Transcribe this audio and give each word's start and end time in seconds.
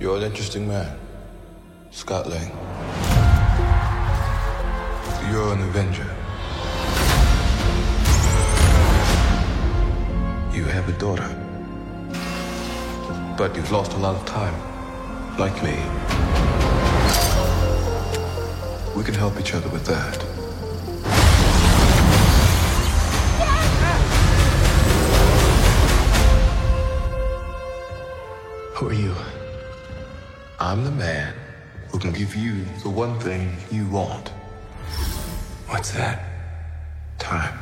You're 0.00 0.16
an 0.16 0.22
interesting 0.22 0.66
man, 0.66 0.98
Scott 1.90 2.26
Lang. 2.26 2.48
You're 5.30 5.52
an 5.52 5.60
Avenger. 5.60 6.06
You 10.56 10.64
have 10.64 10.88
a 10.88 10.92
daughter. 10.92 11.28
But 13.36 13.54
you've 13.54 13.70
lost 13.70 13.92
a 13.92 13.98
lot 13.98 14.16
of 14.16 14.24
time, 14.24 14.54
like 15.38 15.62
me. 15.62 15.76
We 18.96 19.04
can 19.04 19.12
help 19.12 19.38
each 19.38 19.52
other 19.52 19.68
with 19.68 19.84
that. 19.84 20.16
Who 28.76 28.88
are 28.88 28.94
you? 28.94 29.14
I'm 30.62 30.84
the 30.84 30.90
man 30.90 31.32
who 31.88 31.98
can 31.98 32.12
give 32.12 32.36
you 32.36 32.66
the 32.82 32.90
one 32.90 33.18
thing 33.18 33.56
you 33.70 33.88
want. 33.88 34.28
What's 35.68 35.92
that? 35.92 36.22
Time. 37.18 37.59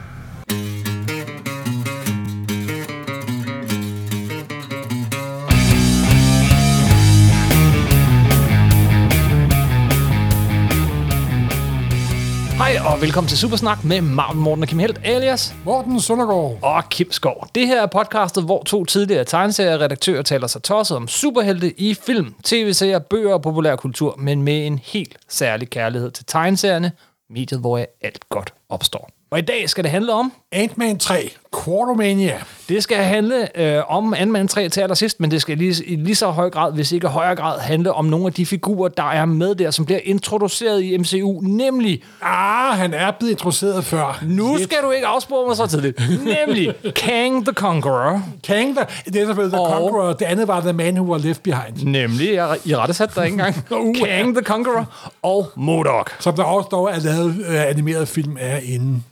Hej 12.79 12.87
og 12.87 13.01
velkommen 13.01 13.29
til 13.29 13.39
Supersnak 13.39 13.85
med 13.85 14.01
Martin 14.01 14.41
Morten 14.41 14.63
og 14.63 14.69
Kim 14.69 14.79
Helt, 14.79 15.01
alias 15.05 15.55
Morten 15.65 16.01
Søndergaard. 16.01 16.59
og 16.63 16.89
Kim 16.91 17.13
Skov. 17.13 17.47
Det 17.55 17.67
her 17.67 17.83
er 17.83 17.87
podcastet, 17.87 18.45
hvor 18.45 18.63
to 18.63 18.85
tidligere 18.85 19.25
tegneserieredaktører 19.25 20.23
taler 20.23 20.47
sig 20.47 20.63
tosset 20.63 20.97
om 20.97 21.09
superhelte 21.09 21.81
i 21.81 21.95
film, 21.95 22.35
tv-serier, 22.45 22.99
bøger 22.99 23.33
og 23.35 23.43
populærkultur, 23.43 24.15
men 24.19 24.43
med 24.43 24.67
en 24.67 24.79
helt 24.79 25.17
særlig 25.29 25.71
kærlighed 25.71 26.11
til 26.11 26.25
tegneserierne, 26.25 26.93
mediet, 27.31 27.61
hvor 27.61 27.79
alt 27.79 28.29
godt 28.29 28.55
opstår. 28.69 29.11
Og 29.31 29.39
i 29.39 29.43
dag 29.43 29.69
skal 29.69 29.85
det 29.85 29.91
handle 29.91 30.13
om, 30.13 30.33
Ant-Man 30.53 30.99
3, 30.99 31.31
Quartermania. 31.65 32.35
det 32.69 32.83
skal 32.83 32.97
handle 32.97 33.61
øh, 33.61 33.83
om 33.97 34.15
Ant-Man 34.15 34.49
3 34.49 34.69
til 34.69 34.81
allersidst, 34.81 35.21
men 35.21 35.31
det 35.31 35.41
skal 35.43 35.59
lige, 35.59 35.85
i 35.85 35.97
lige 35.97 36.15
så 36.15 36.27
høj 36.31 36.51
grad, 36.51 36.73
hvis 36.73 36.93
ikke 36.93 37.09
højere 37.09 37.37
grad, 37.37 37.59
handle 37.61 37.93
om 37.93 38.05
nogle 38.05 38.27
af 38.27 38.33
de 38.33 38.47
figurer, 38.47 38.89
der 38.89 39.03
er 39.11 39.25
med 39.25 39.55
der, 39.55 39.71
som 39.71 39.85
bliver 39.85 40.01
introduceret 40.05 40.83
i 40.83 40.97
MCU, 40.97 41.41
nemlig 41.43 42.03
Ah, 42.23 42.79
han 42.79 42.95
er 42.95 43.11
blevet 43.11 43.31
introduceret 43.33 43.85
før. 43.85 44.19
Nu 44.27 44.57
Lidt. 44.57 44.71
skal 44.71 44.79
du 44.85 44.91
ikke 44.91 45.07
afspore 45.07 45.47
mig 45.47 45.57
så 45.57 45.67
tidligt. 45.67 46.01
Nemlig 46.25 46.75
Kang 46.97 47.45
the 47.47 47.55
Conqueror. 47.55 48.23
Kang, 48.45 48.77
der, 48.77 48.85
det 49.05 49.17
er 49.17 49.27
selvfølgelig 49.27 49.53
The 49.59 49.61
Og- 49.61 49.71
Conqueror. 49.73 50.13
Det 50.13 50.25
andet 50.25 50.49
var 50.49 50.61
The 50.61 50.73
Man 50.73 50.99
Who 50.99 51.13
Was 51.13 51.25
Left 51.25 51.43
Behind. 51.43 51.85
Nemlig, 51.85 52.35
jeg 52.35 52.57
i 52.65 52.77
rette 52.77 52.95
sat 52.95 53.15
der 53.15 53.23
ikke 53.23 53.33
engang. 53.35 53.57
Uh. 53.71 53.95
Kang 54.07 54.35
the 54.35 54.45
Conqueror 54.45 55.13
og 55.23 55.51
Modok. 55.57 56.17
Som 56.21 56.35
der 56.37 56.43
også 56.43 56.69
dog 56.71 56.91
er 56.91 57.01
lavet 57.01 57.45
øh, 57.49 57.69
animeret 57.71 58.09
film 58.09 58.37
af 58.41 58.61
inden. 58.65 59.05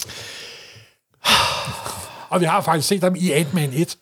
Og 2.30 2.40
vi 2.40 2.44
har 2.44 2.60
faktisk 2.60 2.88
set 2.88 3.02
dem 3.02 3.16
i 3.16 3.32
Ant-Man 3.32 3.70
1. 3.74 3.96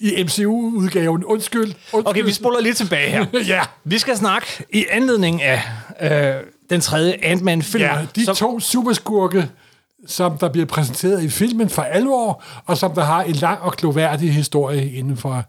I 0.00 0.22
MCU-udgaven. 0.24 1.24
Undskyld. 1.24 1.62
Undskyld. 1.62 2.06
Okay, 2.06 2.22
vi 2.22 2.32
spoler 2.32 2.60
lige 2.60 2.74
tilbage 2.74 3.10
her. 3.10 3.26
ja. 3.54 3.62
Vi 3.84 3.98
skal 3.98 4.16
snakke 4.16 4.64
i 4.72 4.86
anledning 4.90 5.42
af 5.42 5.62
øh, 6.00 6.42
den 6.70 6.80
tredje 6.80 7.16
Ant-Man-film. 7.22 7.84
ja, 7.84 8.06
de 8.16 8.24
som, 8.24 8.36
to 8.36 8.60
superskurke, 8.60 9.48
som 10.06 10.38
der 10.38 10.48
bliver 10.48 10.66
præsenteret 10.66 11.22
i 11.22 11.28
filmen 11.28 11.68
for 11.68 11.82
alvor, 11.82 12.42
og 12.66 12.78
som 12.78 12.94
der 12.94 13.04
har 13.04 13.22
en 13.22 13.34
lang 13.34 13.60
og 13.60 13.72
kloværdig 13.72 14.34
historie 14.34 14.92
inden 14.92 15.16
for 15.16 15.44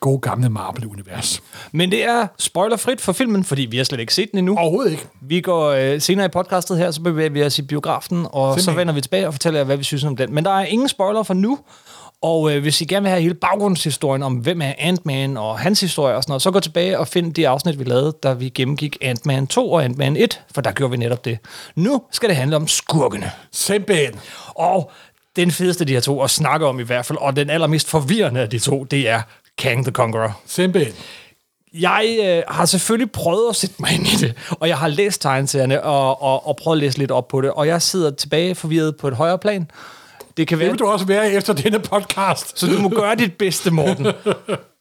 gode 0.00 0.18
gamle 0.18 0.48
Marvel-univers. 0.48 1.42
Men 1.72 1.90
det 1.90 2.04
er 2.04 2.26
spoilerfrit 2.38 3.00
for 3.00 3.12
filmen, 3.12 3.44
fordi 3.44 3.62
vi 3.62 3.76
har 3.76 3.84
slet 3.84 4.00
ikke 4.00 4.14
set 4.14 4.30
den 4.30 4.38
endnu. 4.38 4.56
Overhovedet 4.58 4.90
ikke. 4.90 5.06
Vi 5.20 5.40
går 5.40 5.70
øh, 5.70 6.00
senere 6.00 6.26
i 6.26 6.28
podcastet 6.28 6.78
her, 6.78 6.90
så 6.90 7.00
bevæger 7.00 7.30
vi 7.30 7.42
os 7.42 7.58
i 7.58 7.62
biografen, 7.62 8.26
og 8.32 8.54
så 8.54 8.64
Simpelthen. 8.64 8.78
vender 8.78 8.94
vi 8.94 9.00
tilbage 9.00 9.26
og 9.26 9.34
fortæller 9.34 9.60
jer, 9.60 9.64
hvad 9.64 9.76
vi 9.76 9.84
synes 9.84 10.04
om 10.04 10.16
den. 10.16 10.34
Men 10.34 10.44
der 10.44 10.50
er 10.50 10.64
ingen 10.64 10.88
spoiler 10.88 11.22
for 11.22 11.34
nu, 11.34 11.58
og 12.22 12.52
øh, 12.54 12.62
hvis 12.62 12.80
I 12.80 12.84
gerne 12.84 13.02
vil 13.02 13.10
have 13.10 13.22
hele 13.22 13.34
baggrundshistorien 13.34 14.22
om, 14.22 14.34
hvem 14.34 14.62
er 14.62 14.72
Ant-Man 14.78 15.36
og 15.36 15.58
hans 15.58 15.80
historie 15.80 16.16
og 16.16 16.22
sådan 16.22 16.30
noget, 16.30 16.42
så 16.42 16.50
gå 16.50 16.60
tilbage 16.60 16.98
og 16.98 17.08
find 17.08 17.34
de 17.34 17.48
afsnit, 17.48 17.78
vi 17.78 17.84
lavede, 17.84 18.12
da 18.22 18.32
vi 18.32 18.48
gennemgik 18.48 18.96
Ant-Man 19.00 19.46
2 19.46 19.72
og 19.72 19.84
Ant-Man 19.84 20.16
1, 20.16 20.40
for 20.54 20.60
der 20.60 20.72
gjorde 20.72 20.90
vi 20.90 20.96
netop 20.96 21.24
det. 21.24 21.38
Nu 21.76 22.02
skal 22.10 22.28
det 22.28 22.36
handle 22.36 22.56
om 22.56 22.68
skurkene. 22.68 23.30
Simpelthen. 23.52 24.20
Og 24.48 24.90
den 25.36 25.50
fedeste 25.50 25.82
af 25.82 25.86
de 25.86 25.92
her 25.92 26.00
to 26.00 26.22
at 26.22 26.30
snakke 26.30 26.66
om 26.66 26.80
i 26.80 26.82
hvert 26.82 27.06
fald, 27.06 27.18
og 27.18 27.36
den 27.36 27.50
allermest 27.50 27.88
forvirrende 27.88 28.40
af 28.40 28.50
de 28.50 28.58
to, 28.58 28.84
det 28.84 29.08
er 29.08 29.22
Kang 29.58 29.84
the 29.84 29.92
Conqueror. 29.92 30.40
Simpelthen. 30.46 30.94
Jeg 31.74 32.18
øh, 32.24 32.42
har 32.54 32.64
selvfølgelig 32.64 33.12
prøvet 33.12 33.50
at 33.50 33.56
sætte 33.56 33.74
mig 33.80 33.92
ind 33.92 34.06
i 34.06 34.16
det, 34.16 34.34
og 34.50 34.68
jeg 34.68 34.78
har 34.78 34.88
læst 34.88 35.22
tegneserierne 35.22 35.82
og, 35.82 36.22
og, 36.22 36.46
og 36.46 36.56
prøvet 36.56 36.76
at 36.76 36.80
læse 36.80 36.98
lidt 36.98 37.10
op 37.10 37.28
på 37.28 37.40
det, 37.40 37.50
og 37.50 37.66
jeg 37.66 37.82
sidder 37.82 38.10
tilbage 38.10 38.54
forvirret 38.54 38.96
på 38.96 39.08
et 39.08 39.14
højere 39.14 39.38
plan. 39.38 39.70
Det 40.36 40.48
kan 40.48 40.58
Det 40.58 40.64
være, 40.64 40.70
vil 40.70 40.78
du 40.78 40.86
også 40.86 41.06
være 41.06 41.32
efter 41.32 41.52
denne 41.52 41.78
podcast. 41.78 42.58
så 42.58 42.66
du 42.66 42.78
må 42.78 42.88
gøre 42.88 43.14
dit 43.14 43.32
bedste, 43.38 43.70
Morten. 43.70 44.06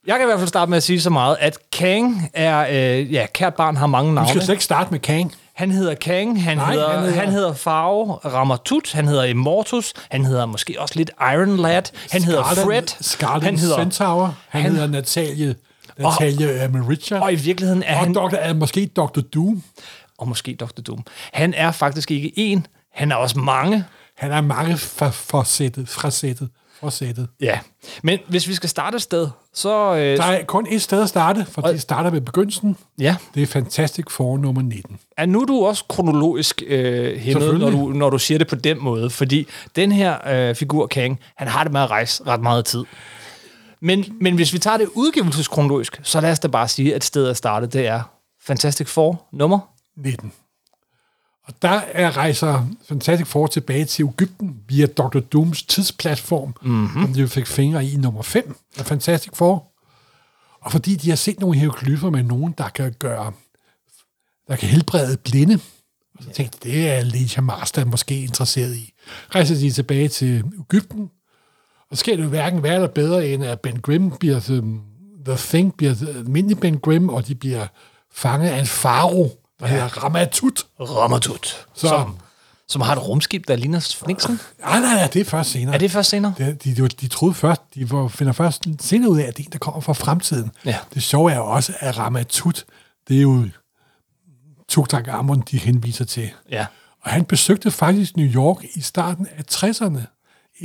Jeg 0.08 0.16
kan 0.18 0.22
i 0.22 0.26
hvert 0.26 0.40
fald 0.40 0.48
starte 0.48 0.70
med 0.70 0.78
at 0.78 0.84
sige 0.84 1.02
så 1.02 1.10
meget, 1.10 1.38
at 1.40 1.58
Kang 1.72 2.30
er, 2.34 2.68
øh, 3.00 3.14
ja, 3.14 3.26
kært 3.34 3.54
barn 3.56 3.78
har 3.78 3.88
mange 3.88 4.10
Vi 4.10 4.16
navne. 4.16 4.30
skal 4.30 4.42
slet 4.42 4.54
ikke 4.54 4.64
starte 4.64 4.92
med 4.92 5.00
Kang. 5.00 5.34
Han 5.56 5.72
hedder 5.72 5.96
Kang, 5.96 6.44
han, 6.44 6.58
Nej, 6.58 6.72
hedder, 6.74 6.90
han 6.92 7.00
hedder- 7.04 7.20
han 7.20 7.30
hedder 7.32 7.54
Faro 7.54 8.12
Ramatut, 8.14 8.92
han 8.94 9.08
hedder 9.08 9.24
Immortus, 9.24 9.94
han 10.12 10.26
hedder 10.26 10.46
måske 10.46 10.76
også 10.80 10.96
lidt 10.96 11.12
Iron 11.34 11.58
Lad, 11.58 11.82
han 12.12 12.24
hedder 12.24 12.44
Fred, 12.44 12.84
Scarlet 13.02 13.44
han 13.44 13.58
hedder, 13.60 13.78
Centaur. 13.78 14.36
Han, 14.50 14.62
han- 14.62 14.72
hedder 14.72 14.88
Natalie, 14.88 15.56
Natalie 16.00 16.64
og, 16.64 16.90
Richard. 16.90 17.22
og 17.22 17.34
i 17.34 17.36
virkeligheden 17.36 17.84
er 17.84 17.94
og 17.94 18.00
han, 18.00 18.14
Dr. 18.14 18.36
er 18.36 18.54
måske 18.54 18.86
Dr. 18.86 19.20
Doom. 19.34 19.64
og 20.18 20.28
måske 20.28 20.56
Dr. 20.60 20.82
Doom, 20.82 21.04
han 21.34 21.54
er 21.54 21.72
faktisk 21.72 22.12
ikke 22.12 22.32
en, 22.36 22.68
han 22.94 23.12
er 23.12 23.16
også 23.16 23.40
mange. 23.40 23.84
Han 24.18 24.32
er 24.32 24.42
mange 24.42 24.78
fra 24.78 25.10
forsættet, 25.10 25.90
frasættet, 26.82 27.16
forsættet. 27.16 27.28
Ja, 27.42 27.60
men 28.04 28.20
hvis 28.28 28.48
vi 28.48 28.54
skal 28.54 28.70
starte 28.70 28.96
et 28.96 29.02
sted, 29.02 29.28
så... 29.54 29.96
Øh, 29.96 30.18
Der 30.18 30.24
er 30.24 30.44
kun 30.44 30.68
et 30.70 30.82
sted 30.82 31.02
at 31.04 31.10
starte, 31.10 31.46
for 31.46 31.62
Og- 31.62 31.74
det 31.74 31.82
starter 31.82 32.10
ved 32.10 32.22
begyndelsen. 32.22 32.78
ja, 33.00 33.16
Det 33.36 33.44
er 33.44 33.48
Fantastic 33.48 34.06
Four 34.10 34.38
nummer 34.38 34.62
19. 34.62 35.00
er 35.18 35.26
nu 35.26 35.46
du 35.48 35.66
også 35.66 35.84
kronologisk 35.90 36.64
øh, 36.68 37.18
hæmmet, 37.18 37.60
når 37.60 37.70
du, 37.70 37.78
når 37.90 38.10
du 38.10 38.20
siger 38.20 38.38
det 38.38 38.48
på 38.48 38.56
den 38.56 38.78
måde, 38.84 39.10
fordi 39.10 39.48
den 39.76 39.92
her 39.92 40.18
øh, 40.50 40.56
figur 40.56 40.88
Kang, 40.88 41.20
han 41.36 41.48
har 41.48 41.64
det 41.64 41.74
med 41.74 41.82
at 41.82 41.90
rejse 41.92 42.24
ret 42.28 42.42
meget 42.42 42.66
tid. 42.66 42.84
Men, 43.82 44.06
men 44.22 44.36
hvis 44.36 44.54
vi 44.54 44.60
tager 44.60 44.78
det 44.78 44.88
udgivelseskronologisk, 44.96 46.00
så 46.04 46.22
lad 46.22 46.32
os 46.32 46.40
da 46.40 46.48
bare 46.48 46.68
sige, 46.68 46.96
at 46.96 47.04
stedet 47.04 47.30
at 47.30 47.38
starte, 47.38 47.68
det 47.68 47.88
er 47.88 48.02
Fantastic 48.44 48.88
Four 48.88 49.24
nummer 49.32 49.60
19. 49.98 50.32
Og 51.52 51.62
der 51.62 51.82
er 51.92 52.18
rejser 52.18 52.68
Fantastic 52.88 53.28
Four 53.28 53.48
tilbage 53.48 53.86
til 53.86 54.06
Ægypten 54.06 54.56
via 54.68 54.86
Dr. 54.86 55.20
Dooms 55.20 55.64
tidsplatform, 55.64 56.56
mm-hmm. 56.62 57.02
som 57.04 57.14
de 57.14 57.28
fik 57.28 57.48
fingre 57.48 57.86
i 57.86 57.96
nummer 57.96 58.22
5 58.22 58.56
af 58.80 58.86
Fantastic 58.86 59.32
Four. 59.34 59.72
Og 60.62 60.72
fordi 60.72 60.96
de 60.96 61.10
har 61.10 61.16
set 61.16 61.40
nogle 61.40 61.60
hieroglyffer 61.60 62.10
med 62.10 62.24
nogen, 62.24 62.54
der 62.58 62.70
kan 62.70 62.94
gøre, 63.00 63.32
der 64.48 64.56
kan 64.56 64.70
helbrede 64.70 65.18
blinde, 65.18 65.60
og 66.18 66.24
så 66.24 66.30
tænkte 66.30 66.60
de, 66.64 66.74
det 66.74 66.90
er 66.90 67.04
Leisha 67.04 67.42
Master 67.42 67.86
måske 67.86 68.24
interesseret 68.24 68.76
i. 68.76 68.94
Rejser 69.36 69.56
de 69.56 69.72
tilbage 69.72 70.08
til 70.08 70.44
Ægypten, 70.60 71.10
og 71.90 71.98
så 71.98 72.00
sker 72.00 72.16
det 72.16 72.24
jo 72.24 72.30
hverken 72.30 72.64
værre 72.64 72.76
eller 72.76 72.88
bedre, 72.88 73.28
end 73.28 73.44
at 73.44 73.60
Ben 73.60 73.80
Grimm 73.80 74.12
bliver, 74.12 74.60
um, 74.60 74.82
The 75.26 75.36
Thing 75.38 75.78
bliver 75.78 75.96
almindelig 76.18 76.60
Ben 76.60 76.80
Grimm, 76.80 77.10
og 77.10 77.28
de 77.28 77.36
bliver 77.36 77.68
fanget 78.14 78.50
af 78.50 78.60
en 78.60 78.66
faro, 78.66 79.41
der 79.62 79.68
ja. 79.68 79.74
hedder 79.74 80.04
Ramatut. 80.04 80.64
Ramatut, 80.80 81.66
Så- 81.74 81.88
som, 81.88 82.18
som 82.68 82.82
har 82.82 82.94
et 82.96 83.08
rumskib, 83.08 83.48
der 83.48 83.56
ligner 83.56 83.80
Sphinxen. 83.80 84.40
Nej, 84.60 84.80
nej, 84.80 84.94
nej, 84.96 85.08
det 85.08 85.20
er 85.22 85.26
først 85.26 85.52
senere. 85.52 85.74
Er 85.76 85.80
det 85.80 85.92
først 85.92 86.10
senere? 86.10 86.34
Det, 86.38 86.64
de, 86.64 86.76
de, 86.76 86.88
de 86.88 87.08
troede 87.08 87.34
først, 87.34 87.62
de 87.76 88.10
finder 88.10 88.34
først 88.34 88.64
senere 88.82 89.10
ud 89.12 89.20
af, 89.20 89.24
at 89.24 89.38
det 89.38 89.44
er 89.44 89.48
en, 89.48 89.52
der 89.52 89.58
kommer 89.60 89.82
fra 89.82 89.94
fremtiden. 89.94 90.52
Ja. 90.66 90.78
Det 90.94 91.04
sjove 91.04 91.32
er 91.32 91.36
jo 91.36 91.46
også, 91.46 91.74
at 91.80 91.98
Ramatut, 91.98 92.66
det 93.08 93.18
er 93.18 93.22
jo 93.22 93.48
Tugtak 94.70 95.08
Amon, 95.08 95.42
de 95.52 95.58
henviser 95.58 96.06
til. 96.06 96.30
Ja. 96.50 96.66
Og 97.02 97.12
han 97.12 97.26
besøgte 97.26 97.72
faktisk 97.72 98.18
New 98.18 98.28
York 98.34 98.58
i 98.76 98.82
starten 98.82 99.28
af 99.38 99.44
60'erne. 99.54 100.00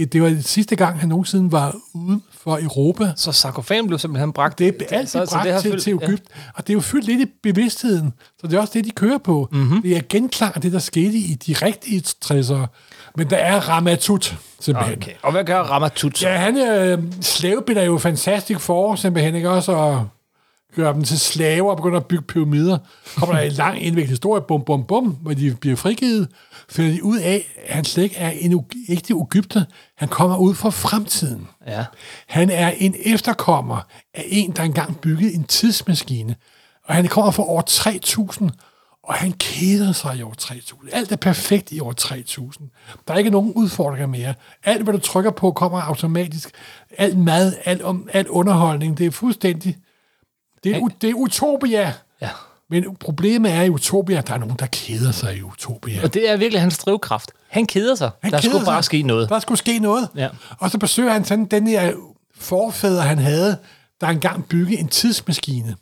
Det 0.05 0.23
var 0.23 0.37
sidste 0.41 0.77
gang, 0.77 1.01
han 1.01 1.09
nogensinde 1.09 1.53
var 1.53 1.77
uden 1.95 2.23
for 2.33 2.59
Europa. 2.63 3.13
Så 3.17 3.33
sarkofagen 3.33 3.87
blev 3.87 3.99
simpelthen 3.99 4.33
bragt. 4.33 4.59
Det 4.59 4.69
er 4.91 4.97
altid 4.97 5.07
så- 5.21 5.27
så 5.27 5.33
bragt 5.33 5.45
det 5.45 5.53
har 5.53 5.61
til, 5.61 5.71
fyldt- 5.73 5.83
til 5.83 5.93
Egypt, 6.03 6.23
ja. 6.37 6.41
og 6.55 6.67
det 6.67 6.71
er 6.73 6.75
jo 6.75 6.81
fyldt 6.81 7.07
lidt 7.07 7.21
i 7.21 7.33
bevidstheden, 7.43 8.13
så 8.41 8.47
det 8.47 8.55
er 8.57 8.61
også 8.61 8.73
det, 8.77 8.85
de 8.85 8.91
kører 8.91 9.19
på. 9.19 9.49
Mhm. 9.53 9.61
Mm-hmm. 9.61 9.83
Det 9.83 9.97
er 9.97 10.01
genklang 10.09 10.55
af 10.55 10.61
det, 10.61 10.73
der 10.73 10.79
skete 10.79 11.17
i 11.19 11.35
de 11.35 11.53
rigtige 11.53 12.03
60'ere. 12.25 12.67
Men 13.17 13.31
der 13.31 13.37
er 13.37 13.61
Ramatut, 13.69 14.37
simpelthen. 14.61 14.99
Okay. 14.99 15.13
Og 15.23 15.33
hvad 15.33 15.45
gør 15.45 15.61
Ramatut 15.61 16.19
så? 16.19 16.29
Ja, 16.29 16.37
han 16.37 16.57
øh, 16.57 16.99
slavebinder 17.21 17.83
jo 17.83 17.99
fantastisk 17.99 18.61
for, 18.61 18.95
simpelthen, 18.95 19.35
ikke 19.35 19.51
også? 19.51 19.73
Og 19.73 20.09
gør 20.77 20.93
dem 20.93 21.05
til 21.05 21.21
slaver 21.21 21.71
og 21.71 21.77
begynder 21.77 21.97
at 22.01 22.07
bygge 22.07 22.23
pyramider. 22.25 22.79
Kommer 23.17 23.35
der 23.37 23.43
en 23.43 23.53
lang 23.53 23.83
indviklet 23.83 24.09
historie, 24.11 24.43
bum, 24.49 24.63
bum, 24.67 24.85
bum, 24.85 25.05
hvor 25.23 25.35
de 25.35 25.57
bliver 25.61 25.77
frigivet, 25.77 26.29
finder 26.69 26.93
de 26.93 27.05
ud 27.05 27.19
af, 27.19 27.47
at 27.67 27.75
han 27.75 27.85
slet 27.85 28.05
ikke 28.05 28.17
er 28.17 28.31
en 28.31 28.67
ægte 28.89 29.15
Ægypter. 29.15 29.65
Han 29.97 30.09
kommer 30.09 30.37
ud 30.37 30.55
fra 30.55 30.71
fremtiden. 30.71 31.49
Ja. 31.67 31.85
Han 32.27 32.51
er 32.51 32.71
en 32.71 32.95
efterkommer 33.05 33.87
af 34.15 34.25
en, 34.27 34.51
der 34.51 34.63
engang 34.63 35.01
byggede 35.01 35.35
en 35.35 35.45
tidsmaskine. 35.45 36.37
Og 36.85 36.95
han 36.95 37.09
kommer 37.09 37.31
fra 37.31 37.43
år 37.43 37.61
3000, 37.61 38.51
og 39.03 39.15
han 39.15 39.33
keder 39.33 39.93
sig 39.93 40.17
i 40.17 40.23
år 40.23 40.35
3000. 40.35 40.91
Alt 40.93 41.13
er 41.13 41.17
perfekt 41.17 41.73
i 41.73 41.81
år 41.81 41.93
3000. 41.93 42.69
Der 43.09 43.15
er 43.15 43.19
ikke 43.19 43.31
nogen 43.31 43.53
udfordringer 43.53 44.07
mere. 44.07 44.35
Alt, 44.65 44.83
hvad 44.83 44.95
du 44.95 45.01
trykker 45.01 45.31
på, 45.31 45.53
kommer 45.53 45.81
automatisk. 45.81 46.51
Alt 46.99 47.19
mad, 47.19 47.53
alt, 47.65 47.83
om, 47.83 48.09
alt 48.13 48.29
underholdning, 48.29 48.99
det 48.99 49.07
er 49.07 49.11
fuldstændig... 49.11 49.77
Det 50.65 50.77
er, 50.77 50.89
det 51.01 51.11
er 51.11 51.15
utopia. 51.15 51.93
ja. 52.21 52.31
Men 52.71 52.97
problemet 53.01 53.53
er 53.53 53.63
i 53.63 53.71
utopia, 53.71 54.19
at 54.19 54.29
der 54.29 54.35
er 54.35 54.39
nogen, 54.39 54.57
der 54.59 54.67
keder 54.67 55.13
sig 55.13 55.37
i 55.37 55.43
utopia. 55.43 56.03
Og 56.03 56.15
det 56.15 56.31
er 56.31 56.37
virkelig 56.37 56.61
hans 56.61 56.79
drivkraft. 56.79 57.31
Han 57.49 57.67
keder 57.67 57.95
sig. 57.95 58.11
Han 58.23 58.33
der 58.33 58.41
keder 58.41 58.51
skulle 58.51 58.65
bare 58.67 58.83
sig. 58.83 58.85
ske 58.85 59.03
noget. 59.03 59.29
Der 59.29 59.39
skulle 59.39 59.59
ske 59.59 59.79
noget. 59.79 60.09
Ja. 60.17 60.29
Og 60.59 60.71
så 60.71 60.79
besøger 60.79 61.13
han 61.13 61.25
sådan 61.25 61.45
den 61.45 61.67
der 61.67 61.93
forfædre, 62.37 63.03
han 63.03 63.19
havde, 63.19 63.59
der 64.01 64.07
engang 64.07 64.49
byggede 64.49 64.81
en 64.81 64.89
tidsmaskine. 64.89 65.77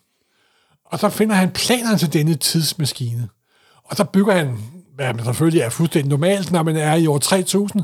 Og 0.86 0.98
så 0.98 1.08
finder 1.08 1.34
han 1.34 1.50
planerne 1.50 1.98
til 1.98 2.12
denne 2.12 2.34
tidsmaskine. 2.34 3.28
Og 3.84 3.96
så 3.96 4.04
bygger 4.04 4.32
han, 4.32 4.58
hvad 4.94 5.14
man 5.14 5.25
selvfølgelig 5.25 5.60
er 5.60 5.69
fuldstændig 5.69 6.10
normalt, 6.10 6.52
når 6.52 6.62
man 6.62 6.76
er 6.76 6.94
i 6.94 7.06
år 7.06 7.19
3000, 7.19 7.82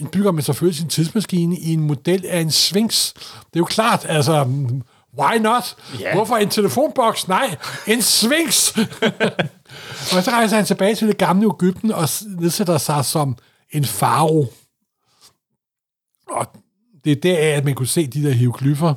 en 0.00 0.06
bygger 0.06 0.32
man 0.32 0.42
selvfølgelig 0.42 0.78
sin 0.78 0.88
tidsmaskine 0.88 1.58
i 1.58 1.72
en 1.72 1.80
model 1.80 2.24
af 2.28 2.40
en 2.40 2.50
Sphinx. 2.50 3.12
Det 3.14 3.54
er 3.54 3.58
jo 3.58 3.64
klart, 3.64 4.06
altså, 4.08 4.48
why 5.18 5.38
not? 5.38 5.76
Ja. 6.00 6.14
Hvorfor 6.14 6.36
en 6.36 6.48
telefonboks? 6.48 7.28
Nej, 7.28 7.56
en 7.86 8.02
Sphinx! 8.02 8.76
og 10.16 10.22
så 10.22 10.30
rejser 10.30 10.56
han 10.56 10.64
tilbage 10.64 10.94
til 10.94 11.08
det 11.08 11.18
gamle 11.18 11.50
Ægypten 11.54 11.92
og 11.92 12.08
nedsætter 12.26 12.78
sig 12.78 13.04
som 13.04 13.36
en 13.70 13.84
faro. 13.84 14.46
Og 16.30 16.46
det 17.04 17.12
er 17.12 17.16
deraf, 17.16 17.56
at 17.56 17.64
man 17.64 17.74
kunne 17.74 17.86
se 17.86 18.06
de 18.06 18.22
der 18.22 18.32
hieroglyffer, 18.32 18.94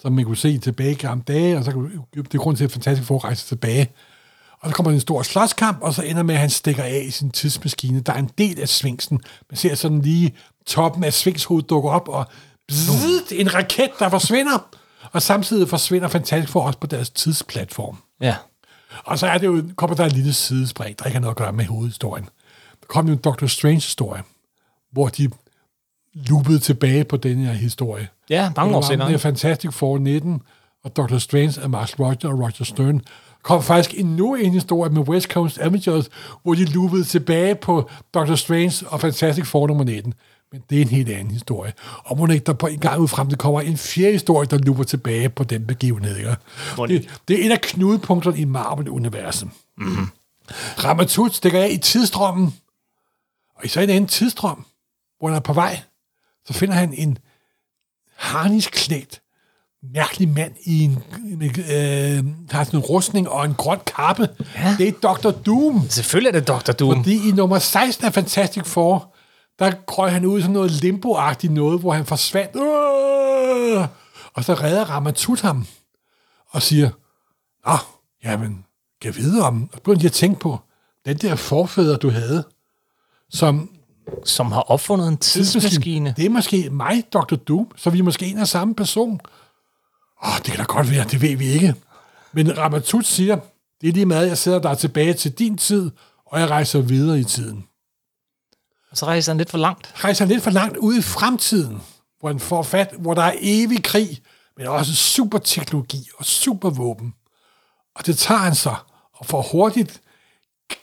som 0.00 0.12
man 0.12 0.24
kunne 0.24 0.36
se 0.36 0.58
tilbage 0.58 0.90
i 0.90 0.94
gamle 0.94 1.24
dage, 1.28 1.58
og 1.58 1.64
så 1.64 1.72
kunne, 1.72 1.90
det 2.14 2.34
er 2.34 2.38
grund 2.38 2.56
til, 2.56 2.64
at 2.64 2.72
fantastisk 2.72 3.10
at 3.10 3.24
rejse 3.24 3.46
tilbage. 3.46 3.90
Og 4.60 4.68
så 4.68 4.74
kommer 4.74 4.92
en 4.92 5.00
stor 5.00 5.22
slåskamp, 5.22 5.78
og 5.80 5.94
så 5.94 6.02
ender 6.02 6.22
med, 6.22 6.34
at 6.34 6.40
han 6.40 6.50
stikker 6.50 6.82
af 6.82 7.04
i 7.06 7.10
sin 7.10 7.30
tidsmaskine. 7.30 8.00
Der 8.00 8.12
er 8.12 8.18
en 8.18 8.30
del 8.38 8.60
af 8.60 8.68
svingsen. 8.68 9.20
Man 9.50 9.56
ser 9.56 9.74
sådan 9.74 10.02
lige 10.02 10.34
toppen 10.66 11.04
af 11.04 11.12
svingshovedet 11.12 11.70
dukke 11.70 11.90
op, 11.90 12.08
og 12.08 12.26
bzzzt, 12.68 13.32
en 13.32 13.54
raket, 13.54 13.90
der 13.98 14.08
forsvinder. 14.08 14.76
Og 15.12 15.22
samtidig 15.22 15.68
forsvinder 15.68 16.08
Fantastic 16.08 16.50
Four 16.50 16.62
også 16.66 16.78
på 16.78 16.86
deres 16.86 17.10
tidsplatform. 17.10 17.96
Ja. 18.20 18.36
Og 19.04 19.18
så 19.18 19.26
er 19.26 19.38
det 19.38 19.46
jo, 19.46 19.62
kommer 19.76 19.96
der 19.96 20.04
et 20.06 20.12
lille 20.12 20.32
sidespring, 20.32 20.98
der 20.98 21.04
ikke 21.04 21.14
har 21.14 21.20
noget 21.20 21.32
at 21.32 21.36
gøre 21.38 21.52
med 21.52 21.64
hovedhistorien. 21.64 22.24
Der 22.80 22.86
kom 22.88 23.06
jo 23.06 23.12
en 23.12 23.18
Doctor 23.18 23.46
Strange-historie, 23.46 24.22
hvor 24.92 25.08
de 25.08 25.28
loopede 26.14 26.58
tilbage 26.58 27.04
på 27.04 27.16
den 27.16 27.38
her 27.38 27.52
historie. 27.52 28.08
Ja, 28.30 28.52
mange 28.56 28.74
år 28.76 28.80
Det 28.80 28.88
senere. 28.88 29.12
er 29.12 29.16
Fantastic 29.18 29.74
Four 29.74 29.98
19, 29.98 30.42
og 30.84 30.96
Doctor 30.96 31.18
Strange 31.18 31.60
af 31.62 31.70
Mark 31.70 31.98
Roger 32.00 32.16
og 32.32 32.38
Roger 32.38 32.64
Stern. 32.64 33.00
kom 33.42 33.62
faktisk 33.62 33.98
endnu 33.98 34.34
en 34.34 34.52
historie 34.52 34.90
med 34.90 35.08
West 35.08 35.28
Coast 35.28 35.58
Avengers, 35.58 36.08
hvor 36.42 36.54
de 36.54 36.64
loopede 36.64 37.04
tilbage 37.04 37.54
på 37.54 37.90
Doctor 38.14 38.34
Strange 38.34 38.88
og 38.88 39.00
Fantastic 39.00 39.46
Four 39.46 39.66
nummer 39.66 39.84
19. 39.84 40.14
Men 40.52 40.62
det 40.70 40.78
er 40.78 40.82
en 40.82 40.88
helt 40.88 41.08
anden 41.08 41.30
historie. 41.30 41.72
Og 42.04 42.18
må 42.18 42.26
ikke 42.26 42.44
der 42.44 42.52
på 42.52 42.66
en 42.66 42.78
gang 42.78 43.00
ud 43.00 43.08
frem, 43.08 43.28
det 43.28 43.38
kommer 43.38 43.60
en 43.60 43.76
fjerde 43.76 44.12
historie, 44.12 44.46
der 44.46 44.58
looper 44.58 44.84
tilbage 44.84 45.28
på 45.28 45.44
den 45.44 45.66
begivenhed. 45.66 46.16
Ikke? 46.16 46.36
Det, 46.88 47.20
det 47.28 47.40
er 47.40 47.44
en 47.44 47.52
af 47.52 47.60
knudepunkterne 47.60 48.38
i 48.38 48.44
Marvel-universet. 48.44 49.48
Mm-hmm. 49.78 50.06
Ramatut 50.84 51.34
stikker 51.34 51.62
af 51.62 51.68
i 51.70 51.76
tidsstrømmen, 51.76 52.54
og 53.56 53.64
i 53.64 53.68
så 53.68 53.80
en 53.80 53.90
anden 53.90 54.08
tidsstrøm, 54.08 54.64
hvor 55.18 55.28
han 55.28 55.36
er 55.36 55.40
på 55.40 55.52
vej, 55.52 55.80
så 56.46 56.52
finder 56.52 56.74
han 56.74 56.94
en 56.94 57.18
harnisklædt, 58.16 59.20
mærkelig 59.94 60.28
mand 60.28 60.52
i 60.64 60.84
en, 60.84 60.98
en 61.24 61.42
øh, 61.42 62.50
har 62.50 62.64
sådan 62.64 62.80
en 62.80 62.84
rustning 62.84 63.28
og 63.28 63.44
en 63.44 63.54
grøn 63.54 63.78
kappe. 63.86 64.28
Ja. 64.56 64.76
Det 64.78 64.88
er 64.88 64.92
Dr. 64.92 65.30
Doom. 65.30 65.88
Selvfølgelig 65.88 66.28
er 66.28 66.40
det 66.40 66.48
Dr. 66.48 66.72
Doom. 66.72 66.96
Fordi 66.96 67.28
i 67.28 67.32
nummer 67.32 67.58
16 67.58 68.06
af 68.06 68.14
Fantastic 68.14 68.66
Four, 68.66 69.11
der 69.58 69.72
krøg 69.86 70.12
han 70.12 70.24
ud 70.24 70.38
i 70.38 70.42
sådan 70.42 70.52
noget 70.52 70.70
limbo-agtigt 70.70 71.52
noget, 71.52 71.80
hvor 71.80 71.92
han 71.92 72.06
forsvandt. 72.06 72.56
Øh! 72.56 73.86
Og 74.34 74.44
så 74.44 74.54
redder 74.54 74.84
Ramatut 74.84 75.40
ham 75.40 75.66
og 76.50 76.62
siger, 76.62 76.90
Nå, 77.66 77.76
jamen, 78.24 78.64
kan 79.00 79.14
jeg 79.14 79.16
vide 79.16 79.42
om, 79.42 79.70
og 79.72 79.82
begyndte 79.82 80.04
jeg 80.04 80.08
at 80.08 80.12
tænke 80.12 80.40
på, 80.40 80.58
den 81.06 81.16
der 81.16 81.36
forfædre, 81.36 81.96
du 81.96 82.10
havde, 82.10 82.44
som 83.30 83.70
Som 84.24 84.52
har 84.52 84.60
opfundet 84.60 85.08
en 85.08 85.16
tidsmaskine. 85.16 86.14
det 86.16 86.26
er 86.26 86.30
måske 86.30 86.70
mig, 86.70 87.04
Dr. 87.12 87.34
Doom, 87.34 87.70
så 87.76 87.90
vi 87.90 87.98
er 87.98 88.02
måske 88.02 88.26
en 88.26 88.38
af 88.38 88.48
samme 88.48 88.74
person. 88.74 89.20
Åh, 90.24 90.36
det 90.36 90.44
kan 90.44 90.56
da 90.56 90.62
godt 90.62 90.90
være, 90.90 91.04
det 91.04 91.22
ved 91.22 91.36
vi 91.36 91.46
ikke. 91.46 91.74
Men 92.32 92.58
Ramatut 92.58 93.06
siger, 93.06 93.36
det 93.80 93.88
er 93.88 93.92
lige 93.92 94.06
meget, 94.06 94.28
jeg 94.28 94.38
sætter 94.38 94.60
dig 94.60 94.78
tilbage 94.78 95.14
til 95.14 95.32
din 95.32 95.58
tid, 95.58 95.90
og 96.26 96.40
jeg 96.40 96.50
rejser 96.50 96.80
videre 96.80 97.20
i 97.20 97.24
tiden. 97.24 97.64
Og 98.92 98.98
så 98.98 99.06
rejser 99.06 99.32
han 99.32 99.38
lidt 99.38 99.50
for 99.50 99.58
langt. 99.58 99.92
Rejser 100.04 100.24
lidt 100.24 100.42
for 100.42 100.50
langt 100.50 100.76
ud 100.76 100.98
i 100.98 101.02
fremtiden, 101.02 101.82
hvor, 102.20 102.28
han 102.28 102.40
får 102.40 102.62
fat, 102.62 102.90
hvor 102.98 103.14
der 103.14 103.22
er 103.22 103.32
evig 103.40 103.84
krig, 103.84 104.20
men 104.56 104.66
også 104.66 104.94
superteknologi 104.94 106.08
og 106.18 106.24
supervåben. 106.24 107.14
Og 107.96 108.06
det 108.06 108.18
tager 108.18 108.38
han 108.40 108.54
så, 108.54 108.74
og 109.16 109.26
får 109.26 109.42
hurtigt 109.52 110.00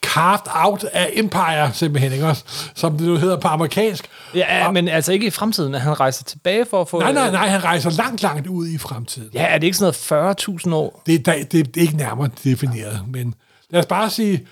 carved 0.02 0.40
out 0.66 0.84
af 0.84 1.10
Empire, 1.14 1.74
simpelthen, 1.74 2.12
ikke 2.14 2.28
også? 2.28 2.44
Som 2.76 2.98
det 2.98 3.08
nu 3.08 3.16
hedder 3.16 3.38
på 3.40 3.48
amerikansk. 3.48 4.10
Ja, 4.36 4.68
Og- 4.68 4.74
men 4.74 4.88
altså 4.88 5.12
ikke 5.12 5.28
i 5.28 5.30
fremtiden, 5.30 5.76
at 5.76 5.82
han 5.82 6.00
rejser 6.00 6.24
tilbage 6.24 6.66
for 6.66 6.82
at 6.82 6.88
få... 6.90 7.00
Nej, 7.00 7.12
nej, 7.14 7.32
nej, 7.32 7.48
han 7.48 7.64
rejser 7.64 7.90
langt, 7.90 8.22
langt 8.22 8.48
ud 8.48 8.68
i 8.68 8.78
fremtiden. 8.78 9.30
Ja, 9.34 9.44
er 9.44 9.58
det 9.58 9.68
ikke 9.68 9.78
sådan 9.78 9.94
noget 10.12 10.66
40.000 10.68 10.74
år? 10.74 11.02
Det, 11.06 11.28
er, 11.28 11.34
det, 11.44 11.52
det 11.52 11.78
er 11.78 11.82
ikke 11.82 11.98
nærmere 11.98 12.30
defineret, 12.44 13.02
men 13.08 13.36
lad 13.70 13.80
os 13.80 13.86
bare 13.86 14.10
sige, 14.10 14.48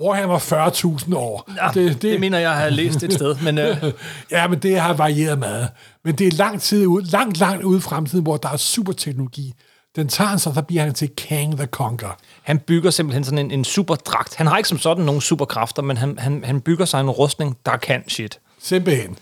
Warhammer 0.00 0.38
40.000 0.38 1.14
år. 1.16 1.50
Ja, 1.62 1.68
det, 1.74 1.92
det, 1.92 2.02
det 2.02 2.20
mener 2.20 2.38
jeg, 2.38 2.56
har 2.56 2.70
læst 2.70 3.02
et 3.02 3.12
sted, 3.12 3.36
men 3.42 3.58
øh, 3.58 3.76
Ja, 4.30 4.48
men 4.48 4.58
det 4.58 4.80
har 4.80 4.92
varieret 4.92 5.38
meget. 5.38 5.68
Men 6.04 6.14
det 6.14 6.26
er 6.26 6.32
lang 6.36 6.60
tid 6.60 6.86
ud, 6.86 7.02
langt, 7.02 7.38
langt 7.38 7.64
ude 7.64 7.78
i 7.78 7.80
fremtiden, 7.80 8.22
hvor 8.22 8.36
der 8.36 8.48
er 8.48 8.56
superteknologi. 8.56 9.52
Den 9.96 10.08
tager 10.08 10.28
han 10.28 10.38
så, 10.38 10.52
så 10.54 10.62
bliver 10.62 10.82
han 10.82 10.94
til 10.94 11.08
Kang 11.16 11.56
the 11.56 11.66
Conqueror. 11.66 12.18
han 12.42 12.58
bygger 12.58 12.90
simpelthen 12.90 13.24
sådan 13.24 13.38
en, 13.38 13.50
en 13.50 13.64
superdragt. 13.64 14.34
Han 14.34 14.46
har 14.46 14.56
ikke 14.56 14.68
som 14.68 14.78
sådan 14.78 15.04
nogen 15.04 15.20
superkræfter, 15.20 15.82
men 15.82 15.96
han, 15.96 16.18
han, 16.18 16.44
han 16.44 16.60
bygger 16.60 16.84
sig 16.84 17.00
en 17.00 17.10
rustning, 17.10 17.56
der 17.66 17.76
kan 17.76 18.02
shit. 18.08 18.40
Simpelthen. 18.62 19.16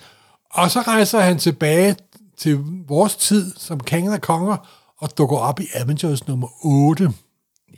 Og 0.51 0.71
så 0.71 0.81
rejser 0.81 1.21
han 1.21 1.39
tilbage 1.39 1.97
til 2.39 2.59
vores 2.89 3.17
tid 3.17 3.53
som 3.57 3.81
Kang 3.81 4.09
the 4.09 4.19
Conqueror 4.19 4.67
og 4.99 5.19
dukker 5.19 5.37
op 5.37 5.61
i 5.61 5.67
Avengers 5.75 6.27
nummer 6.29 6.49
8, 6.65 7.09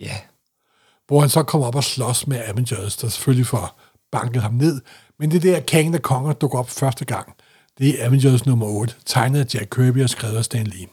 Ja. 0.00 0.14
Hvor 1.08 1.20
han 1.20 1.28
så 1.28 1.42
kommer 1.42 1.66
op 1.66 1.74
og 1.74 1.84
slås 1.84 2.26
med 2.26 2.40
Avengers, 2.46 2.96
der 2.96 3.08
selvfølgelig 3.08 3.46
får 3.46 3.80
banket 4.12 4.42
ham 4.42 4.54
ned. 4.54 4.80
Men 5.18 5.30
det 5.30 5.42
der 5.42 5.60
Kang 5.60 5.92
the 5.92 5.98
Conqueror 6.00 6.32
dukker 6.32 6.58
op 6.58 6.70
første 6.70 7.04
gang. 7.04 7.34
Det 7.78 8.00
er 8.02 8.06
Avengers 8.06 8.46
nummer 8.46 8.66
8, 8.66 8.94
tegnet 9.06 9.40
af 9.40 9.54
Jack 9.54 9.70
Kirby 9.70 10.02
og 10.02 10.10
skrevet 10.10 10.36
af 10.36 10.44
Stan 10.44 10.66
Lee. 10.66 10.86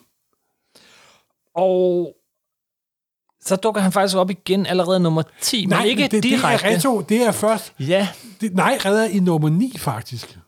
Og 1.55 2.13
så 3.41 3.55
dukker 3.55 3.81
han 3.81 3.91
faktisk 3.91 4.17
op 4.17 4.29
igen 4.29 4.65
allerede 4.65 4.99
nummer 4.99 5.23
10, 5.41 5.65
men 5.65 5.85
ikke 5.85 6.07
det, 6.07 6.23
direkte. 6.23 6.67
det 6.67 6.73
er 6.73 6.75
retro. 6.75 7.01
Det 7.01 7.21
er 7.21 7.31
først... 7.31 7.73
Ja, 7.79 8.07
Det, 8.41 8.55
nej, 8.55 8.77
redder 8.85 9.05
i 9.05 9.19
nummer 9.19 9.49
9, 9.49 9.73
faktisk. 9.77 10.39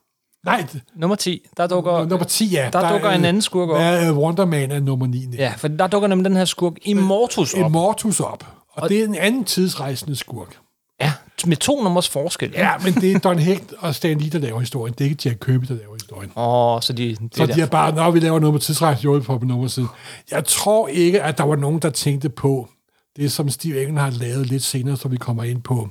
Nej, 0.46 0.68
nummer 0.96 1.16
10, 1.16 1.48
der 1.58 1.68
dukker... 1.68 2.06
nummer 2.06 2.26
10, 2.26 2.46
ja. 2.46 2.70
der 2.74 2.92
dukker 2.92 3.10
en 3.10 3.26
anden 3.26 3.42
skurk 3.42 3.70
op. 3.70 3.80
Ja, 3.80 4.12
Wonder 4.12 4.46
Man 4.46 4.72
er 4.72 4.80
nummer 4.80 5.08
9. 5.08 5.28
Ja, 5.34 5.54
for 5.58 5.68
der 5.68 5.88
dukker 5.88 6.08
nemlig 6.08 6.26
den 6.26 6.38
her 6.38 6.46
skurk 6.46 6.74
Immortus 6.82 7.54
op. 7.54 7.60
Immortus 7.60 8.20
op. 8.20 8.57
Og, 8.78 8.90
det 8.90 9.00
er 9.00 9.04
en 9.04 9.16
anden 9.16 9.44
tidsrejsende 9.44 10.16
skurk. 10.16 10.58
Ja, 11.02 11.14
med 11.46 11.58
to 11.58 11.84
nummers 11.84 12.10
forskel. 12.10 12.52
Ja, 12.56 12.72
men 12.84 12.94
det 12.94 13.12
er 13.12 13.20
Don 13.20 13.40
Hecht 13.40 13.74
og 13.80 13.96
Stan 13.96 14.18
Lee, 14.18 14.30
der 14.30 14.40
laver 14.40 14.60
historien. 14.60 14.94
Det 14.98 15.06
er 15.06 15.10
ikke 15.10 15.22
Jack 15.30 15.40
Kirby, 15.46 15.66
der 15.68 15.76
laver 15.76 15.94
historien. 15.94 16.32
Åh, 16.36 16.82
så 16.82 16.94
de... 16.94 17.10
Det 17.10 17.36
Så 17.36 17.46
de 17.46 17.62
er 17.62 17.66
bare, 17.66 17.96
når 17.96 18.12
vi 18.12 18.20
laver 18.20 18.40
noget 18.40 18.54
med 18.54 18.62
tidsrejse, 18.62 19.04
jo 19.04 19.20
på 19.26 19.38
på 19.38 19.46
nummer 19.46 19.68
siden. 19.68 19.90
Jeg 20.32 20.46
tror 20.46 20.88
ikke, 20.88 21.22
at 21.22 21.38
der 21.38 21.44
var 21.44 21.56
nogen, 21.56 21.80
der 21.80 21.90
tænkte 21.90 22.30
på, 22.30 22.70
det 23.18 23.32
som 23.32 23.50
Steve 23.50 23.82
Engen 23.82 23.98
har 23.98 24.10
lavet 24.10 24.48
lidt 24.48 24.64
senere, 24.64 24.98
så 24.98 25.08
vi 25.08 25.18
kommer 25.18 25.44
ind 25.44 25.62
på, 25.62 25.90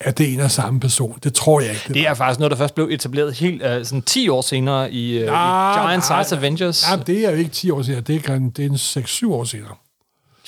at 0.00 0.18
det 0.18 0.28
er 0.28 0.34
en 0.34 0.40
og 0.40 0.50
samme 0.50 0.80
person. 0.80 1.18
Det 1.22 1.34
tror 1.34 1.60
jeg 1.60 1.70
ikke. 1.70 1.84
Det 1.86 1.94
Det 1.94 2.06
er 2.06 2.14
faktisk 2.14 2.40
noget, 2.40 2.50
der 2.50 2.56
først 2.56 2.74
blev 2.74 2.88
etableret 2.90 3.34
helt 3.34 3.62
uh, 3.62 3.68
sådan 3.68 4.02
10 4.02 4.28
år 4.28 4.40
senere 4.40 4.92
i, 4.92 5.18
uh, 5.18 5.22
i 5.22 5.26
Nej, 5.26 5.86
Giant 5.86 6.08
nej, 6.10 6.22
Size 6.22 6.36
Avengers. 6.36 6.86
Nej, 6.88 7.02
det 7.02 7.26
er 7.26 7.30
jo 7.30 7.36
ikke 7.36 7.50
10 7.50 7.70
år 7.70 7.82
senere. 7.82 8.00
Det 8.00 8.28
er, 8.28 8.38
det 8.56 8.64
er 8.64 8.68
en 8.68 8.74
6-7 8.74 9.32
år 9.32 9.44
senere. 9.44 9.74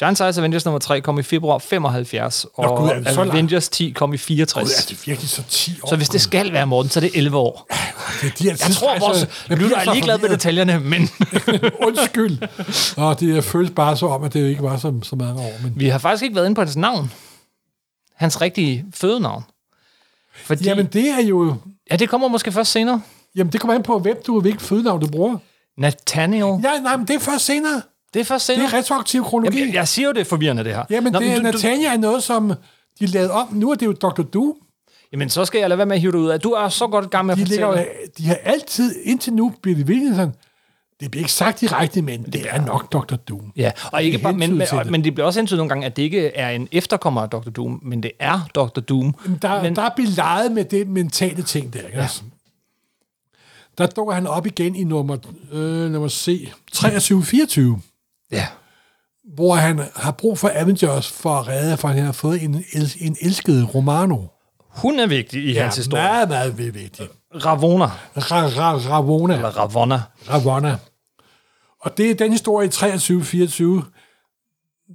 Giant 0.03 0.19
Size 0.19 0.41
Avengers 0.41 0.65
nummer 0.65 0.79
3 0.79 1.01
kom 1.01 1.19
i 1.19 1.23
februar 1.23 1.59
75, 1.59 2.47
og 2.55 2.65
Nå, 2.65 2.77
gud, 2.77 2.89
er 2.89 2.95
det 2.95 3.15
så? 3.15 3.21
Avengers 3.21 3.69
10 3.69 3.91
kom 3.91 4.15
i 4.15 4.17
64. 4.17 4.65
Gud, 4.65 4.73
er 4.73 4.89
det 4.89 5.07
virkelig 5.07 5.31
så 5.31 5.43
10 5.49 5.71
år? 5.83 5.89
så 5.89 5.97
hvis 5.97 6.09
det 6.09 6.21
skal 6.21 6.53
være 6.53 6.67
Morten, 6.67 6.91
så 6.91 6.99
er 6.99 7.01
det 7.01 7.11
11 7.15 7.37
år. 7.37 7.67
det 8.23 8.29
er 8.29 8.35
de 8.39 8.49
Jeg 8.49 8.59
tror, 8.59 8.99
vores 8.99 9.27
lytter 9.49 9.77
er 9.77 9.85
så 9.85 9.93
ligeglad 9.93 10.19
med 10.19 10.29
detaljerne, 10.29 10.81
men 10.81 11.01
Undskyld. 11.87 12.39
Og 12.97 13.21
det 13.21 13.45
føles 13.45 13.71
bare 13.71 13.97
så 13.97 14.07
om, 14.07 14.25
at 14.25 14.33
det 14.33 14.49
ikke 14.49 14.63
var 14.63 14.77
så, 14.77 15.01
så 15.03 15.17
mange 15.17 15.41
år. 15.41 15.53
Men, 15.63 15.73
vi 15.77 15.89
har 15.89 15.99
faktisk 15.99 16.23
ikke 16.23 16.37
været 16.37 16.47
inde 16.47 16.55
på 16.55 16.61
hans 16.61 16.77
navn. 16.77 17.13
Hans 18.17 18.41
rigtige 18.41 18.85
fødenavn. 18.95 19.45
Fordi, 20.45 20.65
jamen, 20.65 20.87
det 20.87 21.09
er 21.09 21.23
jo... 21.23 21.57
ja, 21.91 21.97
det 21.97 22.09
kommer 22.09 22.29
måske 22.29 22.53
først 22.53 22.73
senere. 22.73 23.01
Jamen, 23.37 23.53
det 23.53 23.61
kommer 23.61 23.75
an 23.75 23.83
på, 23.83 23.99
hvem 23.99 24.17
du 24.27 24.41
hvilken 24.41 24.61
fødenavn 24.61 25.01
du 25.01 25.07
bruger. 25.07 25.37
Nathaniel. 25.79 26.61
Ja, 26.65 26.81
nej, 26.81 26.97
men 26.97 27.07
det 27.07 27.15
er 27.15 27.21
først 27.21 27.45
senere. 27.45 27.83
Det 28.14 28.21
er 28.21 28.25
først 28.25 28.49
Det 28.49 28.57
senere. 28.57 28.71
er 28.73 28.78
retroaktiv 28.78 29.25
kronologi. 29.25 29.59
Jamen, 29.59 29.69
jeg, 29.69 29.75
jeg 29.81 29.88
siger 29.88 30.07
jo, 30.09 30.12
det 30.12 30.21
er 30.21 30.25
forvirrende, 30.25 30.64
det 30.64 30.75
her. 30.75 30.85
Jamen, 30.90 31.12
Nå, 31.12 31.19
det 31.19 31.28
men 31.28 31.37
er, 31.47 31.50
du- 31.50 31.57
Natania 31.57 31.92
er 31.92 31.97
noget, 31.97 32.23
som 32.23 32.52
de 33.00 33.07
lavede 33.07 33.31
om. 33.33 33.49
Nu 33.52 33.71
er 33.71 33.75
det 33.75 33.87
jo 33.87 33.92
Dr. 33.92 34.23
Doom. 34.23 34.54
Jamen, 35.12 35.31
så 35.31 35.45
skal 35.45 35.59
jeg 35.59 35.69
lade 35.69 35.78
være 35.78 35.87
med 35.87 35.95
at 35.97 36.00
hive 36.00 36.12
det 36.12 36.19
ud 36.19 36.28
af. 36.28 36.40
Du 36.40 36.50
er 36.50 36.69
så 36.69 36.87
godt 36.87 37.04
i 37.04 37.09
gang 37.09 37.26
med 37.26 37.35
at 37.35 37.38
De, 37.38 37.45
ligger, 37.45 37.66
fortælle. 37.66 37.90
jo- 38.02 38.09
de 38.19 38.26
har 38.26 38.35
altid, 38.45 38.95
indtil 39.04 39.33
nu, 39.33 39.52
bliver 39.62 39.76
det 39.76 39.88
virkelig 39.88 40.14
sådan, 40.14 40.35
det 41.00 41.11
bliver 41.11 41.21
ikke 41.23 41.33
sagt 41.33 41.61
direkte, 41.61 42.02
men 42.02 42.23
det 42.23 42.47
er 42.50 42.61
nok 42.66 42.92
Dr. 42.92 43.14
Doom. 43.16 43.52
Ja, 43.57 43.73
og 43.92 44.02
ikke 44.02 44.14
Det 44.16 44.23
bare, 44.23 44.33
men, 44.33 44.59
men, 44.59 44.66
og, 44.73 44.85
det. 44.85 44.90
men 44.90 45.04
det 45.04 45.14
bliver 45.14 45.26
også 45.26 45.40
hentydet 45.40 45.59
nogle 45.59 45.69
gange, 45.69 45.87
at 45.87 45.97
det 45.97 46.02
ikke 46.02 46.26
er 46.37 46.50
en 46.50 46.69
efterkommer 46.73 47.21
af 47.23 47.31
Dr. 47.31 47.50
Doom, 47.50 47.81
men 47.83 48.02
det 48.02 48.11
er 48.19 48.49
Dr. 48.54 48.81
Doom. 48.81 49.14
Der, 49.42 49.62
Men- 49.62 49.76
der 49.76 49.83
er 49.83 49.90
beleget 49.97 50.52
med 50.52 50.64
det 50.64 50.88
mentale 50.88 51.42
ting 51.42 51.73
der. 51.73 51.78
Ikke? 51.81 51.99
Ja. 51.99 52.09
Der 53.78 53.87
dukker 53.87 54.14
han 54.14 54.26
op 54.26 54.47
igen 54.47 54.76
i 54.76 54.85
nummer, 54.85 55.16
øh, 55.52 55.90
nummer 55.90 56.09
C, 56.09 56.49
2324, 56.73 57.81
Ja. 58.33 58.47
hvor 59.35 59.55
han 59.55 59.81
har 59.97 60.11
brug 60.11 60.39
for 60.39 60.51
Avengers 60.55 61.09
for 61.12 61.31
at 61.35 61.49
redde, 61.49 61.77
for 61.77 61.89
han 61.89 62.05
har 62.05 62.12
fået 62.12 62.43
en, 62.43 62.65
en 63.01 63.17
elsket 63.21 63.75
Romano. 63.75 64.19
Hun 64.69 64.99
er 65.01 65.07
vigtig 65.07 65.45
i 65.45 65.53
ja, 65.53 65.62
hans 65.62 65.77
historie. 65.77 66.03
meget, 66.03 66.29
meget 66.29 66.75
vigtig. 66.75 67.09
Ravona, 67.35 67.85
Ra, 67.85 68.47
ra, 68.47 68.77
Ravona. 68.77 69.35
eller 69.35 69.49
Ravonna. 69.49 70.03
Ravonna. 70.31 70.77
Og 71.81 71.97
det 71.99 72.11
er 72.11 72.15
den 72.15 72.33
historie 72.33 72.69
i 72.69 72.71
23-24, 72.71 73.62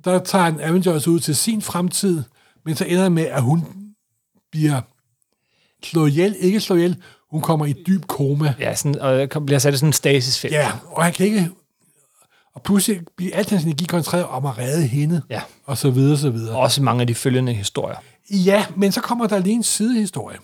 der 0.04 0.20
tager 0.20 0.46
en 0.46 0.60
Avengers 0.60 1.08
ud 1.08 1.20
til 1.20 1.36
sin 1.36 1.62
fremtid, 1.62 2.24
men 2.66 2.76
så 2.76 2.86
ender 2.86 3.10
med, 3.10 3.26
at 3.26 3.42
hun 3.42 3.66
bliver 4.52 4.82
slået 5.84 6.10
ihjel, 6.10 6.36
ikke 6.40 6.60
slået 6.60 6.80
ihjel, 6.80 7.04
hun 7.32 7.42
kommer 7.42 7.66
i 7.66 7.74
dyb 7.88 8.06
koma. 8.08 8.54
Ja, 8.60 8.76
sådan, 8.76 9.00
og 9.00 9.34
der 9.34 9.40
bliver 9.40 9.60
sat 9.60 9.74
i 9.74 9.78
sådan 9.78 9.90
en 9.90 9.94
stasisfelt. 9.94 10.54
Ja, 10.54 10.72
og 10.86 11.04
han 11.04 11.14
kan 11.14 11.26
ikke... 11.26 11.50
Og 12.58 12.64
pludselig 12.64 13.02
bliver 13.18 13.36
alt 13.36 13.50
hans 13.50 13.64
energi 13.64 13.86
koncentreret 13.86 14.26
om 14.26 14.46
at 14.46 14.58
redde 14.58 14.88
hende, 14.88 15.22
Ja. 15.30 15.42
og 15.66 15.78
så 15.78 15.90
videre, 15.92 16.18
så 16.18 16.30
videre. 16.30 16.56
Også 16.58 16.84
mange 16.84 17.02
af 17.02 17.08
de 17.08 17.16
følgende 17.16 17.54
historier. 17.54 17.98
Ja, 18.32 18.66
men 18.76 18.92
så 18.92 19.02
kommer 19.02 19.28
der 19.28 19.40
lige 19.40 19.54
en 19.54 19.64
sidehistorie. 19.64 20.38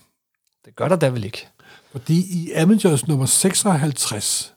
Det 0.66 0.76
gør 0.76 0.88
der 0.88 0.96
da 0.96 1.08
vel 1.10 1.24
ikke. 1.24 1.48
Fordi 1.92 2.18
i 2.44 2.52
Avengers 2.52 3.08
nummer 3.08 3.26
56, 3.26 4.54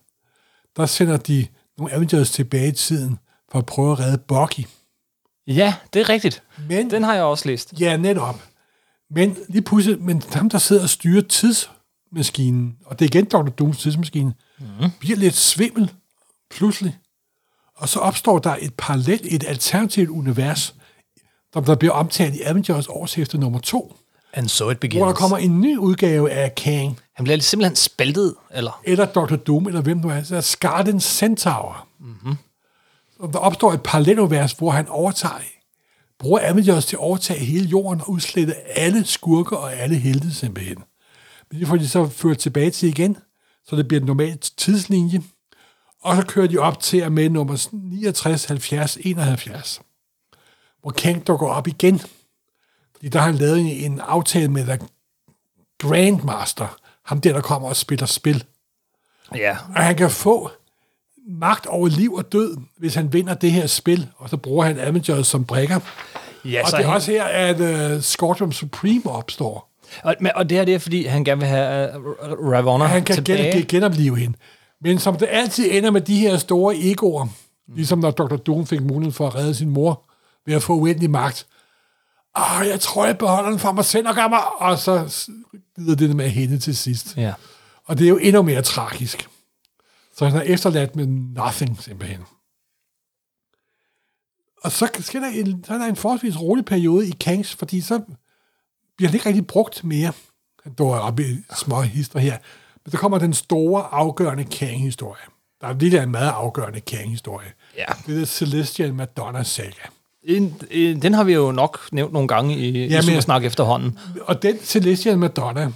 der 0.77 0.87
sender 0.87 1.17
de 1.17 1.47
nogle 1.79 1.95
Avengers 1.95 2.31
tilbage 2.31 2.69
i 2.69 2.73
tiden 2.73 3.19
for 3.53 3.59
at 3.59 3.67
prøve 3.67 3.93
at 3.93 3.99
redde 3.99 4.19
Bucky. 4.19 4.67
Ja, 5.47 5.75
det 5.93 6.01
er 6.01 6.09
rigtigt. 6.09 6.43
Men, 6.69 6.91
Den 6.91 7.03
har 7.03 7.15
jeg 7.15 7.23
også 7.25 7.49
læst. 7.49 7.81
ja, 7.81 7.97
netop. 7.97 8.43
Men 9.11 9.37
lige 9.49 9.63
pludselig, 9.63 10.03
men 10.03 10.23
ham, 10.33 10.49
der 10.51 10.59
sidder 10.59 10.83
og 10.83 10.89
styrer 10.91 11.23
tidsmaskinen, 11.23 12.77
og 12.85 12.99
det 12.99 13.05
er 13.05 13.09
igen 13.19 13.25
Dr. 13.25 13.49
Dooms 13.51 13.79
tidsmaskine, 13.79 14.35
mm. 14.59 14.91
bliver 15.01 15.17
lidt 15.19 15.35
svimmel 15.35 15.93
pludselig. 16.51 16.97
Og 17.77 17.89
så 17.89 17.99
opstår 18.01 18.39
der 18.39 18.57
et 18.61 18.75
parallelt, 18.79 19.23
et 19.25 19.45
alternativt 19.49 20.09
univers, 20.11 20.75
der, 21.55 21.61
der 21.61 21.75
bliver 21.75 21.93
omtalt 21.93 22.35
i 22.35 22.43
Avengers 22.43 22.87
årshæfte 22.89 23.39
nummer 23.39 23.59
2, 23.59 23.97
And 24.33 24.49
so 24.49 24.71
it 24.71 24.81
begins. 24.81 24.99
hvor 24.99 25.07
der 25.07 25.15
kommer 25.15 25.37
en 25.39 25.61
ny 25.61 25.77
udgave 25.77 26.31
af 26.31 26.55
Kang, 26.55 26.99
Han 27.15 27.25
bliver 27.25 27.39
simpelthen 27.41 27.77
spaltet, 27.77 28.35
eller? 28.55 28.81
eller 28.85 29.07
Dr. 29.07 29.37
Doom, 29.37 29.67
eller 29.67 29.81
hvem 29.81 29.97
nu 29.97 30.09
er, 30.09 30.23
så 30.23 30.37
er 30.37 30.41
Scarden 30.41 31.01
Centaur. 31.01 31.87
Mm-hmm. 32.01 32.35
Og 33.19 33.33
der 33.33 33.39
opstår 33.39 33.73
et 33.73 33.83
parallelunivers, 33.83 34.53
hvor 34.53 34.71
han 34.71 34.89
overtager, 34.89 35.35
bruger 36.19 36.41
Avengers 36.43 36.87
til 36.87 36.97
at 36.97 37.01
overtage 37.01 37.45
hele 37.45 37.67
jorden 37.69 38.01
og 38.01 38.11
udslette 38.11 38.55
alle 38.79 39.05
skurker 39.05 39.57
og 39.57 39.75
alle 39.75 39.97
helte 39.97 40.35
simpelthen. 40.35 40.79
Men 41.51 41.61
det 41.61 41.69
får 41.69 41.77
de 41.77 41.89
så 41.89 42.09
ført 42.09 42.39
tilbage 42.39 42.71
til 42.71 42.89
igen, 42.89 43.17
så 43.67 43.77
det 43.77 43.89
bliver 43.89 44.01
en 44.01 44.07
normal 44.07 44.39
tidslinje. 44.57 45.23
Og 46.07 46.17
så 46.17 46.23
kører 46.23 46.47
de 46.47 46.59
op 46.59 46.81
til 46.81 46.99
at 46.99 47.13
med 47.13 47.29
nummer 47.31 47.69
69, 47.73 48.45
70, 48.45 48.99
71, 49.01 49.81
hvor 50.81 50.91
Kang 50.91 51.27
dukker 51.27 51.47
op 51.47 51.67
igen. 51.69 51.99
Fordi 52.95 53.09
der 53.09 53.19
har 53.19 53.27
han 53.27 53.35
lavet 53.35 53.59
en, 53.61 53.67
en 53.93 54.01
aftale 54.01 54.49
med 54.49 54.65
The 54.65 54.79
Grandmaster, 55.79 56.77
ham 57.05 57.21
der, 57.21 57.33
der 57.33 57.41
kommer 57.41 57.69
og 57.69 57.77
spiller 57.77 58.07
spil. 58.07 58.45
Ja. 59.35 59.57
Og 59.77 59.83
han 59.83 59.97
kan 59.97 60.11
få 60.11 60.51
magt 61.29 61.67
over 61.67 61.89
liv 61.89 62.15
og 62.15 62.33
død, 62.33 62.57
hvis 62.79 62.95
han 62.95 63.13
vinder 63.13 63.35
det 63.35 63.53
her 63.53 63.67
spil, 63.67 64.09
og 64.17 64.29
så 64.29 64.37
bruger 64.37 64.65
han 64.65 64.79
Avengers 64.81 65.27
som 65.27 65.45
brækker. 65.45 65.81
ja 66.45 66.63
og 66.63 66.69
så 66.71 66.77
det 66.77 66.83
er 66.83 66.87
han, 66.89 66.97
også 66.97 67.11
her, 67.11 67.25
at 67.25 67.95
uh, 67.97 68.03
Scorpion 68.03 68.53
Supreme 68.53 69.07
opstår. 69.11 69.71
og, 70.03 70.15
men- 70.21 70.33
og 70.35 70.49
det 70.51 70.59
her 70.59 70.65
det 70.65 70.75
er, 70.75 70.79
fordi 70.79 71.05
han 71.07 71.25
gerne 71.25 71.39
vil 71.41 71.49
have 71.49 71.99
uh, 71.99 72.53
Ravonna 72.53 72.85
han 72.85 73.05
kan 73.05 73.15
tilbage. 73.15 73.53
gen, 73.53 73.67
genopleve 73.67 74.17
hende. 74.19 74.37
Men 74.81 74.99
som 74.99 75.17
det 75.17 75.29
altid 75.31 75.69
ender 75.71 75.91
med 75.91 76.01
de 76.01 76.19
her 76.19 76.37
store 76.37 76.77
egoer, 76.77 77.27
ligesom 77.69 77.99
når 77.99 78.11
Dr. 78.11 78.37
Doom 78.37 78.67
fik 78.67 78.81
mulighed 78.81 79.13
for 79.13 79.27
at 79.27 79.35
redde 79.35 79.55
sin 79.55 79.71
mor 79.71 80.03
ved 80.47 80.55
at 80.55 80.63
få 80.63 80.75
uendelig 80.75 81.11
magt. 81.11 81.47
Ah, 82.35 82.69
jeg 82.69 82.81
tror, 82.81 83.07
jeg 83.07 83.19
beholder 83.19 83.51
den 83.51 83.59
for 83.59 83.73
mig 83.73 83.85
selv 83.85 84.09
og 84.09 84.15
gør 84.15 84.29
mig, 84.29 84.61
og 84.61 84.79
så 84.79 85.27
glider 85.75 85.95
det 85.95 86.17
med 86.17 86.29
hende 86.29 86.59
til 86.59 86.77
sidst. 86.77 87.17
Ja. 87.17 87.35
Og 87.85 87.99
det 87.99 88.05
er 88.05 88.09
jo 88.09 88.19
endnu 88.19 88.43
mere 88.43 88.63
tragisk. 88.63 89.29
Så 90.17 90.29
han 90.29 90.37
er 90.37 90.43
efterladt 90.43 90.97
med 90.97 91.07
nothing, 91.07 91.83
simpelthen. 91.83 92.21
Og 94.63 94.73
så 94.73 94.89
sker 95.01 95.21
der 95.21 95.29
en, 95.29 95.65
så 95.65 95.75
er 95.75 95.79
der 95.79 95.87
en 95.87 95.97
forholdsvis 95.97 96.41
rolig 96.41 96.65
periode 96.65 97.09
i 97.09 97.11
Kangs, 97.11 97.55
fordi 97.55 97.81
så 97.81 98.01
bliver 98.97 99.09
han 99.09 99.15
ikke 99.15 99.27
rigtig 99.27 99.47
brugt 99.47 99.85
mere. 99.85 100.13
Han 100.63 100.73
dår 100.73 100.97
op 100.97 101.21
i 101.21 101.37
små 101.57 101.81
hister 101.81 102.19
her. 102.19 102.39
Men 102.87 102.91
der 102.93 102.99
kommer 102.99 103.19
den 103.19 103.33
store, 103.33 103.83
afgørende 103.93 104.45
Kang-historie. 104.45 105.21
Der 105.61 105.67
er 105.67 105.73
virkelig 105.73 106.03
en 106.03 106.11
meget 106.11 106.31
afgørende 106.31 106.81
Kang-historie. 106.81 107.49
Ja. 107.79 107.85
Det 108.07 108.23
er 108.23 108.27
Celestial 108.27 108.95
Madonna 108.95 109.43
Saga. 109.43 109.71
En, 110.25 110.55
en, 110.71 111.03
den 111.03 111.15
har 111.15 111.25
vi 111.25 111.33
jo 111.35 111.53
nok 111.53 111.79
nævnt 111.93 112.13
nogle 112.13 112.29
gange 112.29 112.57
i, 112.57 112.71
ja, 112.73 112.89
men- 112.89 112.99
i 112.99 113.03
Supersnak 113.03 113.45
efterhånden. 113.45 113.99
Og 114.21 114.43
den 114.43 114.59
Celestial 114.63 115.19
Madonna, 115.19 115.73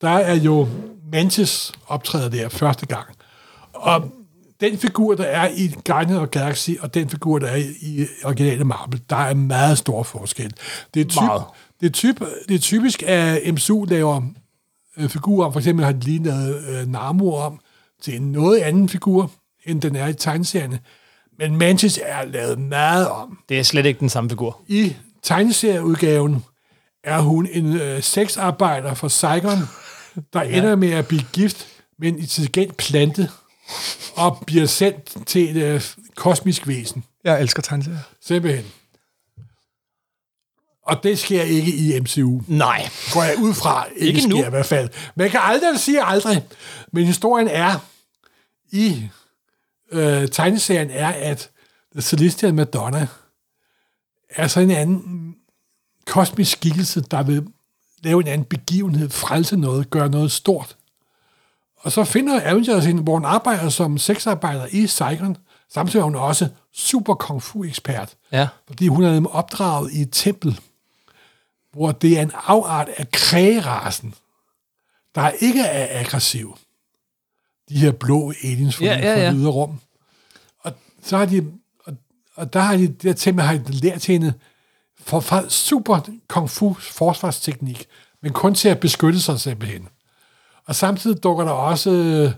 der 0.00 0.08
er 0.10 0.34
jo 0.34 0.68
Mantis 1.12 1.72
optræder 1.86 2.28
der 2.28 2.48
første 2.48 2.86
gang. 2.86 3.06
Og 3.72 4.10
den 4.60 4.78
figur, 4.78 5.14
der 5.14 5.24
er 5.24 5.48
i 5.56 5.74
Guardians 5.84 6.18
of 6.20 6.28
Galaxy, 6.28 6.70
og 6.80 6.94
den 6.94 7.08
figur, 7.08 7.38
der 7.38 7.46
er 7.46 7.56
i 7.80 8.06
originale 8.24 8.64
Marvel, 8.64 9.00
der 9.10 9.16
er 9.16 9.34
meget 9.34 9.78
stor 9.78 10.02
forskel. 10.02 10.52
Det 10.94 11.00
er, 11.00 11.04
typ, 11.04 11.20
det 11.80 11.86
er, 11.86 11.90
typ, 11.90 12.20
det 12.48 12.54
er 12.54 12.58
typisk, 12.58 13.02
at 13.02 13.54
MCU 13.54 13.84
laver 13.84 14.22
øh, 14.98 15.08
figurer, 15.08 15.50
for 15.50 15.58
eksempel 15.58 15.84
har 15.84 15.92
de 15.92 16.00
lige 16.00 16.24
lavet 16.24 16.64
øh, 16.68 16.86
Namor 16.86 17.42
om 17.42 17.60
til 18.02 18.16
en 18.16 18.32
noget 18.32 18.58
anden 18.58 18.88
figur, 18.88 19.30
end 19.66 19.80
den 19.82 19.96
er 19.96 20.06
i 20.06 20.14
tegneserierne. 20.14 20.80
Men 21.38 21.56
Mantis 21.56 22.00
er 22.02 22.24
lavet 22.24 22.58
meget 22.58 23.08
om. 23.08 23.38
Det 23.48 23.58
er 23.58 23.62
slet 23.62 23.86
ikke 23.86 24.00
den 24.00 24.08
samme 24.08 24.30
figur. 24.30 24.60
I 24.68 24.96
tegneserieudgaven 25.22 26.44
er 27.04 27.20
hun 27.20 27.48
en 27.52 27.76
øh, 27.76 28.02
sexarbejder 28.02 28.94
fra 28.94 29.08
Saigon, 29.08 29.58
der 30.32 30.42
ja. 30.42 30.58
ender 30.58 30.76
med 30.76 30.90
at 30.90 31.06
blive 31.06 31.22
gift 31.32 31.66
med 31.98 32.08
en 32.08 32.18
intelligent 32.18 32.76
plante 32.76 33.30
og 34.16 34.42
bliver 34.46 34.66
sendt 34.66 35.26
til 35.26 35.56
et 35.56 35.62
øh, 35.62 35.82
kosmisk 36.14 36.66
væsen. 36.66 37.04
Jeg 37.24 37.40
elsker 37.40 37.62
tegneserier. 37.62 37.98
Simpelthen. 38.20 38.64
Og 40.88 41.02
det 41.02 41.18
sker 41.18 41.42
ikke 41.42 41.74
i 41.76 42.00
MCU. 42.00 42.40
Nej. 42.46 42.88
Går 43.12 43.22
jeg 43.22 43.38
ud 43.38 43.54
fra, 43.54 43.86
ikke, 43.96 44.06
Ikke 44.06 44.20
sker 44.20 44.30
nu. 44.30 44.44
i 44.44 44.50
hvert 44.50 44.66
fald. 44.66 44.88
Man 45.14 45.30
kan 45.30 45.40
aldrig 45.42 45.78
sige 45.78 46.02
aldrig. 46.04 46.44
Men 46.92 47.04
historien 47.06 47.48
er, 47.48 47.78
i 48.72 49.08
øh, 49.92 50.28
tegneserien 50.28 50.90
er, 50.90 51.08
at 51.08 51.50
The 51.92 52.02
Celestial 52.02 52.54
Madonna 52.54 53.06
er 54.30 54.46
sådan 54.46 54.70
en 54.70 54.76
anden 54.76 55.34
kosmisk 56.06 56.52
skikkelse, 56.52 57.00
der 57.00 57.22
vil 57.22 57.46
lave 58.02 58.20
en 58.20 58.28
anden 58.28 58.44
begivenhed, 58.44 59.10
frelse 59.10 59.56
noget, 59.56 59.90
gøre 59.90 60.08
noget 60.08 60.32
stort. 60.32 60.76
Og 61.80 61.92
så 61.92 62.04
finder 62.04 62.40
Avengers 62.44 62.84
hende, 62.84 63.02
hvor 63.02 63.12
hun 63.14 63.24
arbejder 63.24 63.68
som 63.68 63.98
sexarbejder 63.98 64.66
i 64.70 64.86
Saigon. 64.86 65.36
Samtidig 65.72 66.00
er 66.00 66.04
hun 66.04 66.14
også 66.14 66.48
super 66.74 67.14
kung 67.14 67.42
fu 67.42 67.64
ekspert. 67.64 68.14
Ja. 68.32 68.48
Fordi 68.66 68.86
hun 68.88 69.04
er 69.04 69.26
opdraget 69.26 69.92
i 69.92 70.00
et 70.02 70.08
tempel, 70.12 70.60
hvor 71.78 71.92
det 71.92 72.18
er 72.18 72.22
en 72.22 72.32
afart 72.34 72.88
af 72.88 73.10
krægerasen, 73.10 74.14
der 75.14 75.30
ikke 75.30 75.60
er 75.60 76.00
aggressiv. 76.00 76.56
De 77.68 77.78
her 77.78 77.92
blå 77.92 78.32
aliens 78.44 78.76
fra, 78.76 78.84
Ja, 78.84 78.98
ja, 78.98 79.18
ja, 79.18 79.32
ydre 79.32 79.50
rum. 79.50 79.80
Og 80.60 80.72
så 81.02 81.16
har 81.16 81.26
de... 81.26 81.52
Og, 81.84 81.92
Og 82.34 82.52
der 82.52 82.60
har 82.60 82.76
de, 82.76 82.88
der 82.88 83.12
til 83.12 83.40
har 83.40 83.56
de 83.56 83.72
lært 83.72 84.00
til 84.00 84.12
hende 84.12 84.32
for, 85.00 85.20
for 85.20 85.48
super 85.48 86.00
kung 86.28 86.50
fu 86.50 86.74
forsvarsteknik, 86.74 87.86
men 88.22 88.32
kun 88.32 88.54
til 88.54 88.68
at 88.68 88.80
beskytte 88.80 89.20
sig 89.20 89.40
simpelthen. 89.40 89.88
Og 90.66 90.74
samtidig 90.74 91.22
dukker 91.22 91.44
der 91.44 91.52
også 91.52 91.90
øh, 91.90 92.32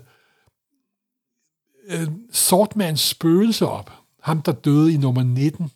øh, 2.00 2.08
Sortmans 2.32 3.00
spøgelse 3.00 3.66
op. 3.66 3.92
Ham, 4.22 4.42
der 4.42 4.52
døde 4.52 4.92
i 4.92 4.96
nummer 4.96 5.22
19. 5.22 5.70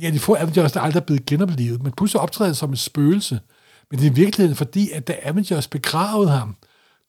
Ja, 0.00 0.10
de 0.10 0.18
få 0.18 0.34
Avengers, 0.34 0.72
der 0.72 0.80
aldrig 0.80 1.00
er 1.00 1.04
blevet 1.04 1.26
genoplevet, 1.26 1.82
men 1.82 1.92
pludselig 1.92 2.20
optræder 2.20 2.48
han 2.48 2.54
som 2.54 2.72
et 2.72 2.78
spøgelse. 2.78 3.40
Men 3.90 4.00
det 4.00 4.06
er 4.06 4.10
i 4.10 4.14
virkeligheden 4.14 4.56
fordi, 4.56 4.90
at 4.90 5.08
da 5.08 5.16
Avengers 5.22 5.68
begravede 5.68 6.30
ham, 6.30 6.56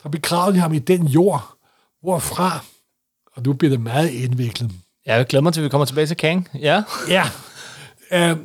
så 0.01 0.09
begravede 0.09 0.55
de 0.55 0.61
ham 0.61 0.73
i 0.73 0.79
den 0.79 1.07
jord, 1.07 1.57
hvorfra, 2.01 2.65
og 3.35 3.43
nu 3.45 3.53
bliver 3.53 3.69
det 3.69 3.81
meget 3.81 4.09
indviklet. 4.09 4.71
Jeg 5.05 5.25
glæder 5.25 5.43
mig 5.43 5.53
til, 5.53 5.61
at 5.61 5.63
vi 5.63 5.69
kommer 5.69 5.85
tilbage 5.85 6.07
til 6.07 6.17
Kang. 6.17 6.49
Ja. 6.59 6.83
Ja, 7.09 7.23
øh, 8.11 8.37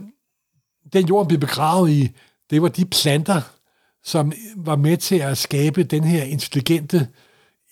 den 0.93 1.07
jord, 1.07 1.29
blev 1.29 1.41
begravet 1.41 1.91
i, 1.91 2.11
det 2.51 2.63
var 2.63 2.69
de 2.69 2.85
planter, 2.85 3.41
som 4.05 4.33
var 4.57 4.77
med 4.77 4.97
til 4.97 5.17
at 5.17 5.39
skabe 5.39 5.83
den 5.83 6.05
her 6.05 6.23
intelligente, 6.23 7.09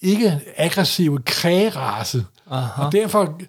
ikke 0.02 0.40
aggressive 0.56 1.22
krægerace. 1.22 2.26
Og 2.76 2.92
derfor, 2.92 3.40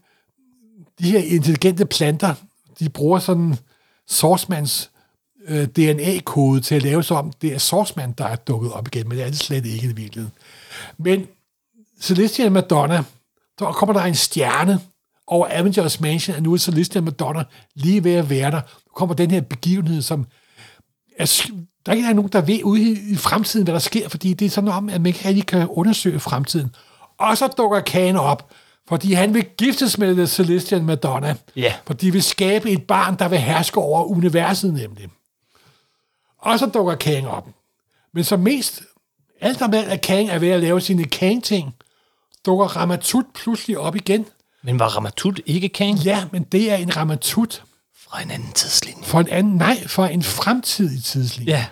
de 1.00 1.12
her 1.12 1.20
intelligente 1.20 1.86
planter, 1.86 2.34
de 2.80 2.90
bruger 2.90 3.20
sådan 3.20 3.58
Sourceman's 4.12 4.90
øh, 5.48 5.68
DNA-kode 5.68 6.62
til 6.62 6.76
at 6.76 6.84
lave 6.84 7.04
så 7.04 7.16
om, 7.16 7.32
det 7.42 7.54
er 7.54 7.58
Sourceman, 7.58 8.12
der 8.12 8.26
er 8.26 8.36
dukket 8.36 8.72
op 8.72 8.88
igen, 8.88 9.10
men 9.10 9.18
det 9.18 9.26
er 9.26 9.30
det 9.30 9.40
slet 9.40 9.66
ikke 9.66 9.90
i 9.90 9.94
virkeligheden. 9.94 10.34
Men 10.98 11.28
Celestial 12.02 12.52
Madonna, 12.52 13.04
der 13.60 13.72
kommer 13.72 13.94
der 13.94 14.02
en 14.02 14.16
stjerne 14.16 14.80
over 15.28 15.48
Avengers 15.52 16.00
Mansion, 16.00 16.36
og 16.36 16.44
nu 16.44 16.54
er 16.54 16.58
Celestial 16.58 17.04
Madonna 17.04 17.44
lige 17.76 18.04
ved 18.04 18.14
at 18.14 18.30
være 18.30 18.52
der. 18.52 18.62
Nu 18.86 18.92
kommer 18.96 19.16
den 19.16 19.32
her 19.32 19.42
begivenhed, 19.42 20.02
som 20.02 20.26
er, 21.18 21.50
der 21.86 21.94
ikke 21.94 22.08
er 22.08 22.14
nogen, 22.14 22.32
der 22.32 22.42
ved 22.42 22.64
ude 22.64 22.82
i, 22.82 23.12
i 23.12 23.16
fremtiden, 23.16 23.64
hvad 23.64 23.74
der 23.74 23.80
sker, 23.80 24.10
fordi 24.10 24.34
det 24.34 24.46
er 24.46 24.50
sådan 24.50 24.70
om, 24.70 24.90
at 24.90 25.02
man 25.02 25.06
ikke 25.06 25.28
rigtig 25.28 25.46
kan 25.46 25.68
undersøge 25.68 26.20
fremtiden. 26.20 26.76
Og 27.18 27.38
så 27.38 27.48
dukker 27.48 27.80
Kane 27.80 28.20
op, 28.20 28.52
fordi 28.90 29.14
han 29.14 29.34
vil 29.34 29.46
giftes 29.58 29.98
med 29.98 30.16
The 30.16 30.28
Celestial 30.28 30.84
Madonna. 30.84 31.36
Ja. 31.56 31.74
For 31.86 31.94
de 31.94 32.12
vil 32.12 32.24
skabe 32.24 32.70
et 32.72 32.84
barn, 32.88 33.16
der 33.20 33.28
vil 33.28 33.40
herske 33.40 33.78
over 33.80 34.04
universet 34.04 34.74
nemlig. 34.74 35.08
Og 36.38 36.60
så 36.60 36.66
dukker 36.66 36.96
Kang 36.96 37.28
op. 37.28 37.48
Men 38.14 38.24
som 38.24 38.40
mest, 38.40 38.82
alt 39.42 39.62
om 39.62 39.74
alt, 39.74 39.88
at 39.88 40.02
Kang 40.02 40.30
er 40.30 40.40
ved 40.40 40.50
at 40.50 40.60
lave 40.60 40.82
sine 40.82 41.06
Kang-ting, 41.06 41.76
dukker 42.46 42.66
Ramatut 42.66 43.26
pludselig 43.36 43.78
op 43.78 43.96
igen. 43.96 44.26
Men 44.64 44.80
var 44.80 44.88
Ramatut 44.88 45.40
ikke 45.46 45.70
Kang? 45.70 45.98
Ja, 46.00 46.26
men 46.32 46.44
det 46.44 46.72
er 46.72 46.76
en 46.76 46.98
Ramatut 46.98 47.64
Fra 47.98 48.22
en 48.22 48.32
anden 48.32 48.52
tidslinje. 48.52 49.04
for 49.04 49.20
en 49.20 49.28
anden, 49.30 49.56
nej, 49.56 49.88
for 49.88 50.06
en 50.06 50.24
fremtidig 50.24 51.04
tidslinje. 51.04 51.54
Ja. 51.54 51.66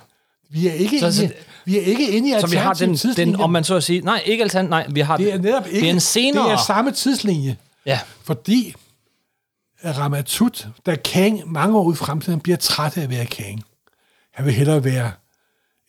Vi 0.55 0.67
er 0.67 0.73
ikke, 0.73 0.99
Så- 0.99 1.11
så- 1.11 1.23
inde, 1.23 1.33
vi 1.65 1.77
er 1.77 1.81
ikke 1.81 2.11
inde 2.11 2.29
i 2.29 2.33
Så 2.41 2.47
vi 2.47 2.55
har 2.55 2.73
den, 2.73 2.95
tidslinje. 2.97 3.31
den, 3.33 3.41
om 3.41 3.49
man 3.49 3.63
så 3.63 3.75
at 3.75 3.83
sige, 3.83 4.01
nej, 4.01 4.21
ikke 4.25 4.43
alternat, 4.43 4.69
nej, 4.69 4.87
vi 4.91 4.99
har 4.99 5.17
det 5.17 5.33
er 5.33 5.37
netop 5.37 5.65
ikke, 5.67 5.79
det 5.79 5.87
er 5.87 5.93
en 5.93 5.99
senere. 5.99 6.43
det 6.45 6.51
er 6.53 6.63
samme 6.67 6.91
tidslinje. 6.91 7.57
ja. 7.85 7.99
Fordi 8.23 8.73
Ramatut, 9.85 10.67
da 10.85 10.95
Kang 10.95 11.51
mange 11.51 11.77
år 11.77 11.83
ud 11.83 11.93
i 11.93 11.95
fremtiden 11.97 12.39
bliver 12.39 12.57
træt 12.57 12.97
af 12.97 13.01
at 13.03 13.09
være 13.09 13.25
Kang. 13.25 13.63
Han 14.33 14.45
vil 14.45 14.53
hellere 14.53 14.83
være 14.83 15.11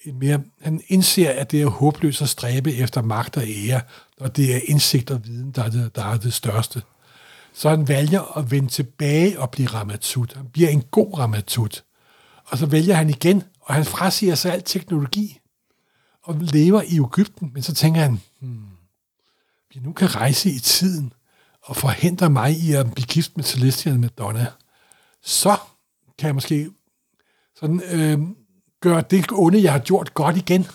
en 0.05 0.19
mere... 0.19 0.41
Han 0.63 0.81
indser, 0.89 1.31
at 1.31 1.51
det 1.51 1.63
er 1.63 1.67
håbløst 1.67 2.23
at 2.23 2.29
stræbe 2.29 2.75
efter 2.75 3.03
magt 3.03 3.37
og 3.37 3.43
ære, 3.47 3.81
når 4.21 4.27
det 4.29 4.55
er 4.57 4.61
indsigt 4.65 5.11
og 5.11 5.21
viden, 5.27 5.51
der 5.51 5.65
er 5.65 5.69
det, 5.71 5.97
der 5.97 6.05
er 6.05 6.17
det 6.17 6.33
største. 6.33 6.83
Så 7.55 7.69
han 7.69 7.89
vælger 7.89 8.39
at 8.39 8.51
vende 8.51 8.69
tilbage 8.69 9.41
og 9.41 9.51
blive 9.51 9.69
Ramatut. 9.69 10.33
Han 10.37 10.47
bliver 10.53 10.69
en 10.69 10.83
god 10.91 11.19
Ramatut. 11.19 11.83
Og 12.47 12.59
så 12.59 12.67
vælger 12.67 12.95
han 12.95 13.11
igen, 13.11 13.43
og 13.67 13.75
han 13.75 13.85
frasiger 13.85 14.35
sig 14.35 14.53
al 14.53 14.63
teknologi 14.63 15.41
og 16.23 16.35
lever 16.35 16.83
i 16.83 17.01
Ægypten. 17.01 17.51
Men 17.55 17.63
så 17.63 17.75
tænker 17.75 18.01
han, 18.01 18.21
hmm, 18.41 18.67
vi 19.75 19.81
nu 19.81 19.93
kan 19.93 20.15
rejse 20.15 20.51
i 20.51 20.59
tiden 20.59 21.13
og 21.63 21.77
forhindre 21.77 22.31
mig 22.31 22.53
i 22.53 22.73
at 22.73 22.95
blive 22.95 23.07
gift 23.07 23.37
med 23.37 23.45
Celestial 23.45 23.99
Madonna, 23.99 24.47
så 25.23 25.57
kan 26.19 26.27
jeg 26.27 26.35
måske 26.35 26.71
sådan, 27.55 27.83
øh, 27.91 28.21
gøre 28.81 29.05
det 29.11 29.27
onde, 29.33 29.63
jeg 29.63 29.73
har 29.73 29.79
gjort 29.79 30.15
godt 30.15 30.37
igen. 30.37 30.67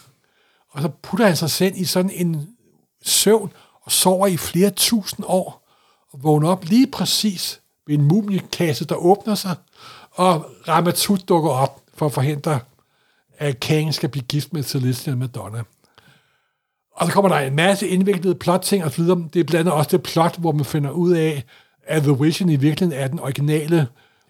Og 0.70 0.82
så 0.82 0.88
putter 0.88 1.26
han 1.26 1.38
sig 1.38 1.50
selv 1.50 1.74
i 1.78 1.86
sådan 1.86 2.12
en 2.12 2.56
søvn 3.02 3.54
og 3.82 3.92
sover 3.92 4.28
i 4.28 4.38
flere 4.38 4.70
tusind 4.70 5.26
år 5.30 5.68
og 6.12 6.24
vågner 6.24 6.50
op 6.50 6.66
lige 6.66 6.88
præcis 6.88 7.62
ved 7.88 7.96
en 7.96 8.06
mumiekasse, 8.06 8.86
der 8.86 8.96
åbner 8.96 9.36
sig, 9.36 9.56
og 10.12 10.46
Ramatut 10.68 11.30
dukker 11.30 11.52
op 11.52 11.82
for 11.94 12.06
at 12.06 12.14
forhindre, 12.14 12.60
at 13.42 13.60
Kang 13.60 13.94
skal 13.94 14.10
blive 14.10 14.24
gift 14.24 14.54
med 14.54 14.64
Celestial 14.64 15.18
Madonna. 15.18 15.64
Og 16.96 17.08
så 17.08 17.14
kommer 17.14 17.30
der 17.30 17.38
en 17.40 17.56
masse 17.56 17.88
indviklede 17.88 18.36
plotting 18.36 18.84
og 18.84 18.92
så 18.92 19.02
videre. 19.02 19.28
Det 19.34 19.40
er 19.40 19.44
blandt 19.44 19.60
andet 19.60 19.74
også 19.74 19.90
det 19.98 20.04
plot, 20.04 20.38
hvor 20.38 20.52
man 20.52 20.66
finder 20.66 20.90
ud 20.90 21.12
af, 21.12 21.44
at 21.84 22.04
The 22.04 22.18
Vision 22.20 22.50
i 22.50 22.56
virkeligheden 22.56 23.04
er 23.04 23.08
den 23.08 23.20
originale 23.20 23.88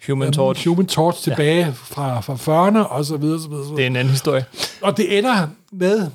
Human 0.08 0.34
Torch. 0.34 0.68
Human 0.68 0.86
Torch 0.86 1.24
tilbage 1.24 1.66
ja. 1.66 1.72
fra, 1.76 2.22
fra 2.22 2.36
40'erne, 2.36 2.78
og 2.78 3.06
så 3.06 3.18
videre, 3.18 3.40
så 3.40 3.50
videre, 3.50 3.64
så 3.64 3.70
videre. 3.70 3.78
Det 3.78 3.84
er 3.84 3.88
en 3.88 3.96
anden 3.96 4.12
historie. 4.12 4.46
Og 4.82 4.98
det 4.98 5.18
ender 5.18 5.48
med, 5.72 6.08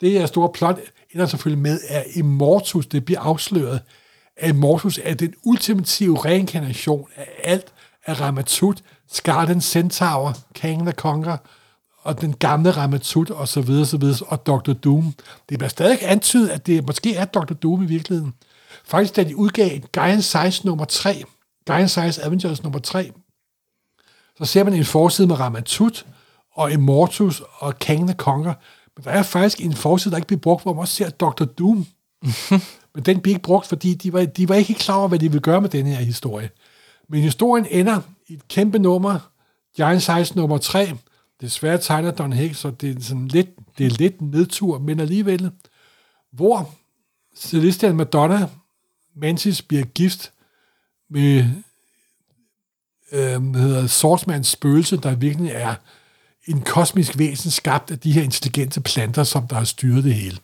det 0.00 0.10
her 0.10 0.26
store 0.26 0.48
plot 0.54 0.78
ender 1.14 1.26
selvfølgelig 1.26 1.62
med, 1.62 1.80
at 1.88 2.04
Immortus, 2.14 2.86
det 2.86 3.04
bliver 3.04 3.20
afsløret, 3.20 3.80
at 4.36 4.48
Immortus 4.48 5.00
er 5.04 5.14
den 5.14 5.34
ultimative 5.44 6.24
reinkarnation 6.24 7.08
af 7.16 7.26
alt 7.44 7.72
af 8.06 8.20
Ramatut, 8.20 8.82
Skarden 9.12 9.60
Centaur, 9.60 10.36
Kang 10.54 10.82
the 10.82 10.92
Conqueror, 10.92 11.42
og 12.02 12.20
den 12.20 12.36
gamle 12.36 12.70
Ramatut, 12.70 13.30
og 13.30 13.48
så 13.48 13.60
videre, 13.60 13.86
så 13.86 13.96
videre, 13.96 14.26
og 14.26 14.46
Dr. 14.46 14.72
Doom. 14.72 15.14
Det 15.48 15.58
bliver 15.58 15.68
stadig 15.68 15.98
antydet, 16.02 16.48
at 16.48 16.66
det 16.66 16.86
måske 16.86 17.14
er 17.14 17.24
Dr. 17.24 17.54
Doom 17.54 17.82
i 17.82 17.86
virkeligheden. 17.86 18.34
Faktisk, 18.84 19.16
da 19.16 19.24
de 19.24 19.36
udgav 19.36 19.78
Giant 19.92 20.24
Size 20.24 20.66
nummer 20.66 20.84
3, 20.84 21.24
Giant 21.66 21.90
Size 21.90 22.24
Avengers 22.24 22.62
nummer 22.62 22.78
3, 22.78 23.12
så 24.38 24.44
ser 24.44 24.64
man 24.64 24.74
en 24.74 24.84
forside 24.84 25.28
med 25.28 25.40
Ramatut 25.40 26.06
og 26.52 26.72
Immortus 26.72 27.42
og 27.58 27.78
Kang 27.78 28.06
the 28.06 28.16
Conqueror. 28.16 28.58
Men 28.96 29.04
der 29.04 29.10
er 29.10 29.22
faktisk 29.22 29.60
en 29.60 29.74
forside, 29.74 30.10
der 30.10 30.16
ikke 30.16 30.26
bliver 30.26 30.40
brugt, 30.40 30.62
hvor 30.62 30.72
man 30.72 30.80
også 30.80 30.94
ser 30.94 31.10
Dr. 31.10 31.44
Doom. 31.44 31.86
Men 32.94 33.04
den 33.04 33.20
bliver 33.20 33.34
ikke 33.34 33.42
brugt, 33.42 33.66
fordi 33.66 33.94
de 33.94 34.12
var, 34.12 34.24
de 34.24 34.48
var 34.48 34.54
ikke 34.54 34.74
klar 34.74 34.96
over, 34.96 35.08
hvad 35.08 35.18
de 35.18 35.28
ville 35.30 35.42
gøre 35.42 35.60
med 35.60 35.68
den 35.68 35.86
her 35.86 35.96
historie. 35.96 36.50
Men 37.08 37.22
historien 37.22 37.66
ender 37.70 38.00
i 38.28 38.34
et 38.34 38.48
kæmpe 38.48 38.78
nummer, 38.78 39.18
Giant 39.76 40.02
Size 40.02 40.36
nummer 40.36 40.58
3. 40.58 40.88
Desværre 41.40 41.78
tegner 41.78 42.10
Don 42.10 42.32
Hicks, 42.32 42.58
så 42.58 42.70
det 42.70 42.96
er, 42.96 43.00
sådan 43.02 43.28
lidt, 43.28 43.48
det 43.78 43.86
er 43.86 43.90
lidt 43.90 44.22
nedtur, 44.22 44.78
men 44.78 45.00
alligevel. 45.00 45.50
Hvor 46.32 46.74
Celestial 47.36 47.94
Madonna 47.94 48.48
Mantis 49.16 49.62
bliver 49.62 49.84
gift 49.84 50.32
med 51.10 51.44
øh, 53.12 53.54
hedder 53.54 53.86
Swordsmans 53.86 54.48
spøgelse, 54.48 54.96
der 54.96 55.14
virkelig 55.14 55.50
er 55.54 55.74
en 56.46 56.60
kosmisk 56.60 57.18
væsen 57.18 57.50
skabt 57.50 57.90
af 57.90 57.98
de 57.98 58.12
her 58.12 58.22
intelligente 58.22 58.80
planter, 58.80 59.24
som 59.24 59.46
der 59.48 59.56
har 59.56 59.64
styret 59.64 60.04
det 60.04 60.14
hele. 60.14 60.38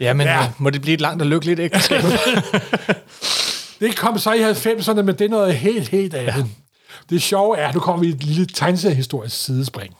Ja, 0.00 0.12
men 0.12 0.26
Ja. 0.26 0.42
ja. 0.42 0.52
må 0.58 0.70
det 0.70 0.80
blive 0.82 0.94
et 0.94 1.00
langt 1.00 1.22
og 1.22 1.28
lykkeligt 1.28 1.60
ægteskab? 1.60 2.02
Det 3.80 3.96
kom 3.96 4.18
så 4.18 4.32
i 4.32 4.50
90'erne, 4.50 5.02
men 5.02 5.08
det 5.08 5.20
er 5.20 5.28
noget 5.28 5.54
helt, 5.56 5.88
helt 5.88 6.14
andet. 6.14 6.36
Ja. 6.36 6.44
Det 7.10 7.22
sjove 7.22 7.58
er, 7.58 7.72
nu 7.72 7.80
kommer 7.80 8.00
vi 8.00 8.08
i 8.08 8.12
et 8.12 8.24
lille 8.24 8.46
tegneseriehistorisk 8.46 9.36
sidespring. 9.36 9.96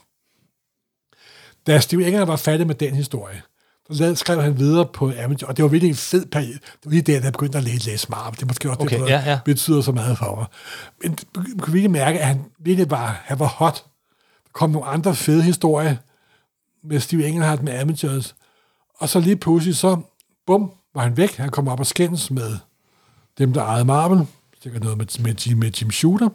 Da 1.67 1.79
Steve 1.79 2.07
Enger 2.07 2.25
var 2.25 2.35
færdig 2.35 2.67
med 2.67 2.75
den 2.75 2.95
historie, 2.95 3.41
så 3.91 4.15
skrev 4.15 4.41
han 4.41 4.57
videre 4.57 4.85
på 4.85 5.11
Amazon, 5.23 5.49
og 5.49 5.57
det 5.57 5.63
var 5.63 5.69
virkelig 5.69 5.89
en 5.89 5.95
fed 5.95 6.25
periode. 6.25 6.53
Det 6.53 6.85
var 6.85 6.91
lige 6.91 7.01
der, 7.01 7.19
der 7.19 7.31
begyndte 7.31 7.57
at 7.57 7.63
læse, 7.63 7.89
læse 7.89 8.07
Marvel. 8.09 8.35
Det 8.35 8.41
er 8.41 8.47
måske 8.47 8.69
også 8.69 8.81
Okay, 8.81 9.01
det, 9.01 9.09
ja, 9.09 9.23
ja. 9.25 9.39
betyder 9.45 9.81
så 9.81 9.91
meget 9.91 10.17
for 10.17 10.35
mig. 10.35 10.45
Men 11.03 11.17
man 11.35 11.59
kunne 11.59 11.73
virkelig 11.73 11.91
mærke, 11.91 12.19
at 12.19 12.27
han 12.27 12.45
virkelig 12.59 12.91
var, 12.91 13.21
han 13.23 13.39
var 13.39 13.47
hot. 13.47 13.83
Der 14.43 14.49
kom 14.53 14.69
nogle 14.69 14.87
andre 14.87 15.15
fede 15.15 15.43
historier 15.43 15.95
med 16.83 16.99
Steve 16.99 17.27
Engelhardt 17.27 17.63
med 17.63 17.79
Amateurs. 17.79 18.35
Og 18.99 19.09
så 19.09 19.19
lige 19.19 19.35
pludselig 19.35 19.75
så, 19.75 20.01
bum, 20.47 20.71
var 20.95 21.01
han 21.01 21.17
væk. 21.17 21.35
Han 21.35 21.49
kom 21.49 21.67
op 21.67 21.79
og 21.79 21.87
skændes 21.87 22.31
med 22.31 22.57
dem, 23.37 23.53
der 23.53 23.63
ejede 23.63 23.85
Marvel. 23.85 24.27
Sikkert 24.63 24.83
noget 24.83 24.97
med, 24.97 25.05
med, 25.19 25.55
med 25.55 25.71
Jim 25.71 25.91
Shooter. 25.91 26.29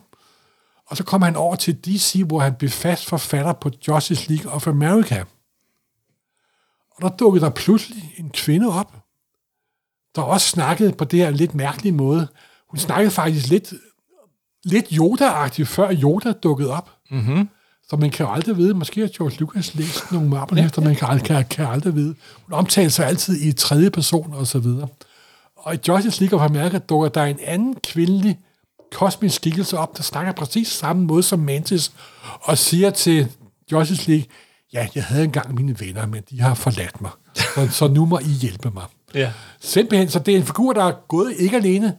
Og 0.86 0.96
så 0.96 1.04
kom 1.04 1.22
han 1.22 1.36
over 1.36 1.56
til 1.56 1.74
DC, 1.84 2.22
hvor 2.26 2.40
han 2.40 2.54
blev 2.54 2.70
fast 2.70 3.06
forfatter 3.06 3.52
på 3.52 3.70
Justice 3.88 4.28
League 4.32 4.52
of 4.52 4.66
America. 4.66 5.24
Og 6.90 7.02
der 7.02 7.08
dukkede 7.16 7.44
der 7.44 7.50
pludselig 7.50 8.14
en 8.18 8.30
kvinde 8.30 8.68
op, 8.68 8.94
der 10.16 10.22
også 10.22 10.48
snakkede 10.48 10.92
på 10.92 11.04
det 11.04 11.18
her 11.18 11.30
lidt 11.30 11.54
mærkelige 11.54 11.92
måde. 11.92 12.28
Hun 12.70 12.78
snakkede 12.78 13.10
faktisk 13.10 13.48
lidt, 13.48 13.72
lidt 14.64 14.86
Yoda-agtigt, 14.92 15.64
før 15.64 15.92
Yoda 16.02 16.32
dukkede 16.32 16.70
op. 16.70 16.90
Mm-hmm. 17.10 17.48
Så 17.88 17.96
man 17.96 18.10
kan 18.10 18.26
jo 18.26 18.32
aldrig 18.32 18.56
vide, 18.56 18.74
måske 18.74 19.00
har 19.00 19.08
George 19.16 19.36
Lucas 19.40 19.74
læst 19.74 20.12
nogle 20.12 20.28
Marvel-hæfter, 20.28 20.82
man 20.82 20.96
kan, 20.96 21.08
aldrig- 21.08 21.26
kan, 21.26 21.44
kan 21.44 21.66
aldrig 21.66 21.94
vide. 21.94 22.14
Hun 22.46 22.52
omtalte 22.52 22.90
sig 22.90 23.06
altid 23.06 23.40
i 23.42 23.52
tredje 23.52 23.90
person 23.90 24.32
og 24.34 24.46
så 24.46 24.58
videre. 24.58 24.88
Og 25.56 25.74
i 25.74 25.78
Justice 25.88 26.20
League 26.20 26.40
of 26.40 26.50
America 26.50 26.78
dukker 26.78 27.08
der 27.08 27.24
en 27.24 27.38
anden 27.42 27.74
kvindelig 27.74 28.38
kosmisk 28.94 29.36
skikkelse 29.36 29.78
op, 29.78 29.96
der 29.96 30.02
snakker 30.02 30.32
præcis 30.32 30.68
samme 30.68 31.04
måde 31.04 31.22
som 31.22 31.38
Mantis, 31.38 31.92
og 32.40 32.58
siger 32.58 32.90
til 32.90 33.32
Justice 33.72 34.08
League, 34.10 34.26
ja, 34.72 34.88
jeg 34.94 35.04
havde 35.04 35.24
engang 35.24 35.54
mine 35.54 35.80
venner, 35.80 36.06
men 36.06 36.22
de 36.30 36.40
har 36.40 36.54
forladt 36.54 37.00
mig, 37.00 37.10
så, 37.34 37.68
så 37.70 37.88
nu 37.88 38.06
må 38.06 38.18
I 38.18 38.32
hjælpe 38.40 38.70
mig. 38.70 38.84
Ja. 39.14 39.32
Simpelthen, 39.60 40.08
så 40.10 40.18
det 40.18 40.34
er 40.34 40.38
en 40.38 40.46
figur, 40.46 40.72
der 40.72 40.84
er 40.84 40.92
gået 41.08 41.34
ikke 41.38 41.56
alene 41.56 41.96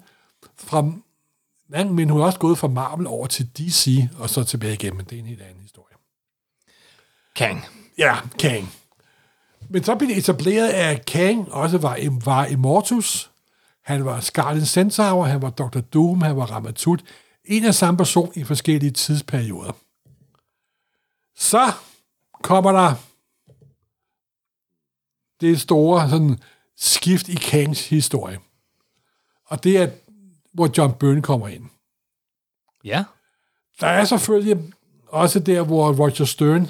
fra, 0.57 0.91
men 1.69 2.09
hun 2.09 2.21
er 2.21 2.25
også 2.25 2.39
gået 2.39 2.57
fra 2.57 2.67
Marvel 2.67 3.07
over 3.07 3.27
til 3.27 3.47
DC, 3.57 4.07
og 4.17 4.29
så 4.29 4.43
tilbage 4.43 4.73
igen, 4.73 4.97
men 4.97 5.05
det 5.05 5.15
er 5.15 5.19
en 5.19 5.25
helt 5.25 5.41
anden 5.41 5.61
historie. 5.61 5.95
Kang. 7.35 7.65
Ja, 7.97 8.15
Kang. 8.39 8.73
Men 9.69 9.83
så 9.83 9.95
blev 9.95 10.09
det 10.09 10.17
etableret, 10.17 10.69
at 10.69 11.05
Kang 11.05 11.51
også 11.51 11.77
var, 11.77 11.97
var 12.25 12.45
Immortus. 12.45 13.31
Han 13.85 14.05
var 14.05 14.19
Scarlet 14.19 14.67
Centaur, 14.67 15.25
han 15.25 15.41
var 15.41 15.49
Dr. 15.49 15.79
Doom, 15.79 16.21
han 16.21 16.37
var 16.37 16.45
Ramatut. 16.45 17.03
En 17.43 17.65
af 17.65 17.75
samme 17.75 17.97
person 17.97 18.31
i 18.35 18.43
forskellige 18.43 18.91
tidsperioder. 18.91 19.71
Så 21.35 21.71
kommer 22.43 22.71
der 22.71 22.95
det 25.41 25.61
store 25.61 26.09
sådan, 26.09 26.39
skift 26.77 27.29
i 27.29 27.35
Kangs 27.35 27.89
historie. 27.89 28.39
Og 29.45 29.63
det 29.63 29.77
er, 29.77 29.89
hvor 30.53 30.69
John 30.77 30.93
Byrne 30.93 31.21
kommer 31.21 31.47
ind. 31.47 31.65
Ja. 32.83 33.03
Der 33.79 33.87
er 33.87 34.05
selvfølgelig 34.05 34.73
også 35.07 35.39
der, 35.39 35.61
hvor 35.61 35.93
Roger 35.93 36.25
Stern 36.25 36.69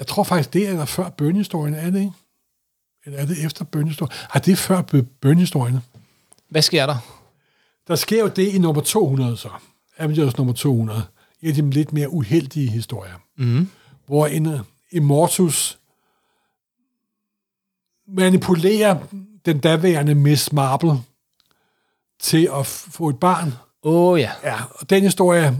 jeg 0.00 0.06
tror 0.06 0.24
faktisk, 0.24 0.52
det 0.52 0.68
er 0.68 0.84
før 0.84 1.08
bønhistorien, 1.08 1.74
er 1.74 1.90
det 1.90 2.00
ikke? 2.00 2.12
Eller 3.04 3.18
er 3.18 3.26
det 3.26 3.44
efter 3.44 3.64
bønhistorien? 3.64 4.12
Ej, 4.34 4.40
det 4.40 4.58
før 4.58 4.82
bønhistorien. 5.20 5.78
Hvad 6.48 6.62
sker 6.62 6.86
der? 6.86 6.96
Der 7.88 7.96
sker 7.96 8.20
jo 8.20 8.28
det 8.28 8.48
i 8.48 8.58
nummer 8.58 8.82
200 8.82 9.36
så. 9.36 9.48
Avengers 9.98 10.36
nummer 10.36 10.52
200. 10.52 11.02
En 11.42 11.48
af 11.48 11.54
de 11.54 11.70
lidt 11.70 11.92
mere 11.92 12.10
uheldige 12.10 12.70
historier. 12.70 13.14
Mm. 13.36 13.70
Hvor 14.06 14.26
en 14.26 14.46
uh, 14.46 14.60
Immortus 14.90 15.78
manipulerer 18.08 18.98
den 19.46 19.58
daværende 19.58 20.14
Miss 20.14 20.52
Marple 20.52 20.92
til 22.20 22.48
at 22.58 22.66
få 22.66 23.08
et 23.08 23.18
barn. 23.18 23.52
Åh 23.82 24.12
oh, 24.12 24.20
ja. 24.20 24.30
Ja, 24.44 24.56
og 24.74 24.90
den 24.90 25.02
historie 25.02 25.58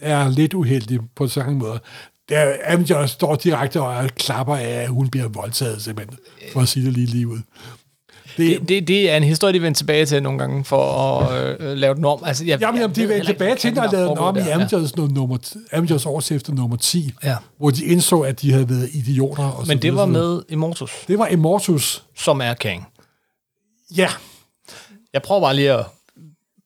er 0.00 0.28
lidt 0.28 0.54
uheldig 0.54 1.00
på 1.14 1.28
samme 1.28 1.54
måde 1.54 1.80
der 2.28 2.56
Avengers 2.64 3.10
står 3.10 3.34
direkte 3.34 3.82
og 3.82 4.08
klapper 4.16 4.56
af, 4.56 4.68
at 4.68 4.88
hun 4.88 5.08
bliver 5.08 5.28
voldtaget, 5.28 5.82
simpelthen, 5.82 6.18
for 6.52 6.60
at 6.60 6.68
sige 6.68 6.86
det 6.86 6.92
lige 6.92 7.06
lige 7.06 7.28
ud. 7.28 7.38
Det, 8.36 8.60
det, 8.60 8.68
det, 8.68 8.88
det 8.88 9.10
er 9.10 9.16
en 9.16 9.22
historie, 9.22 9.54
de 9.54 9.62
vender 9.62 9.76
tilbage 9.76 10.06
til 10.06 10.22
nogle 10.22 10.38
gange 10.38 10.64
for 10.64 11.20
at 11.20 11.60
øh, 11.60 11.76
lave 11.76 11.94
den 11.94 12.04
om. 12.04 12.22
Altså, 12.24 12.44
jeg, 12.44 12.60
jamen, 12.60 12.80
jamen, 12.80 12.96
de 12.96 13.08
vendte 13.08 13.26
tilbage 13.26 13.56
til, 13.56 13.68
at 13.68 13.92
lave 13.92 14.08
den 14.08 14.18
om 14.18 14.36
i 14.36 14.40
Avengers, 14.40 14.92
ja. 14.96 15.02
nummer, 15.02 15.38
Avengers 15.72 16.06
årsefter 16.06 16.52
nummer 16.52 16.76
10, 16.76 17.12
ja. 17.24 17.36
hvor 17.58 17.70
de 17.70 17.84
indså, 17.84 18.20
at 18.20 18.40
de 18.42 18.52
havde 18.52 18.68
været 18.68 18.88
idioter. 18.92 19.44
Og 19.44 19.66
Men 19.66 19.82
det 19.82 19.94
var 19.94 20.06
med 20.06 20.42
Immortus. 20.48 20.92
Det 21.08 21.18
var 21.18 21.26
Immortus. 21.26 22.02
Som 22.16 22.40
er 22.40 22.54
Kang. 22.54 22.86
Ja. 23.96 24.08
Jeg 25.12 25.22
prøver 25.22 25.40
bare 25.40 25.56
lige 25.56 25.72
at 25.72 25.84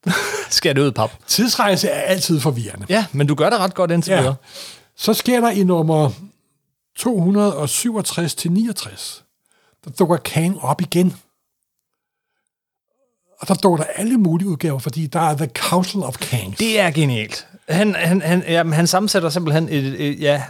skære 0.50 0.74
det 0.74 0.80
ud, 0.80 0.92
pap. 0.92 1.10
Tidsrejse 1.26 1.88
er 1.88 2.00
altid 2.00 2.40
forvirrende. 2.40 2.86
Ja, 2.88 3.04
men 3.12 3.26
du 3.26 3.34
gør 3.34 3.50
det 3.50 3.58
ret 3.58 3.74
godt 3.74 3.90
indtil 3.90 4.12
ja. 4.12 4.32
Så 5.00 5.14
sker 5.14 5.40
der 5.40 5.50
i 5.50 5.64
nummer 5.64 6.10
267-69, 6.98 7.04
der 9.84 9.90
dukker 9.98 10.16
Kang 10.16 10.60
op 10.60 10.80
igen. 10.80 11.14
Og 13.38 13.48
der 13.48 13.54
dukker 13.54 13.84
der 13.84 13.90
alle 13.96 14.18
mulige 14.18 14.48
udgaver, 14.48 14.78
fordi 14.78 15.06
der 15.06 15.20
er 15.20 15.36
The 15.36 15.50
Council 15.54 16.02
of 16.02 16.16
Kangs. 16.16 16.58
Det 16.58 16.80
er 16.80 16.90
genialt. 16.90 17.46
Han, 17.68 17.94
han, 17.94 18.22
han, 18.22 18.44
ja, 18.48 18.64
han 18.64 18.86
sammensætter 18.86 19.30
simpelthen 19.30 19.68
et, 19.68 19.84
et, 19.84 20.08
et 20.08 20.20
ja... 20.20 20.42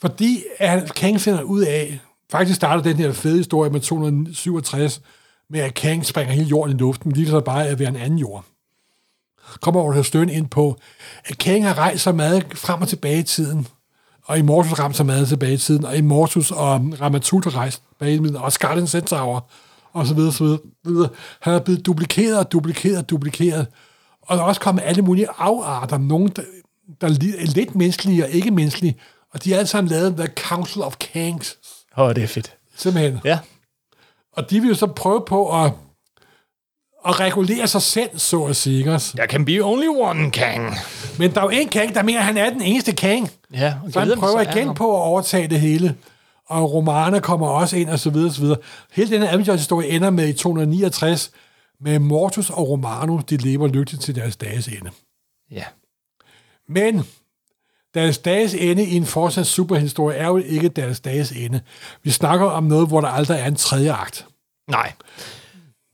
Fordi 0.00 0.44
at 0.58 0.94
Kang 0.94 1.20
finder 1.20 1.42
ud 1.42 1.62
af, 1.62 2.00
faktisk 2.30 2.56
starter 2.56 2.82
den 2.82 2.96
her 2.96 3.12
fede 3.12 3.36
historie 3.36 3.70
med 3.70 3.80
267, 3.80 5.00
med 5.50 5.60
at 5.60 5.74
Kang 5.74 6.06
springer 6.06 6.34
hele 6.34 6.46
jorden 6.46 6.76
i 6.76 6.78
luften, 6.78 7.12
lige 7.12 7.28
så 7.28 7.40
bare 7.40 7.66
at 7.66 7.78
være 7.78 7.88
en 7.88 7.96
anden 7.96 8.18
jord. 8.18 8.44
Kommer 9.60 9.80
over 9.80 9.94
til 9.94 10.04
støn 10.04 10.28
ind 10.28 10.48
på, 10.48 10.76
at 11.24 11.38
Kang 11.38 11.64
har 11.64 11.78
rejst 11.78 12.02
sig 12.02 12.14
meget 12.14 12.46
frem 12.54 12.82
og 12.82 12.88
tilbage 12.88 13.18
i 13.18 13.22
tiden, 13.22 13.68
og 14.26 14.38
Immortus 14.38 14.78
ramte 14.78 14.96
sig 14.96 15.06
meget 15.06 15.28
tilbage 15.28 15.54
i 15.54 15.56
tiden, 15.56 15.84
og 15.84 15.96
Immortus 15.96 16.50
og 16.50 16.92
Ramatut 17.00 17.44
har 17.44 17.56
rejst 17.56 17.82
bag 17.98 18.12
i 18.12 18.34
og 18.34 18.52
Scarlet 18.52 18.88
Centaur, 18.88 19.48
og 19.92 20.06
så 20.06 20.14
videre, 20.14 20.32
så 20.32 20.58
videre. 20.84 21.08
Han 21.40 21.54
er 21.54 21.58
blevet 21.58 21.86
duplikeret 21.86 22.38
og 22.38 22.52
duplikeret 22.52 22.98
og 22.98 23.10
duplikeret. 23.10 23.66
Og 24.22 24.36
der 24.36 24.42
er 24.42 24.46
også 24.46 24.60
kommet 24.60 24.82
alle 24.82 25.02
mulige 25.02 25.28
afarter, 25.38 25.98
nogen, 25.98 26.28
der, 26.28 26.42
der 27.00 27.06
er 27.06 27.52
lidt 27.54 27.74
menneskelige 27.74 28.24
og 28.24 28.30
ikke 28.30 28.50
menneskelige, 28.50 28.96
og 29.32 29.44
de 29.44 29.54
er 29.54 29.58
alle 29.58 29.68
sammen 29.68 29.90
lavet 29.90 30.16
The 30.16 30.28
Council 30.36 30.82
of 30.82 30.96
Kangs. 30.96 31.56
Åh, 31.98 32.04
oh, 32.04 32.14
det 32.14 32.22
er 32.22 32.28
fedt. 32.28 32.54
Simpelthen. 32.76 33.20
Ja. 33.24 33.38
Og 34.32 34.50
de 34.50 34.60
vil 34.60 34.68
jo 34.68 34.74
så 34.74 34.86
prøve 34.86 35.22
på 35.26 35.64
at 35.64 35.72
at 37.08 37.20
regulere 37.20 37.66
sig 37.66 37.82
selv, 37.82 38.18
så 38.18 38.44
at 38.44 38.56
sige. 38.56 38.84
Der 38.84 39.26
can 39.28 39.44
be 39.44 39.60
only 39.64 39.86
one 39.88 40.30
Kang. 40.30 40.74
Men 41.18 41.34
der 41.34 41.40
er 41.40 41.44
jo 41.44 41.50
en 41.50 41.68
Kang, 41.68 41.94
der 41.94 42.02
mener, 42.02 42.18
at 42.18 42.24
han 42.24 42.36
er 42.36 42.50
den 42.50 42.62
eneste 42.62 42.92
Kang. 42.92 43.30
Ja, 43.54 43.74
så 43.90 44.00
han 44.00 44.18
prøver 44.18 44.44
så 44.44 44.50
igen 44.50 44.74
på 44.74 44.96
at 44.96 45.00
overtage 45.00 45.48
det 45.48 45.60
hele. 45.60 45.96
Og 46.48 46.72
romaner 46.72 47.20
kommer 47.20 47.48
også 47.48 47.76
ind, 47.76 47.90
og 47.90 47.98
så 47.98 48.10
videre, 48.10 48.28
og 48.28 48.34
så 48.34 48.40
videre. 48.40 48.58
Hele 48.92 49.10
den 49.10 49.22
her 49.22 49.32
Avengers-historie 49.32 49.88
ender 49.88 50.10
med 50.10 50.28
i 50.28 50.32
269, 50.32 51.30
med 51.80 51.98
Mortus 51.98 52.50
og 52.50 52.68
Romano, 52.68 53.18
de 53.30 53.36
lever 53.36 53.66
lykkeligt 53.66 54.02
til 54.02 54.14
deres 54.14 54.36
dages 54.36 54.68
ende. 54.68 54.90
Ja. 55.50 55.64
Men 56.68 57.04
deres 57.94 58.18
dages 58.18 58.54
ende 58.54 58.84
i 58.84 58.96
en 58.96 59.06
fortsat 59.06 59.46
superhistorie 59.46 60.16
er 60.16 60.26
jo 60.26 60.36
ikke 60.36 60.68
deres 60.68 61.00
dages 61.00 61.32
ende. 61.32 61.60
Vi 62.02 62.10
snakker 62.10 62.46
om 62.46 62.64
noget, 62.64 62.88
hvor 62.88 63.00
der 63.00 63.08
aldrig 63.08 63.40
er 63.40 63.46
en 63.46 63.56
tredje 63.56 63.92
akt. 63.92 64.26
Nej. 64.70 64.92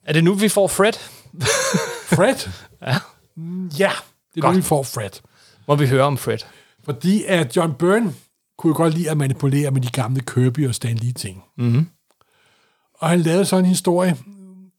Er 0.05 0.13
det 0.13 0.25
nu, 0.25 0.35
vi 0.35 0.49
får 0.49 0.69
Fred? 0.69 0.93
Fred? 2.07 2.35
ja. 2.83 2.97
Ja, 3.79 3.91
det 4.35 4.37
er 4.37 4.41
godt. 4.41 4.55
nu, 4.55 4.61
vi 4.61 4.63
får 4.63 4.83
Fred. 4.83 5.11
Må 5.69 5.75
vi 5.77 5.87
høre 5.87 6.03
om 6.03 6.19
Fred? 6.19 6.39
Fordi 6.85 7.25
at 7.25 7.57
John 7.57 7.75
Byrne 7.75 8.15
kunne 8.59 8.75
godt 8.75 8.95
lide 8.95 9.11
at 9.11 9.17
manipulere 9.17 9.71
med 9.71 9.81
de 9.81 9.91
gamle 9.91 10.21
Kirby 10.21 10.69
og 10.69 10.75
Stan 10.75 10.97
Lee 10.97 11.13
ting. 11.13 11.43
Mm-hmm. 11.59 11.89
Og 12.95 13.09
han 13.09 13.21
lavede 13.21 13.45
sådan 13.45 13.65
en 13.65 13.69
historie, 13.69 14.17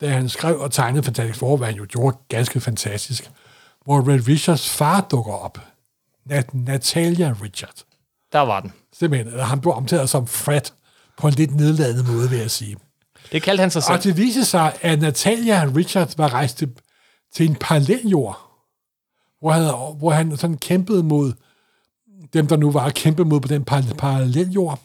da 0.01 0.09
han 0.09 0.29
skrev 0.29 0.59
og 0.59 0.71
tegnede 0.71 1.03
Fantastic 1.03 1.37
Four, 1.39 1.57
hvad 1.57 1.67
han 1.67 1.75
jo 1.77 1.85
gjorde 1.89 2.17
ganske 2.29 2.59
fantastisk, 2.61 3.31
hvor 3.85 4.09
Red 4.09 4.27
Richards 4.27 4.69
far 4.69 5.01
dukker 5.11 5.33
op. 5.33 5.57
Nat- 6.31 6.53
Natalia 6.53 7.35
Richard. 7.41 7.83
Der 8.31 8.39
var 8.39 8.59
den. 8.59 8.73
Simpelthen. 8.93 9.39
Han 9.39 9.61
blev 9.61 9.73
omtalt 9.73 10.09
som 10.09 10.27
Fred 10.27 10.61
på 11.17 11.27
en 11.27 11.33
lidt 11.33 11.55
nedladende 11.55 12.03
måde, 12.11 12.29
vil 12.29 12.39
jeg 12.39 12.51
sige. 12.51 12.77
Det 13.31 13.43
kaldte 13.43 13.61
han 13.61 13.71
sig 13.71 13.83
selv. 13.83 13.97
Og 13.97 14.03
det 14.03 14.17
viser 14.17 14.43
sig, 14.43 14.77
at 14.81 14.99
Natalia 14.99 15.71
Richard 15.75 16.17
var 16.17 16.33
rejst 16.33 16.57
til, 16.57 16.69
til 17.33 17.49
en 17.49 17.55
paralleljord, 17.55 18.39
hvor 19.39 19.51
han, 19.51 19.63
hvor 19.97 20.09
han 20.09 20.37
sådan 20.37 20.57
kæmpede 20.57 21.03
mod 21.03 21.33
dem, 22.33 22.47
der 22.47 22.57
nu 22.57 22.71
var 22.71 22.85
at 22.85 22.93
kæmpe 22.93 23.25
mod 23.25 23.39
på 23.39 23.47
den 23.47 23.65
paralleljord. 23.97 24.79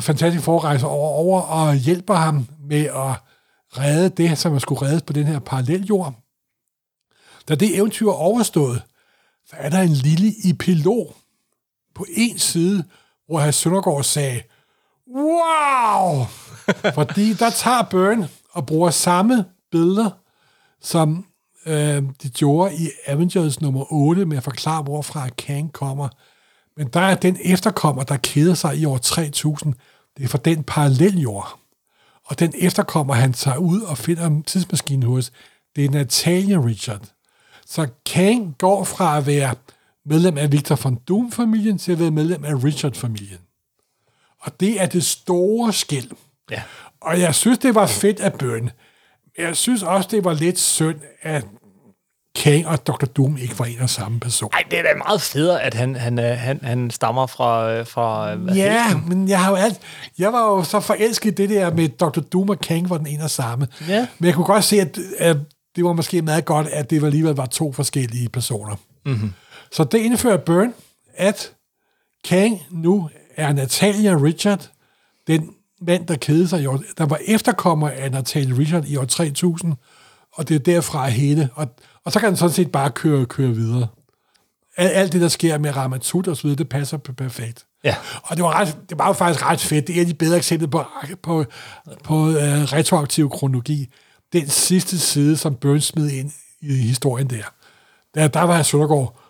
Fantastisk 0.00 0.44
forrejser 0.44 0.86
over, 0.86 1.08
over 1.08 1.40
og 1.40 1.74
hjælper 1.74 2.14
ham 2.14 2.48
med 2.60 2.84
at 2.84 3.14
redde 3.78 4.08
det, 4.08 4.38
som 4.38 4.52
man 4.52 4.60
skulle 4.60 4.82
reddes 4.82 5.02
på 5.02 5.12
den 5.12 5.26
her 5.26 5.38
paralleljord. 5.38 6.14
Da 7.48 7.54
det 7.54 7.76
eventyr 7.76 8.06
er 8.06 8.12
overstået, 8.12 8.82
så 9.46 9.56
er 9.58 9.68
der 9.68 9.80
en 9.80 9.92
lille 9.92 10.32
epilog 10.44 11.16
på 11.94 12.06
en 12.08 12.38
side, 12.38 12.84
hvor 13.26 13.40
herr 13.40 13.50
Søndergaard 13.50 14.02
sagde, 14.02 14.42
wow! 15.16 16.26
Fordi 16.94 17.32
der 17.32 17.50
tager 17.50 17.82
Burn 17.90 18.24
og 18.52 18.66
bruger 18.66 18.90
samme 18.90 19.44
billeder, 19.70 20.10
som 20.80 21.26
øh, 21.66 22.02
de 22.22 22.30
gjorde 22.30 22.74
i 22.74 22.88
Avengers 23.06 23.60
nummer 23.60 23.92
8, 23.92 24.24
med 24.24 24.36
at 24.36 24.42
forklare, 24.42 24.82
hvorfra 24.82 25.28
Kang 25.28 25.72
kommer. 25.72 26.08
Men 26.76 26.86
der 26.86 27.00
er 27.00 27.14
den 27.14 27.38
efterkommer, 27.44 28.02
der 28.02 28.16
keder 28.16 28.54
sig 28.54 28.76
i 28.76 28.84
år 28.84 28.98
3000. 28.98 29.74
Det 30.16 30.24
er 30.24 30.28
fra 30.28 30.38
den 30.44 30.62
paralleljord. 30.62 31.58
Og 32.26 32.38
den 32.38 32.52
efterkommer, 32.58 33.14
han 33.14 33.32
tager 33.32 33.56
ud 33.56 33.80
og 33.80 33.98
finder 33.98 34.26
en 34.90 35.02
hos, 35.02 35.32
det 35.76 35.84
er 35.84 35.90
Natalia 35.90 36.58
Richard. 36.58 37.02
Så 37.66 37.88
Kang 38.06 38.54
går 38.58 38.84
fra 38.84 39.18
at 39.18 39.26
være 39.26 39.54
medlem 40.04 40.38
af 40.38 40.52
Victor 40.52 40.78
von 40.82 40.98
Doom-familien 41.08 41.78
til 41.78 41.92
at 41.92 41.98
være 41.98 42.10
medlem 42.10 42.44
af 42.44 42.64
Richard-familien. 42.64 43.38
Og 44.40 44.60
det 44.60 44.80
er 44.80 44.86
det 44.86 45.04
store 45.04 45.72
skæld. 45.72 46.10
Ja. 46.50 46.62
Og 47.00 47.20
jeg 47.20 47.34
synes, 47.34 47.58
det 47.58 47.74
var 47.74 47.86
fedt 47.86 48.20
at 48.20 48.32
bøn. 48.38 48.70
Jeg 49.38 49.56
synes 49.56 49.82
også, 49.82 50.08
det 50.12 50.24
var 50.24 50.34
lidt 50.34 50.58
synd, 50.58 50.96
at 51.22 51.44
Kang 52.34 52.66
og 52.66 52.86
Dr. 52.86 53.04
Doom 53.04 53.36
ikke 53.36 53.58
var 53.58 53.64
en 53.64 53.80
og 53.80 53.90
samme 53.90 54.20
person. 54.20 54.50
Nej, 54.52 54.64
det 54.70 54.78
er 54.78 54.82
da 54.82 54.88
meget 54.98 55.20
federe, 55.20 55.62
at 55.62 55.74
han, 55.74 55.96
han, 55.96 56.18
øh, 56.18 56.38
han, 56.38 56.60
han 56.62 56.90
stammer 56.90 57.26
fra... 57.26 57.72
Øh, 57.72 57.86
fra 57.86 58.30
ja, 58.30 58.88
helten. 58.88 59.08
men 59.08 59.28
jeg 59.28 59.40
har 59.44 59.50
jo 59.50 59.56
alt... 59.56 59.80
Jeg 60.18 60.32
var 60.32 60.44
jo 60.44 60.64
så 60.64 60.80
forelsket 60.80 61.30
i 61.30 61.34
det 61.34 61.50
der 61.50 61.74
med 61.74 61.88
Dr. 61.88 62.20
Doom 62.20 62.48
og 62.48 62.58
Kang 62.58 62.90
var 62.90 62.98
den 62.98 63.06
ene 63.06 63.24
og 63.24 63.30
samme. 63.30 63.68
Ja. 63.88 64.06
Men 64.18 64.26
jeg 64.26 64.34
kunne 64.34 64.46
godt 64.46 64.64
se, 64.64 64.80
at, 64.80 64.98
at 65.18 65.36
det 65.76 65.84
var 65.84 65.92
måske 65.92 66.22
meget 66.22 66.44
godt, 66.44 66.66
at 66.66 66.90
det 66.90 67.04
alligevel 67.04 67.34
var 67.34 67.46
to 67.46 67.72
forskellige 67.72 68.28
personer. 68.28 68.76
Mm-hmm. 69.06 69.32
Så 69.72 69.84
det 69.84 69.98
indfører 69.98 70.36
Byrne, 70.36 70.72
at 71.16 71.52
Kang 72.24 72.62
nu 72.70 73.10
er 73.36 73.52
Natalia 73.52 74.16
Richard, 74.16 74.70
den 75.26 75.50
mand, 75.80 76.06
der 76.06 76.16
kedede 76.16 76.48
sig 76.48 76.62
i 76.62 76.66
år, 76.66 76.82
der 76.98 77.06
var 77.06 77.18
efterkommer 77.26 77.88
af 77.88 78.10
Natalia 78.10 78.58
Richard 78.58 78.84
i 78.86 78.96
år 78.96 79.04
3000, 79.04 79.74
og 80.32 80.48
det 80.48 80.54
er 80.54 80.58
derfra 80.58 81.08
hele, 81.08 81.48
og, 81.54 81.66
og 82.04 82.12
så 82.12 82.20
kan 82.20 82.28
han 82.28 82.36
sådan 82.36 82.54
set 82.54 82.72
bare 82.72 82.90
køre, 82.90 83.26
køre 83.26 83.50
videre. 83.50 83.88
Alt, 84.76 84.92
alt 84.92 85.12
det, 85.12 85.20
der 85.20 85.28
sker 85.28 85.58
med 85.58 85.76
Ramatut 85.76 86.28
og 86.28 86.36
så 86.36 86.42
videre, 86.42 86.58
det 86.58 86.68
passer 86.68 86.96
perfekt. 86.96 87.66
Ja. 87.84 87.96
Og 88.22 88.36
det 88.36 88.44
var, 88.44 88.60
ret, 88.60 88.76
det 88.88 88.98
var 88.98 89.06
jo 89.06 89.12
faktisk 89.12 89.46
ret 89.46 89.60
fedt. 89.60 89.86
Det 89.86 89.96
er 89.96 89.96
et 89.96 90.00
af 90.00 90.06
de 90.06 90.14
bedre 90.14 90.36
eksempler 90.36 90.68
på, 90.68 90.84
på, 91.22 91.44
på 92.04 92.14
uh, 92.14 92.34
retroaktiv 92.36 93.30
kronologi. 93.30 93.88
Den 94.32 94.48
sidste 94.48 94.98
side, 94.98 95.36
som 95.36 95.54
Burns 95.54 95.84
smed 95.84 96.10
ind 96.10 96.32
i 96.60 96.74
historien 96.74 97.30
der. 97.30 97.42
Der, 98.14 98.28
der 98.28 98.42
var 98.42 98.62
Søndergaard, 98.62 99.20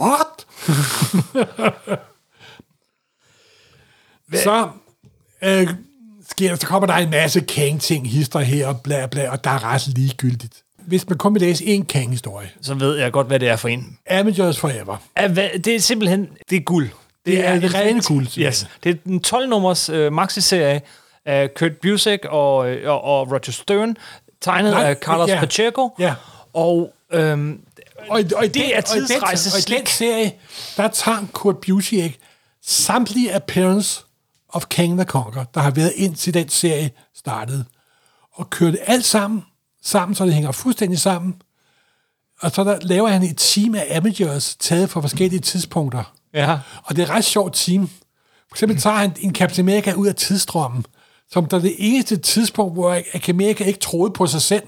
what? 0.00 0.46
så, 4.42 4.68
øh, 5.44 5.68
sker, 6.30 6.56
så 6.56 6.66
kommer 6.66 6.86
der 6.86 6.94
en 6.94 7.10
masse 7.10 7.40
Kang-ting, 7.40 8.10
hister 8.10 8.38
her 8.40 8.66
og 8.66 8.80
bla 8.80 9.06
bla, 9.06 9.30
og 9.30 9.44
der 9.44 9.50
er 9.50 9.64
ret 9.64 9.86
ligegyldigt. 9.88 10.62
Hvis 10.78 11.08
man 11.08 11.18
kun 11.18 11.34
vil 11.34 11.42
læse 11.42 11.64
en 11.66 11.84
Kang-historie, 11.84 12.50
Så 12.62 12.74
ved 12.74 12.96
jeg 12.98 13.12
godt, 13.12 13.26
hvad 13.26 13.38
det 13.40 13.48
er 13.48 13.56
for 13.56 13.68
en. 13.68 13.98
Avengers 14.06 14.58
Forever, 14.58 14.96
Er, 15.16 15.28
hvad, 15.28 15.48
det 15.64 15.74
er 15.74 15.80
simpelthen, 15.80 16.28
det 16.50 16.56
er 16.56 16.60
guld. 16.60 16.88
Det 17.26 17.46
er 17.46 17.52
en 17.54 17.62
det 17.62 17.74
rene 17.74 18.00
guld. 18.02 18.26
Yes. 18.38 18.66
Det 18.84 18.90
er 18.90 19.10
en 19.10 19.20
12-nummers 19.26 19.88
øh, 19.92 20.12
maxi-serie 20.12 20.80
af 21.26 21.54
Kurt 21.54 21.76
Busiek 21.82 22.20
og, 22.24 22.70
øh, 22.70 22.90
og, 22.90 23.04
og 23.04 23.30
Roger 23.30 23.52
Stern, 23.52 23.96
tegnet 24.40 24.72
Nej, 24.72 24.84
af 24.84 24.96
Carlos 24.96 25.28
ja. 25.28 25.40
Pacheco. 25.40 25.90
Ja. 25.98 26.14
Og 26.52 26.94
øhm, 27.12 27.60
Og, 28.08 28.20
i- 28.20 28.32
og 28.36 28.44
i 28.44 28.48
Det 28.48 28.54
den, 28.54 28.62
er 28.62 28.82
og 28.90 28.96
i 28.96 29.00
den- 29.00 29.06
tidsrejse 29.08 29.50
Og 29.56 29.58
i 29.58 29.78
den 29.78 29.86
serie, 29.86 30.32
der 30.76 30.88
tager 30.88 31.18
Kurt 31.32 31.56
Busiek 31.58 32.18
samtlige 32.66 33.34
appearance 33.34 34.00
of 34.52 34.66
King 34.68 34.96
the 34.98 35.04
Conqueror, 35.04 35.44
der 35.54 35.60
har 35.60 35.70
været 35.70 35.92
indtil 35.96 36.34
den 36.34 36.48
serie 36.48 36.90
startede, 37.14 37.64
og 38.32 38.50
kører 38.50 38.70
det 38.70 38.80
alt 38.86 39.04
sammen, 39.04 39.44
sammen, 39.82 40.14
så 40.14 40.24
det 40.24 40.34
hænger 40.34 40.52
fuldstændig 40.52 40.98
sammen. 40.98 41.34
Og 42.40 42.50
så 42.50 42.64
der 42.64 42.78
laver 42.80 43.08
han 43.08 43.22
et 43.22 43.38
team 43.38 43.74
af 43.74 43.86
Avengers, 43.90 44.56
taget 44.56 44.90
fra 44.90 45.00
forskellige 45.00 45.40
tidspunkter. 45.40 46.12
ja, 46.34 46.58
Og 46.84 46.96
det 46.96 47.02
er 47.02 47.06
et 47.06 47.10
ret 47.10 47.24
sjovt 47.24 47.54
team. 47.54 47.88
For 48.48 48.54
eksempel 48.54 48.78
tager 48.80 48.96
han 48.96 49.12
en 49.20 49.34
Captain 49.34 49.68
America 49.68 49.92
ud 49.92 50.06
af 50.06 50.14
tidsstrømmen, 50.14 50.86
som 51.30 51.46
der 51.46 51.56
er 51.56 51.60
det 51.60 51.74
eneste 51.78 52.16
tidspunkt, 52.16 52.74
hvor 52.74 53.00
Captain 53.12 53.36
America 53.36 53.64
ikke 53.64 53.80
troede 53.80 54.12
på 54.12 54.26
sig 54.26 54.42
selv. 54.42 54.62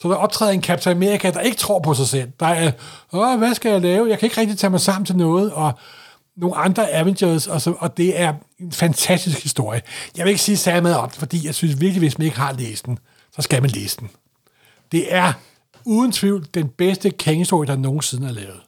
Så 0.00 0.08
der 0.08 0.14
optræder 0.14 0.52
en 0.52 0.62
Captain 0.62 0.96
America, 0.96 1.30
der 1.30 1.40
ikke 1.40 1.56
tror 1.56 1.78
på 1.80 1.94
sig 1.94 2.06
selv. 2.08 2.30
Der 2.40 2.46
er, 2.46 2.72
Åh, 3.12 3.38
hvad 3.38 3.54
skal 3.54 3.70
jeg 3.72 3.80
lave? 3.80 4.08
Jeg 4.10 4.18
kan 4.18 4.26
ikke 4.26 4.40
rigtig 4.40 4.58
tage 4.58 4.70
mig 4.70 4.80
sammen 4.80 5.06
til 5.06 5.16
noget, 5.16 5.52
og 5.52 5.72
nogle 6.38 6.56
andre 6.56 6.90
Avengers, 6.90 7.46
og, 7.46 7.60
så, 7.60 7.74
og 7.78 7.96
det 7.96 8.20
er 8.20 8.34
en 8.58 8.72
fantastisk 8.72 9.42
historie. 9.42 9.82
Jeg 10.16 10.24
vil 10.24 10.30
ikke 10.30 10.42
sige 10.42 10.56
særlig 10.56 10.82
meget 10.82 10.96
om 10.96 11.08
det, 11.10 11.18
fordi 11.18 11.46
jeg 11.46 11.54
synes 11.54 11.80
virkelig, 11.80 11.98
hvis 11.98 12.18
man 12.18 12.24
ikke 12.24 12.38
har 12.38 12.52
læst 12.52 12.86
den, 12.86 12.98
så 13.36 13.42
skal 13.42 13.62
man 13.62 13.70
læse 13.70 13.96
den. 14.00 14.10
Det 14.92 15.14
er 15.14 15.32
uden 15.84 16.12
tvivl 16.12 16.46
den 16.54 16.68
bedste 16.68 17.10
Kang-historie, 17.10 17.66
der 17.66 17.76
nogensinde 17.76 18.28
er 18.28 18.32
lavet. 18.32 18.60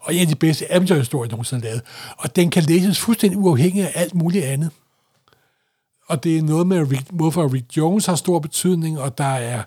Og 0.00 0.14
en 0.14 0.20
af 0.20 0.26
de 0.26 0.34
bedste 0.34 0.72
Avengers-historier, 0.72 1.28
der 1.28 1.36
nogensinde 1.36 1.66
er 1.66 1.70
lavet. 1.70 1.82
Og 2.16 2.36
den 2.36 2.50
kan 2.50 2.62
læses 2.62 2.98
fuldstændig 2.98 3.38
uafhængig 3.38 3.82
af 3.82 3.92
alt 3.94 4.14
muligt 4.14 4.44
andet. 4.44 4.70
Og 6.08 6.24
det 6.24 6.38
er 6.38 6.42
noget 6.42 6.66
med, 6.66 6.90
Rick, 6.90 7.06
hvorfor 7.10 7.54
Rick 7.54 7.76
Jones 7.76 8.06
har 8.06 8.14
stor 8.14 8.38
betydning, 8.38 9.00
og 9.00 9.18
der 9.18 9.24
er 9.24 9.62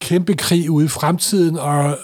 kæmpe 0.00 0.34
krig 0.34 0.70
ude 0.70 0.84
i 0.84 0.88
fremtiden, 0.88 1.58
og, 1.58 1.98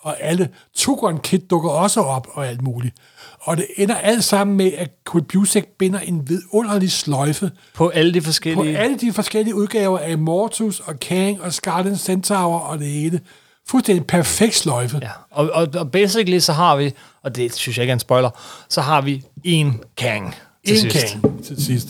og 0.00 0.22
alle 0.22 0.48
Tugon 0.74 1.18
Kid 1.18 1.38
dukker 1.38 1.70
også 1.70 2.00
op, 2.00 2.26
og 2.32 2.46
alt 2.48 2.62
muligt. 2.62 2.94
Og 3.40 3.56
det 3.56 3.66
ender 3.76 3.94
alt 3.94 4.24
sammen 4.24 4.56
med, 4.56 4.72
at 4.72 4.90
Kurt 5.04 5.26
Busiek 5.26 5.64
binder 5.78 6.00
en 6.00 6.28
vidunderlig 6.28 6.92
sløjfe 6.92 7.50
på 7.74 7.88
alle 7.88 8.14
de 8.14 8.20
på 8.20 8.24
forskellige... 8.24 8.78
alle 8.78 8.98
de 8.98 9.12
forskellige 9.12 9.54
udgaver 9.54 9.98
af 9.98 10.18
Mortus 10.18 10.80
og 10.80 11.00
Kang 11.00 11.42
og 11.42 11.52
Scarlet 11.52 12.00
Centaur 12.00 12.58
og 12.58 12.78
det 12.78 12.86
hele. 12.86 13.20
Fuldstændig 13.68 14.06
perfekt 14.06 14.54
sløjfe. 14.54 14.98
Ja, 15.02 15.10
og, 15.30 15.50
og, 15.50 15.68
og 15.74 15.90
basically 15.90 16.38
så 16.38 16.52
har 16.52 16.76
vi, 16.76 16.92
og 17.22 17.36
det 17.36 17.54
synes 17.54 17.78
jeg 17.78 17.82
ikke 17.82 17.90
er 17.90 17.96
en 17.96 18.00
spoiler, 18.00 18.30
så 18.68 18.80
har 18.80 19.00
vi 19.00 19.24
en 19.44 19.82
Kang 19.96 20.34
til 20.66 20.84
en 20.84 20.90
sidst. 20.90 21.18
Kang 21.22 21.44
til 21.44 21.64
sidst. 21.64 21.88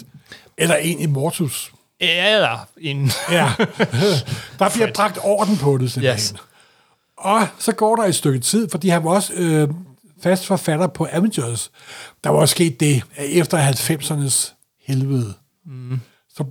Eller 0.59 0.77
en 0.77 0.99
Immortus. 0.99 1.73
Ja, 2.01 2.35
eller 2.35 2.69
en... 2.81 3.11
Ja. 3.31 3.53
der 4.59 4.71
bliver 4.75 4.93
bragt 4.95 5.19
orden 5.23 5.57
på 5.57 5.79
det, 5.79 5.93
simpelthen. 5.93 6.19
Yes. 6.19 6.35
Og 7.19 7.49
så 7.59 7.73
går 7.73 7.97
der 7.97 8.05
et 8.05 8.15
stykke 8.15 8.39
tid, 8.39 8.69
fordi 8.71 8.89
han 8.89 9.05
var 9.05 9.11
også 9.11 9.33
øh, 9.35 9.69
fast 10.23 10.47
forfatter 10.47 10.87
på 10.87 11.07
Avengers. 11.13 11.71
Der 12.25 12.31
var 12.31 12.39
også 12.39 12.53
sket 12.53 12.81
det, 12.81 13.03
at 13.17 13.27
efter 13.31 13.73
90'ernes 13.73 14.55
helvede, 14.87 15.35
mm. 15.67 16.01
så 16.29 16.45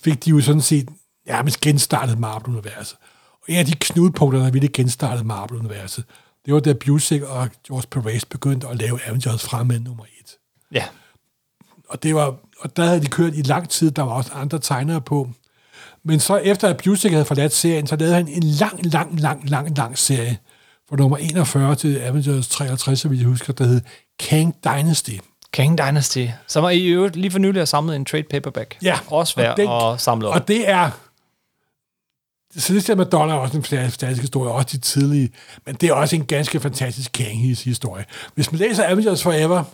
fik 0.00 0.24
de 0.24 0.30
jo 0.30 0.40
sådan 0.40 0.60
set 0.60 0.88
nærmest 1.26 1.60
genstartet 1.60 2.18
Marvel-universet. 2.18 2.96
Og 3.32 3.44
en 3.48 3.56
af 3.56 3.66
de 3.66 3.74
knudepunkter, 3.80 4.42
der 4.42 4.50
ville 4.50 4.68
genstarte 4.68 5.24
Marvel-universet, 5.24 6.04
det 6.46 6.54
var 6.54 6.60
da 6.60 6.72
Busiek 6.72 7.22
og 7.22 7.48
George 7.66 7.86
Perez 7.90 8.24
begyndte 8.24 8.68
at 8.68 8.76
lave 8.76 9.00
Avengers 9.06 9.44
frem 9.44 9.66
med 9.66 9.80
nummer 9.80 10.04
et. 10.04 10.30
Ja, 10.72 10.84
Og, 11.88 12.02
det 12.02 12.14
var, 12.14 12.36
og 12.60 12.76
der 12.76 12.84
havde 12.84 13.00
de 13.00 13.06
kørt 13.06 13.34
i 13.34 13.42
lang 13.42 13.68
tid, 13.68 13.90
der 13.90 14.02
var 14.02 14.12
også 14.12 14.32
andre 14.32 14.58
tegnere 14.58 15.00
på. 15.00 15.30
Men 16.04 16.20
så 16.20 16.36
efter 16.36 16.68
at 16.68 16.80
Busiek 16.84 17.12
havde 17.12 17.24
forladt 17.24 17.52
serien, 17.52 17.86
så 17.86 17.96
lavede 17.96 18.14
han 18.14 18.28
en 18.28 18.42
lang, 18.42 18.86
lang, 18.86 19.20
lang, 19.20 19.50
lang, 19.50 19.76
lang 19.76 19.98
serie 19.98 20.38
fra 20.88 20.96
nummer 20.96 21.16
41 21.16 21.74
til 21.74 21.98
Avengers 21.98 22.48
53, 22.48 23.00
så 23.00 23.08
jeg 23.08 23.26
husker, 23.26 23.52
der 23.52 23.64
hed 23.64 23.80
Kang 24.18 24.54
Dynasty. 24.64 25.10
Kang 25.52 25.78
Dynasty, 25.78 26.26
som 26.46 26.62
var 26.62 26.70
i 26.70 26.86
øvrigt 26.86 27.16
lige 27.16 27.30
for 27.30 27.38
nylig 27.38 27.60
har 27.60 27.64
samlet 27.64 27.96
en 27.96 28.04
trade 28.04 28.22
paperback. 28.30 28.78
Ja, 28.82 28.98
Også 29.06 29.36
værd 29.36 29.60
og 29.60 29.92
at 29.92 30.00
samle 30.00 30.28
op. 30.28 30.34
Og 30.34 30.48
det 30.48 30.68
er... 30.68 30.90
Celestia 32.58 32.94
Madonna 32.94 33.32
er 33.32 33.36
også 33.36 33.56
en 33.56 33.64
fantastisk 33.64 34.20
historie, 34.20 34.52
også 34.52 34.68
de 34.72 34.78
tidlige, 34.78 35.30
men 35.66 35.74
det 35.74 35.88
er 35.88 35.92
også 35.92 36.16
en 36.16 36.24
ganske 36.24 36.60
fantastisk 36.60 37.12
Kang-historie. 37.12 38.04
Hvis 38.34 38.52
man 38.52 38.58
læser 38.58 38.88
Avengers 38.88 39.22
Forever 39.22 39.64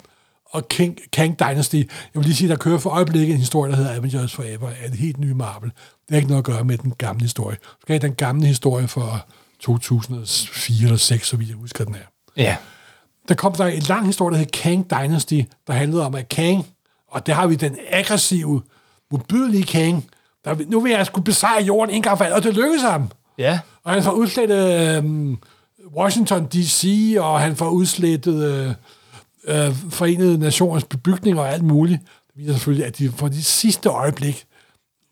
og 0.51 0.69
King, 0.69 0.99
Kang 1.13 1.39
Dynasty, 1.39 1.75
jeg 1.77 1.87
vil 2.15 2.25
lige 2.25 2.35
sige, 2.37 2.49
der 2.49 2.57
kører 2.57 2.79
for 2.79 2.91
øjeblikket 2.91 3.35
en 3.35 3.41
historie, 3.41 3.71
der 3.71 3.77
hedder 3.77 3.95
Avengers 3.95 4.33
Forever, 4.35 4.69
af 4.69 4.87
en 4.87 4.95
helt 4.95 5.19
ny 5.19 5.31
Marvel. 5.31 5.71
Det 5.71 6.11
har 6.11 6.17
ikke 6.17 6.29
noget 6.29 6.39
at 6.41 6.45
gøre 6.45 6.65
med 6.65 6.79
den 6.79 6.93
gamle 6.99 7.23
historie. 7.23 7.57
Du 7.57 7.81
skal 7.81 7.93
have 7.93 8.09
den 8.09 8.15
gamle 8.15 8.47
historie 8.47 8.89
fra 8.89 9.19
2004 9.61 10.77
eller 10.77 10.97
2006, 10.97 11.29
så 11.29 11.37
vidt 11.37 11.49
jeg 11.49 11.57
husker 11.57 11.85
den 11.85 11.95
her 11.95 12.03
Ja, 12.37 12.57
der 13.29 13.35
kom 13.35 13.53
der 13.53 13.67
en 13.67 13.83
lang 13.83 14.07
historie, 14.07 14.33
der 14.33 14.39
hed 14.39 14.51
Kang 14.51 14.91
Dynasty, 14.91 15.41
der 15.67 15.73
handlede 15.73 16.07
om, 16.07 16.15
at 16.15 16.29
Kang, 16.29 16.67
og 17.09 17.27
der 17.27 17.35
har 17.35 17.47
vi 17.47 17.55
den 17.55 17.77
aggressive, 17.91 18.63
modbydelige 19.11 19.65
Kang, 19.65 20.05
der, 20.45 20.57
nu 20.67 20.81
vil 20.81 20.93
jeg 20.93 21.07
skulle 21.07 21.25
besejre 21.25 21.63
jorden 21.63 21.95
en 21.95 22.03
gang 22.03 22.19
for 22.19 22.25
alle, 22.25 22.37
og 22.37 22.43
det 22.43 22.55
lykkedes 22.55 22.83
ham. 22.83 23.11
ja, 23.39 23.61
Og 23.85 23.93
han 23.93 24.03
får 24.03 24.11
udslettet 24.13 24.97
øh, 25.05 25.37
Washington 25.97 26.47
D.C., 26.47 27.15
og 27.19 27.41
han 27.41 27.57
får 27.57 27.69
udslettet 27.69 28.45
øh, 28.45 28.75
øh, 29.45 29.75
Forenede 29.91 30.39
Nationers 30.39 30.85
bebygninger 30.85 31.43
og 31.43 31.53
alt 31.53 31.63
muligt. 31.65 32.01
Det 32.01 32.33
viser 32.37 32.53
selvfølgelig, 32.53 32.87
at 32.87 32.99
de 32.99 33.13
for 33.17 33.29
de 33.29 33.43
sidste 33.45 33.89
øjeblik, 33.89 34.45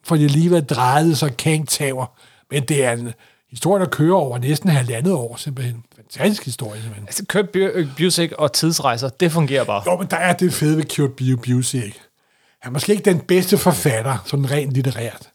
for 0.04 0.16
de 0.16 0.24
alligevel 0.24 0.64
drejede 0.64 1.16
sig 1.16 1.36
Kang 1.36 1.68
taber. 1.68 2.06
Men 2.50 2.62
det 2.62 2.84
er 2.84 2.92
en 2.92 3.12
historie, 3.50 3.82
der 3.84 3.90
kører 3.90 4.14
over 4.16 4.38
næsten 4.38 4.68
halvandet 4.70 5.12
år, 5.12 5.36
simpelthen. 5.36 5.84
Fantastisk 5.96 6.44
historie, 6.44 6.80
simpelthen. 6.80 7.06
altså 7.08 7.24
Kurt 7.28 7.44
Bu- 7.56 7.88
Busiek 7.98 8.32
og 8.32 8.52
tidsrejser, 8.52 9.08
det 9.08 9.32
fungerer 9.32 9.64
bare. 9.64 9.82
Jo, 9.92 9.96
men 9.98 10.06
der 10.10 10.16
er 10.16 10.32
det 10.32 10.52
fede 10.52 10.76
ved 10.76 10.84
Kurt 10.96 11.10
Bu- 11.20 11.52
Busiek. 11.52 12.00
Han 12.60 12.70
er 12.70 12.72
måske 12.72 12.92
ikke 12.92 13.04
den 13.04 13.20
bedste 13.20 13.58
forfatter, 13.58 14.16
sådan 14.26 14.50
rent 14.50 14.72
litterært. 14.72 15.28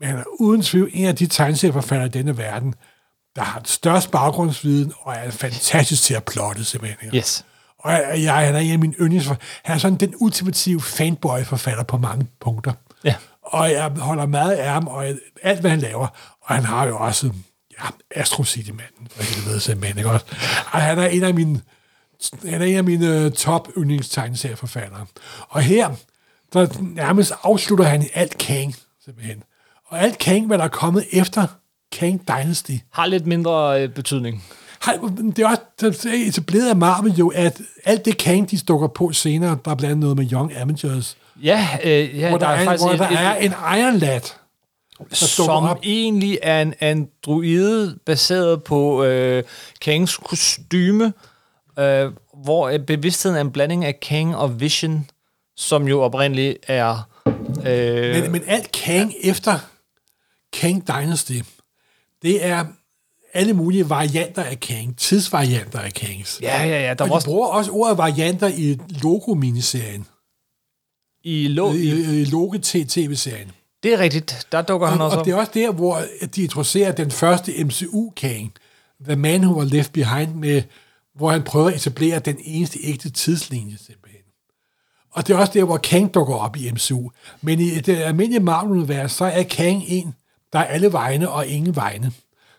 Men 0.00 0.08
han 0.08 0.18
er 0.18 0.22
uden 0.40 0.62
tvivl 0.62 0.90
en 0.92 1.06
af 1.06 1.16
de 1.16 1.26
tegneserieforfattere 1.26 2.06
i 2.06 2.10
denne 2.10 2.38
verden, 2.38 2.74
der 3.36 3.42
har 3.42 3.58
den 3.58 3.66
største 3.66 4.10
baggrundsviden, 4.10 4.92
og 5.00 5.14
er 5.14 5.30
fantastisk 5.30 6.02
til 6.02 6.14
at 6.14 6.24
plotte, 6.24 6.64
simpelthen. 6.64 7.10
Yes. 7.14 7.44
Og 7.84 7.92
jeg, 7.92 8.22
jeg, 8.22 8.34
han 8.34 8.54
er 8.54 8.58
en 8.58 8.72
af 8.72 8.78
mine 8.78 8.94
yndlings... 9.00 9.26
Han 9.62 9.74
er 9.74 9.78
sådan 9.78 9.98
den 9.98 10.14
ultimative 10.20 10.80
fanboy-forfatter 10.80 11.84
på 11.84 11.98
mange 11.98 12.26
punkter. 12.40 12.72
Ja. 13.04 13.14
Og 13.42 13.70
jeg 13.70 13.90
holder 13.90 14.26
meget 14.26 14.52
af 14.52 14.72
ham, 14.72 14.88
og 14.88 15.06
alt, 15.42 15.60
hvad 15.60 15.70
han 15.70 15.80
laver. 15.80 16.06
Og 16.42 16.54
han 16.54 16.64
har 16.64 16.86
jo 16.86 16.98
også... 16.98 17.30
Ja, 17.78 17.84
Astro 18.20 18.44
City-manden, 18.44 19.08
for 19.10 19.22
helvede 19.22 19.60
simpelthen, 19.60 19.98
ikke 19.98 20.10
også? 20.10 20.26
Og 20.72 20.80
han 20.80 20.98
er 20.98 21.06
en 21.06 21.22
af 21.24 21.34
mine, 21.34 21.60
han 22.44 22.62
er 22.62 22.66
en 22.66 22.76
af 22.76 22.84
mine 22.84 23.26
uh, 23.26 23.32
top 23.32 23.68
yndlingstegneserieforfattere. 23.78 25.06
Og 25.48 25.62
her, 25.62 25.90
der 26.52 26.66
nærmest 26.80 27.32
afslutter 27.42 27.84
han 27.84 28.08
alt 28.14 28.38
Kang, 28.38 28.74
simpelthen. 29.04 29.42
Og 29.86 30.00
alt 30.00 30.18
Kang, 30.18 30.46
hvad 30.46 30.58
der 30.58 30.64
er 30.64 30.68
kommet 30.68 31.04
efter 31.12 31.46
Kang 31.92 32.28
Dynasty, 32.28 32.72
Har 32.92 33.06
lidt 33.06 33.26
mindre 33.26 33.82
øh, 33.82 33.88
betydning. 33.88 34.44
Har, 34.84 35.12
det 35.36 35.38
er 35.38 35.48
også 35.48 36.08
er 36.08 36.28
etableret 36.28 36.68
af 36.68 36.76
Marvel 36.76 37.12
jo, 37.12 37.28
at 37.34 37.60
alt 37.84 38.04
det 38.04 38.18
Kang, 38.18 38.50
de 38.50 38.58
stukker 38.58 38.88
på 38.88 39.12
senere, 39.12 39.58
der 39.64 39.70
er 39.70 39.74
blandt 39.74 39.84
andet 39.92 39.98
noget 39.98 40.16
med 40.16 40.32
Young 40.32 40.56
Avengers, 40.56 41.16
Ja, 41.42 41.68
øh, 41.84 42.18
ja 42.18 42.28
hvor 42.28 42.38
der, 42.38 42.46
er, 42.46 42.64
faktisk 42.64 42.84
hvor 42.84 42.92
der 42.92 43.08
et- 43.10 43.18
er 43.18 43.34
en 43.34 43.50
Iron 43.80 43.96
Lad, 43.96 44.20
dukker 44.98 45.14
som 45.16 45.64
op. 45.64 45.78
egentlig 45.82 46.38
er 46.42 46.62
en 46.62 46.74
androide 46.80 47.98
baseret 48.06 48.62
på 48.64 49.04
øh, 49.04 49.42
Kangs 49.80 50.16
kostyme, 50.16 51.12
øh, 51.78 52.10
hvor 52.44 52.68
øh, 52.68 52.78
bevidstheden 52.78 53.36
er 53.36 53.40
en 53.40 53.50
blanding 53.50 53.84
af 53.84 54.00
Kang 54.00 54.36
og 54.36 54.60
Vision, 54.60 55.10
som 55.56 55.88
jo 55.88 56.00
oprindeligt 56.02 56.58
er... 56.68 57.08
Øh, 57.66 58.22
Men, 58.22 58.32
men 58.32 58.42
alt 58.46 58.72
Kang 58.72 59.12
efter 59.22 59.58
Kang 60.52 60.88
Dynasty, 60.88 61.38
det 62.22 62.46
er 62.46 62.64
alle 63.34 63.52
mulige 63.52 63.90
varianter 63.90 64.42
af 64.42 64.60
Kang, 64.60 64.98
tidsvarianter 64.98 65.78
af 65.78 65.92
Kangs. 65.92 66.38
ja, 66.42 66.64
ja, 66.64 66.82
ja. 66.86 66.94
Der 66.94 67.04
Og 67.04 67.08
var 67.10 67.14
de 67.14 67.14
også 67.14 67.26
bruger 67.26 67.48
også 67.48 67.70
ordet 67.70 67.98
varianter 67.98 68.48
i 68.48 68.78
Logo-miniserien. 69.02 70.06
i, 71.24 71.48
lo, 71.48 71.72
I, 71.72 71.76
i, 71.76 72.20
i 72.20 72.24
Logo-tv-serien. 72.24 73.50
Det 73.82 73.92
er 73.94 73.98
rigtigt. 73.98 74.46
Der 74.52 74.62
dukker 74.62 74.86
han 74.86 75.00
Og, 75.00 75.06
også 75.06 75.18
og 75.18 75.24
det 75.24 75.30
er 75.32 75.36
også 75.36 75.52
der, 75.54 75.72
hvor 75.72 76.00
de 76.34 76.42
introducerer 76.42 76.92
den 76.92 77.10
første 77.10 77.64
MCU-Kang, 77.64 78.52
The 79.04 79.16
Man 79.16 79.44
Who 79.44 79.58
Was 79.60 79.70
Left 79.72 79.92
Behind, 79.92 80.34
med, 80.34 80.62
hvor 81.14 81.30
han 81.30 81.42
prøver 81.42 81.68
at 81.68 81.74
etablere 81.76 82.18
den 82.18 82.36
eneste 82.44 82.78
ægte 82.82 83.10
tidslinje, 83.10 83.76
simpelthen. 83.86 84.20
Og 85.12 85.26
det 85.26 85.34
er 85.34 85.38
også 85.38 85.52
der, 85.52 85.64
hvor 85.64 85.76
Kang 85.76 86.14
dukker 86.14 86.34
op 86.34 86.56
i 86.56 86.70
MCU. 86.70 87.10
Men 87.42 87.60
i 87.60 87.70
det 87.80 87.96
almindelige 87.96 88.40
Marvel-univers, 88.40 89.12
så 89.12 89.24
er 89.24 89.42
Kang 89.42 89.82
en, 89.86 90.14
der 90.52 90.58
er 90.58 90.64
alle 90.64 90.92
vegne 90.92 91.30
og 91.30 91.46
ingen 91.46 91.76
vegne. 91.76 92.12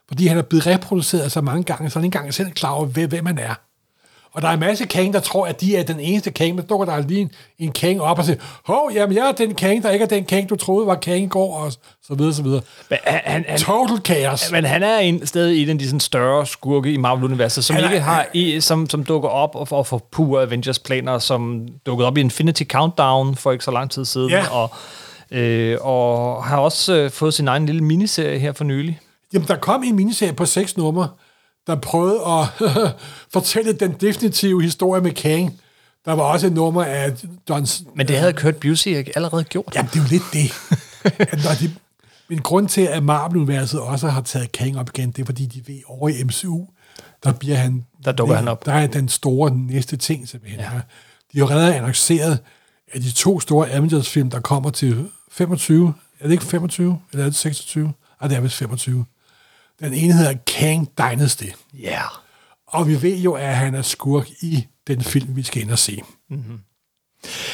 Fordi 0.08 0.28
han 0.28 0.38
er 0.38 0.42
blevet 0.42 0.68
reproduceret 0.68 1.32
så 1.32 1.42
mange 1.42 1.64
gange, 1.64 1.90
så 1.90 2.00
han 2.00 2.06
ikke 2.06 2.18
engang 2.18 2.34
selv 2.34 2.48
er 2.48 2.52
klar 2.54 2.72
over, 2.72 2.86
hvem 2.86 3.26
han 3.26 3.38
er. 3.40 3.54
Og 4.34 4.42
der 4.42 4.48
er 4.48 4.54
en 4.54 4.60
masse 4.60 4.86
Kang, 4.86 5.14
der 5.14 5.20
tror, 5.20 5.48
at 5.48 5.62
de 5.62 5.76
er 5.78 5.84
den 5.84 6.00
eneste 6.00 6.32
Kang, 6.32 6.56
men 6.56 6.66
dukker 6.66 6.86
der 6.86 7.08
lige 7.08 7.20
en, 7.22 7.32
en 7.60 7.72
Kang 7.72 8.02
op 8.02 8.20
og 8.20 8.26
siger, 8.26 8.38
hov, 8.66 8.92
jamen 8.96 9.18
jeg 9.18 9.28
er 9.28 9.32
den 9.32 9.56
Kang, 9.56 9.84
der 9.84 9.90
ikke 9.92 10.04
er 10.04 10.08
den 10.10 10.26
Kang, 10.26 10.50
du 10.50 10.56
troede 10.56 10.88
var 10.88 10.96
Kang 10.96 11.24
i 11.24 11.28
går, 11.28 11.58
og 11.58 11.72
så 12.08 12.14
videre, 12.16 12.34
så 12.34 12.44
videre. 12.44 12.62
Men 12.90 13.00
han, 13.04 13.46
han, 13.48 13.60
Total 13.60 13.98
chaos. 14.06 14.52
men 14.52 14.66
han 14.66 14.84
er 14.84 14.98
en, 14.98 15.28
stadig 15.28 15.64
en 15.64 15.70
af 15.70 15.78
de 15.78 15.86
sådan, 15.86 16.00
større 16.00 16.46
skurke 16.46 16.94
i 16.94 16.98
Marvel-universet, 16.98 17.64
som 17.64 17.76
Han 17.76 17.86
er- 17.86 17.90
ikke 17.90 18.04
har 18.04 18.26
i, 18.34 18.62
som, 18.62 18.90
som 18.90 19.04
dukker 19.04 19.30
op 19.30 19.56
og 19.56 19.68
får 19.68 19.84
for 19.84 20.04
pure 20.12 20.42
Avengers-planer, 20.44 21.20
som 21.20 21.68
dukkede 21.86 22.08
op 22.08 22.18
i 22.18 22.22
Infinity 22.22 22.64
Countdown 22.64 23.36
for 23.36 23.52
ikke 23.52 23.64
så 23.64 23.72
lang 23.72 23.92
tid 23.92 24.06
siden, 24.06 24.30
Ja. 24.30 24.48
og, 24.52 24.72
øh, 25.32 25.78
og 25.82 26.44
har 26.44 26.58
også 26.58 26.94
øh, 26.96 27.12
fået 27.12 27.34
sin 27.34 27.48
egen 27.48 27.66
lille 27.66 27.84
miniserie 27.84 28.40
her 28.40 28.52
for 28.54 28.64
nylig. 28.64 29.00
Jamen, 29.36 29.48
der 29.48 29.56
kom 29.56 29.84
en 29.84 29.96
miniserie 29.96 30.34
på 30.34 30.46
seks 30.46 30.78
numre, 30.78 31.10
der 31.68 31.76
prøvede 31.76 32.20
at 32.28 32.48
fortælle 33.34 33.74
den 33.74 33.92
definitive 33.92 34.64
historie 34.64 35.02
med 35.02 35.12
Kang. 35.12 35.60
Der 36.06 36.14
var 36.14 36.24
også 36.24 36.48
et 36.48 36.54
nummer 36.54 36.84
af 36.84 37.14
Don... 37.48 37.68
Men 37.96 38.08
det 38.08 38.18
havde 38.18 38.34
Kurt 38.34 38.56
Busiek 38.56 39.10
allerede 39.16 39.44
gjort. 39.44 39.76
Jamen, 39.76 39.90
det 39.94 40.00
er 40.00 40.04
jo 40.04 40.08
lidt 40.10 40.24
det. 40.34 40.54
at 41.32 41.44
når 41.44 41.52
de, 41.60 41.74
men 42.30 42.40
grund 42.40 42.68
til, 42.68 42.82
at 42.82 43.04
Marvel-universet 43.04 43.80
også 43.80 44.08
har 44.08 44.22
taget 44.22 44.52
Kang 44.52 44.80
op 44.80 44.90
igen, 44.94 45.12
det 45.12 45.22
er, 45.22 45.26
fordi 45.26 45.46
de 45.46 45.68
ved, 45.68 45.80
over 45.88 46.10
i 46.10 46.24
MCU, 46.24 46.66
der 47.24 47.32
bliver 47.32 47.56
han... 47.56 47.86
Der 48.06 48.12
dukker 48.12 48.36
han 48.36 48.48
op. 48.48 48.66
Der 48.66 48.74
er 48.74 48.88
den 48.88 49.10
store 49.10 49.52
næste 49.52 49.98
ting, 49.98 50.28
simpelthen. 50.28 50.60
Ja. 50.60 50.70
De 51.34 51.40
har 51.40 51.48
allerede 51.48 51.76
annonceret, 51.76 52.40
at 52.92 53.02
de 53.02 53.12
to 53.12 53.40
store 53.40 53.70
Avengers-film, 53.70 54.30
der 54.30 54.40
kommer 54.40 54.70
til 54.70 55.10
25... 55.32 55.94
Er 56.20 56.24
det 56.24 56.32
ikke 56.32 56.46
25? 56.46 57.00
Eller 57.12 57.26
er 57.26 57.30
det 57.30 57.36
26? 57.36 57.94
Nej, 58.22 58.28
det 58.28 58.38
er 58.38 58.42
vist 58.42 58.56
25. 58.56 59.06
Den 59.80 59.94
ene 59.94 60.14
hedder 60.14 60.34
Kang 60.48 60.90
Dynasty. 60.98 61.44
Ja. 61.82 61.90
Yeah. 61.90 62.10
Og 62.68 62.88
vi 62.88 63.02
ved 63.02 63.18
jo, 63.18 63.34
at 63.34 63.56
han 63.56 63.76
er 63.76 63.82
skurk 63.82 64.30
i 64.42 64.68
den 64.88 65.02
film, 65.02 65.36
vi 65.36 65.44
skal 65.44 65.62
ind 65.62 65.72
og 65.72 65.80
se. 65.80 66.02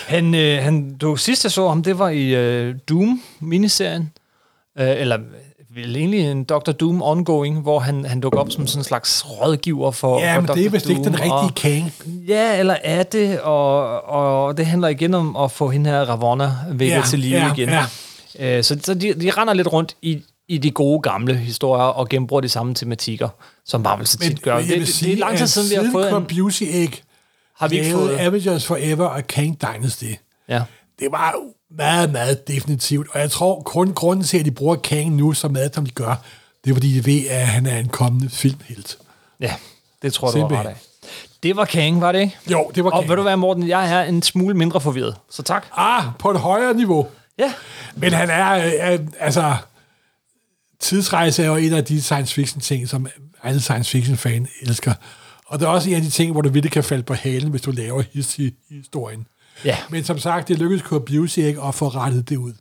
Han, 0.07 0.35
øh, 0.35 0.63
han, 0.63 0.97
du, 0.97 1.15
sidst 1.15 1.43
jeg 1.45 1.51
så 1.51 1.67
ham, 1.67 1.83
det 1.83 1.99
var 1.99 2.09
i 2.09 2.35
øh, 2.35 2.75
Doom-miniserien. 2.89 4.11
Øh, 4.79 4.89
eller 4.97 5.17
vel 5.75 5.95
egentlig 5.95 6.31
en 6.31 6.43
Dr. 6.43 6.71
Doom 6.71 7.01
ongoing, 7.01 7.59
hvor 7.61 7.79
han, 7.79 8.05
han 8.05 8.21
dukker 8.21 8.39
op 8.39 8.51
som 8.51 8.67
sådan 8.67 8.79
en 8.79 8.83
slags 8.83 9.25
rådgiver 9.29 9.91
for 9.91 10.19
Ja, 10.19 10.35
for 10.35 10.41
men 10.41 10.47
det 10.47 10.65
er 10.65 10.69
Dr. 10.69 10.71
vist 10.71 10.89
ikke 10.89 11.03
den 11.03 11.13
Doom, 11.13 11.31
rigtige 11.31 11.71
Kang. 11.71 11.93
Ja, 12.27 12.59
eller 12.59 12.75
er 12.83 13.03
det, 13.03 13.41
og, 13.41 14.03
og 14.03 14.57
det 14.57 14.65
handler 14.65 14.87
igen 14.87 15.13
om 15.13 15.35
at 15.35 15.51
få 15.51 15.69
hende 15.69 15.89
her 15.89 16.01
Ravonna 16.01 16.51
vækket 16.71 16.95
Ja, 16.95 17.03
til 17.09 17.19
live 17.19 17.37
ja, 17.37 17.53
igen. 17.53 17.69
ja. 17.69 17.85
Øh, 18.39 18.63
så 18.63 18.79
så 18.83 18.93
de, 18.93 19.13
de 19.13 19.29
render 19.31 19.53
lidt 19.53 19.73
rundt 19.73 19.95
i, 20.01 20.21
i 20.51 20.57
de 20.57 20.71
gode 20.71 21.01
gamle 21.01 21.35
historier 21.35 21.83
og 21.83 22.09
genbruger 22.09 22.41
de 22.41 22.49
samme 22.49 22.73
tematikker, 22.73 23.29
som 23.65 23.81
Marvel 23.81 24.07
så 24.07 24.17
tit 24.17 24.41
gør. 24.41 24.55
jeg 24.57 24.63
Det, 24.67 24.69
vil 24.73 24.79
det, 24.79 24.87
sige, 24.95 25.13
er 25.13 25.17
lang 25.17 25.37
tid 25.37 25.47
siden, 25.47 25.69
vi 25.69 25.85
har 25.85 25.91
fået 25.91 26.17
en... 26.17 26.25
Beauty 26.25 26.63
Egg 26.63 26.91
Har 27.57 27.67
vi 27.67 27.79
ikke 27.79 27.91
fået... 27.91 28.17
Avengers 28.19 28.65
Forever 28.65 29.05
og 29.05 29.27
Kang 29.27 29.61
Dynasty. 29.61 30.05
Ja. 30.49 30.61
Det 30.99 31.07
var 31.11 31.33
meget, 31.77 32.11
meget 32.11 32.47
definitivt. 32.47 33.07
Og 33.13 33.19
jeg 33.19 33.31
tror, 33.31 33.61
kun 33.61 33.93
grunden 33.93 34.25
til, 34.25 34.37
at 34.37 34.45
de 34.45 34.51
bruger 34.51 34.75
Kang 34.75 35.15
nu 35.15 35.33
så 35.33 35.47
meget, 35.47 35.75
som 35.75 35.85
de 35.85 35.91
gør, 35.91 36.15
det 36.63 36.69
er, 36.69 36.75
fordi 36.75 36.93
de 36.93 37.05
ved, 37.05 37.27
at 37.29 37.47
han 37.47 37.65
er 37.65 37.77
en 37.77 37.87
kommende 37.89 38.29
filmhelt. 38.29 38.97
ja, 39.39 39.53
det 40.01 40.13
tror 40.13 40.27
jeg, 40.27 40.33
du 40.33 40.39
Simpelthen. 40.39 40.67
ret 40.67 40.71
af. 40.71 40.77
Det 41.43 41.55
var 41.55 41.65
Kang, 41.65 42.01
var 42.01 42.11
det 42.11 42.19
ikke? 42.19 42.37
Jo, 42.51 42.71
det 42.75 42.83
var 42.83 42.89
Og 42.91 42.99
Kang. 42.99 43.09
ved 43.09 43.15
du 43.15 43.21
hvad, 43.21 43.37
Morten, 43.37 43.67
jeg 43.67 43.91
er 43.93 44.03
en 44.03 44.21
smule 44.21 44.55
mindre 44.57 44.81
forvirret, 44.81 45.15
så 45.29 45.43
tak. 45.43 45.65
Ah, 45.77 46.03
på 46.19 46.31
et 46.31 46.39
højere 46.39 46.73
niveau. 46.73 47.07
Ja, 47.39 47.53
Men 47.95 48.13
han 48.13 48.29
er, 48.29 48.51
øh, 48.87 48.93
øh, 48.93 48.99
altså, 49.19 49.55
tidsrejse 50.81 51.43
er 51.43 51.47
jo 51.47 51.55
en 51.55 51.73
af 51.73 51.85
de 51.85 52.01
science 52.01 52.33
fiction 52.33 52.61
ting, 52.61 52.89
som 52.89 53.07
alle 53.43 53.61
science 53.61 53.91
fiction 53.91 54.17
fan 54.17 54.47
elsker. 54.61 54.93
Og 55.45 55.59
det 55.59 55.65
er 55.65 55.69
også 55.69 55.89
en 55.89 55.95
af 55.95 56.01
de 56.01 56.09
ting, 56.09 56.31
hvor 56.31 56.41
du 56.41 56.49
virkelig 56.49 56.71
kan 56.71 56.83
falde 56.83 57.03
på 57.03 57.13
halen, 57.13 57.49
hvis 57.49 57.61
du 57.61 57.71
laver 57.71 58.03
his 58.13 58.39
i 58.39 58.45
i 58.45 58.75
historien. 58.75 59.27
Ja. 59.65 59.77
Men 59.89 60.03
som 60.03 60.19
sagt, 60.19 60.47
det 60.47 60.59
lykkedes 60.59 60.81
Kurt 60.81 61.05
Busiek 61.05 61.57
at 61.67 61.75
få 61.75 61.87
rettet 61.87 62.29
det 62.29 62.37
ud. 62.37 62.53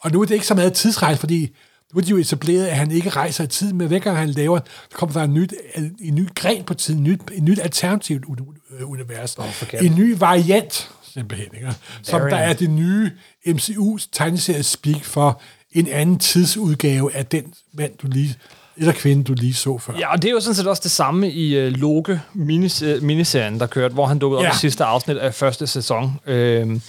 Og 0.00 0.10
nu 0.10 0.20
er 0.20 0.24
det 0.24 0.34
ikke 0.34 0.46
så 0.46 0.54
meget 0.54 0.72
tidsrejse, 0.72 1.20
fordi 1.20 1.56
nu 1.94 1.98
er 2.00 2.04
de 2.04 2.10
jo 2.10 2.16
etableret, 2.16 2.66
at 2.66 2.76
han 2.76 2.90
ikke 2.90 3.08
rejser 3.10 3.44
i 3.44 3.46
tid, 3.46 3.72
men 3.72 3.88
hver 3.88 3.98
gang 3.98 4.18
han 4.18 4.30
laver, 4.30 4.60
så 4.90 4.96
kommer 4.96 5.12
der 5.12 5.22
en, 5.22 5.34
nyt, 5.34 5.54
en 6.00 6.14
ny 6.14 6.28
gren 6.34 6.64
på 6.64 6.74
tiden, 6.74 7.00
en 7.00 7.04
nyt, 7.04 7.20
en 7.32 7.44
nyt 7.44 7.58
alternativt 7.58 8.24
uni- 8.24 8.82
univers. 8.84 9.34
For 9.34 9.76
en 9.76 9.94
ny 9.94 10.18
variant, 10.18 10.90
simpelthen. 11.14 11.48
Ikke? 11.54 11.74
Som 12.02 12.20
der 12.20 12.36
er 12.36 12.52
det 12.52 12.70
nye 12.70 13.10
MCU's 13.46 14.08
tegneserie 14.12 14.62
speak 14.62 15.04
for 15.04 15.42
en 15.72 15.88
anden 15.88 16.18
tidsudgave 16.18 17.14
af 17.14 17.26
den 17.26 17.44
mand, 17.72 17.92
du 18.02 18.06
lige, 18.06 18.36
eller 18.76 18.92
kvinde, 18.92 19.24
du 19.24 19.34
lige 19.34 19.54
så 19.54 19.78
før. 19.78 19.92
Ja, 19.98 20.12
og 20.12 20.22
det 20.22 20.28
er 20.28 20.32
jo 20.32 20.40
sådan 20.40 20.54
set 20.54 20.66
også 20.66 20.80
det 20.82 20.90
samme 20.90 21.30
i 21.30 21.66
uh, 21.66 21.72
Loke 21.72 22.20
minis, 22.34 22.82
uh, 22.82 23.02
miniserien, 23.02 23.60
der 23.60 23.66
kørte, 23.66 23.94
hvor 23.94 24.06
han 24.06 24.18
dukkede 24.18 24.38
op 24.38 24.44
Ja. 24.44 24.50
i 24.50 24.56
sidste 24.56 24.84
afsnit 24.84 25.16
af 25.16 25.34
første 25.34 25.66
sæson. 25.66 26.20
Øhm, 26.26 26.82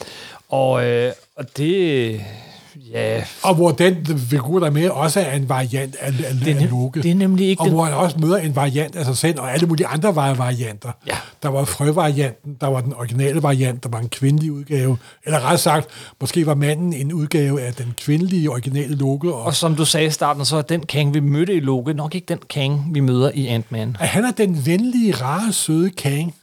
og, 0.50 0.86
øh, 0.86 1.12
og 1.36 1.58
det... 1.58 2.22
Ja, 2.76 3.24
Og 3.44 3.56
hvor 3.56 3.72
den 3.72 4.20
figur, 4.20 4.60
der 4.60 4.66
er 4.68 4.72
med, 4.72 4.90
også 4.90 5.20
er 5.20 5.32
en 5.36 5.50
variant 5.50 5.96
af, 6.00 6.08
af, 6.08 6.34
Det 6.46 6.48
er 6.56 6.60
af 6.62 6.70
Loke. 6.70 7.02
det 7.04 7.12
er 7.12 7.16
nemlig 7.16 7.48
ikke 7.48 7.60
Og 7.62 7.66
den- 7.66 7.74
hvor 7.74 7.84
han 7.86 7.94
også 7.94 8.18
møder 8.20 8.38
en 8.38 8.56
variant 8.56 8.96
af 8.96 9.06
sig 9.06 9.18
selv, 9.18 9.40
og 9.40 9.54
alle 9.54 9.68
mulige 9.68 9.88
andre 9.88 10.16
var 10.16 10.34
varianter. 10.34 10.92
Ja. 11.08 11.16
Der 11.44 11.50
var 11.50 11.66
frøvarianten, 11.66 12.58
der 12.62 12.68
var 12.68 12.82
den 12.82 12.94
originale 12.94 13.44
variant, 13.44 13.84
der 13.84 13.90
var 13.90 14.00
en 14.00 14.10
kvindelig 14.10 14.52
udgave. 14.52 14.98
Eller 15.26 15.40
ret 15.52 15.60
sagt, 15.60 15.88
måske 16.22 16.46
var 16.46 16.56
manden 16.56 16.94
en 16.94 17.14
udgave 17.14 17.62
af 17.62 17.74
den 17.74 17.94
kvindelige 17.98 18.50
originale 18.52 18.96
Loke. 18.96 19.34
Og, 19.34 19.44
og 19.44 19.56
som 19.56 19.76
du 19.76 19.86
sagde 19.86 20.08
i 20.08 20.10
starten, 20.10 20.46
så 20.46 20.56
er 20.58 20.62
den 20.62 20.86
Kang, 20.86 21.14
vi 21.14 21.20
mødte 21.20 21.54
i 21.56 21.60
Loke, 21.60 21.94
nok 21.94 22.16
ikke 22.16 22.26
den 22.26 22.40
Kang, 22.50 22.94
vi 22.94 23.00
møder 23.00 23.32
i 23.34 23.48
Ant-Man. 23.48 23.98
at 24.00 24.08
han 24.08 24.26
er 24.26 24.32
den 24.32 24.66
venlige, 24.66 25.12
rare, 25.16 25.54
søde 25.54 25.90
Kang. 25.90 26.34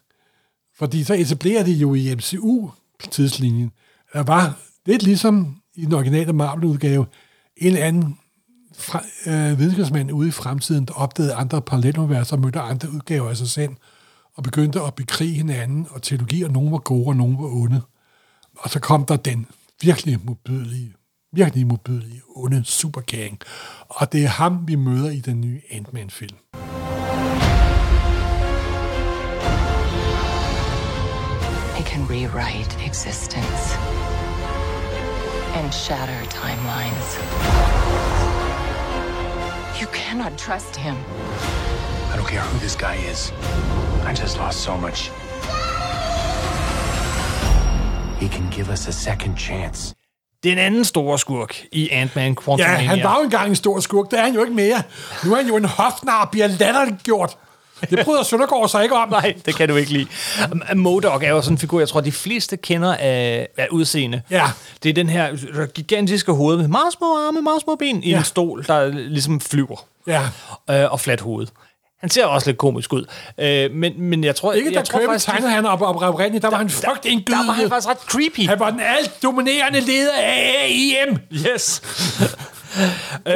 Fordi 0.79 1.05
så 1.05 1.15
etablerer 1.15 1.65
det 1.65 1.73
jo 1.73 1.95
i 1.95 2.15
MCU-tidslinjen. 2.15 3.71
Der 4.13 4.23
var 4.23 4.59
lidt 4.87 5.03
ligesom 5.03 5.57
i 5.79 5.85
den 5.85 5.93
originale 5.93 6.33
Marvel-udgave, 6.33 7.07
en 7.57 7.67
eller 7.67 7.85
anden 7.85 8.19
fra, 8.75 9.03
øh, 9.27 9.59
videnskabsmand 9.59 10.13
ude 10.13 10.29
i 10.29 10.31
fremtiden, 10.31 10.85
der 10.85 10.95
opdagede 10.95 11.35
andre 11.35 11.63
paralleluniverser 11.63 12.37
og 12.37 12.43
mødte 12.43 12.61
andre 12.61 12.91
udgaver 12.91 13.31
af 13.31 13.37
sig 13.37 13.49
selv, 13.49 13.71
og 14.37 14.43
begyndte 14.43 14.81
at 14.81 14.95
bekrige 14.95 15.35
hinanden, 15.35 15.87
og 15.91 16.03
teologier, 16.03 16.49
nogen 16.49 16.73
var 16.73 16.79
gode, 16.79 17.07
og 17.07 17.17
nogen 17.17 17.39
var 17.39 17.45
onde. 17.45 17.81
Og 18.59 18.71
så 18.71 18.81
kom 18.81 19.05
der 19.05 19.17
den 19.17 19.47
virkelig 19.83 20.19
modbydelige, 20.25 20.95
virkelig 21.33 21.67
modbydelige, 21.67 22.21
onde 22.37 22.65
Super 22.65 23.01
Og 23.89 24.13
det 24.13 24.25
er 24.25 24.29
ham, 24.29 24.69
vi 24.69 24.75
møder 24.75 25.11
i 25.11 25.21
den 25.21 25.41
nye 25.41 25.61
Ant-Man-film. 25.71 26.37
He 31.77 31.85
can 31.85 32.03
rewrite 32.11 32.87
existence 32.87 33.98
and 35.55 35.73
shatter 35.75 36.21
timelines. 36.31 37.19
You 39.81 39.87
cannot 39.93 40.39
trust 40.39 40.77
him. 40.77 40.97
I 42.13 42.17
don't 42.17 42.27
care 42.27 42.41
who 42.41 42.59
this 42.59 42.77
guy 42.77 42.97
is. 43.13 43.33
I 44.07 44.13
just 44.23 44.39
lost 44.39 44.59
so 44.61 44.77
much. 44.77 45.11
He 48.21 48.29
can 48.29 48.51
give 48.51 48.73
us 48.73 48.89
a 48.89 48.93
second 48.93 49.37
chance. 49.37 49.95
Den 50.43 50.59
anden 50.59 50.85
store 50.85 51.19
skurk 51.19 51.57
i 51.73 51.89
Ant-Man 51.91 52.37
Quantumania. 52.37 52.81
Ja, 52.81 52.89
han 52.89 53.03
var 53.03 53.17
jo 53.19 53.25
engang 53.25 53.49
en 53.49 53.57
stor 53.57 53.81
skurk. 53.81 54.11
Det 54.11 54.19
er 54.19 54.23
han 54.23 54.35
jo 54.35 54.41
ikke 54.41 54.55
mere. 54.55 54.83
Nu 55.25 55.33
er 55.33 55.37
han 55.37 55.47
jo 55.47 55.57
en 55.57 55.65
hofnar 55.65 56.25
og 56.25 56.31
bliver 56.31 56.47
latterliggjort. 56.47 57.39
Det 57.91 58.05
bryder 58.05 58.23
Søndergaard 58.23 58.69
sig 58.69 58.83
ikke 58.83 58.95
om. 58.95 59.09
Nej, 59.21 59.35
det 59.47 59.55
kan 59.57 59.69
du 59.69 59.77
ikke 59.77 59.93
lide. 59.93 60.07
Modok 60.75 61.23
er 61.23 61.29
jo 61.29 61.43
sådan 61.43 61.55
en 61.55 61.59
figur, 61.59 61.79
jeg 61.79 61.89
tror, 61.89 62.01
de 62.01 62.13
fleste 62.13 62.57
kender 62.57 62.95
af, 62.95 63.49
af 63.57 63.69
udseende. 63.71 64.23
Ja. 64.31 64.45
Det 64.83 64.89
er 64.89 64.93
den 64.93 65.09
her 65.09 65.67
gigantiske 65.67 66.33
hoved 66.33 66.57
med 66.57 66.69
meget 66.69 66.93
små 66.93 67.07
arme, 67.27 67.43
meget 67.43 67.63
små 67.63 67.77
ben 67.77 68.03
i 68.03 68.11
Ja. 68.11 68.19
en 68.19 68.25
stol, 68.25 68.65
der 68.67 68.87
ligesom 68.89 69.41
flyver. 69.41 69.85
Ja. 70.07 70.23
Øh, 70.71 70.93
og 70.93 71.01
fladt 71.01 71.21
hoved. 71.21 71.47
Han 72.01 72.11
ser 72.11 72.25
også 72.27 72.49
lidt 72.49 72.59
komisk 72.59 72.93
ud. 72.93 73.05
Øh, 73.39 73.71
men, 73.73 73.93
men 74.03 74.25
jeg 74.25 74.37
tror... 74.37 74.53
Ikke 74.53 74.71
da 74.71 74.77
jeg 74.79 74.85
tror 74.85 74.99
Kirby 74.99 75.19
tegnede 75.19 75.51
han 75.51 75.67
op, 75.67 75.83
op 75.83 76.03
oprindeligt, 76.03 76.43
der 76.43 76.51
var 76.51 76.57
han 76.57 76.71
frygt 76.71 77.03
Der 77.05 77.47
var 77.47 77.53
han 77.53 77.69
faktisk 77.69 77.89
ret 77.89 77.99
creepy. 77.99 78.49
Han 78.49 78.61
var 78.61 78.71
den 78.71 78.81
alt 78.81 79.23
dominerende 79.23 79.81
leder 79.81 80.13
af 80.23 80.55
AIM. 80.65 81.19
Yes. 81.33 81.83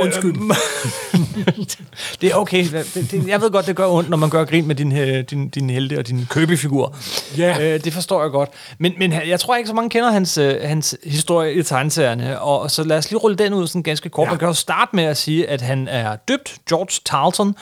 Undskyld. 0.00 0.34
det 2.20 2.30
er 2.30 2.34
okay. 2.34 2.66
Det, 2.94 3.10
det, 3.10 3.28
jeg 3.28 3.40
ved 3.40 3.50
godt, 3.50 3.66
det 3.66 3.76
gør 3.76 3.86
ondt, 3.86 4.10
når 4.10 4.16
man 4.16 4.30
gør 4.30 4.44
grin 4.44 4.66
med 4.66 4.74
din, 4.74 4.98
øh, 4.98 5.24
din, 5.24 5.48
din 5.48 5.70
helte 5.70 5.98
og 5.98 6.08
din 6.08 6.26
købefigur. 6.30 6.96
Ja. 7.38 7.74
Øh, 7.74 7.84
det 7.84 7.92
forstår 7.92 8.22
jeg 8.22 8.30
godt. 8.30 8.50
Men, 8.78 8.92
men 8.98 9.12
jeg 9.12 9.40
tror 9.40 9.56
ikke, 9.56 9.68
så 9.68 9.74
mange 9.74 9.90
kender 9.90 10.10
hans, 10.10 10.38
øh, 10.38 10.56
hans 10.62 10.96
historie 11.04 11.54
i 11.54 11.62
tegneserierne. 11.62 12.40
Og 12.40 12.70
så 12.70 12.84
lad 12.84 12.98
os 12.98 13.10
lige 13.10 13.18
rulle 13.18 13.36
den 13.36 13.54
ud 13.54 13.66
sådan 13.66 13.82
ganske 13.82 14.08
kort. 14.08 14.26
Ja. 14.26 14.30
Man 14.30 14.38
kan 14.38 14.48
jo 14.48 14.54
starte 14.54 14.96
med 14.96 15.04
at 15.04 15.16
sige, 15.16 15.48
at 15.48 15.60
han 15.60 15.88
er 15.88 16.16
døbt 16.16 16.56
George 16.68 17.00
Tarleton, 17.04 17.54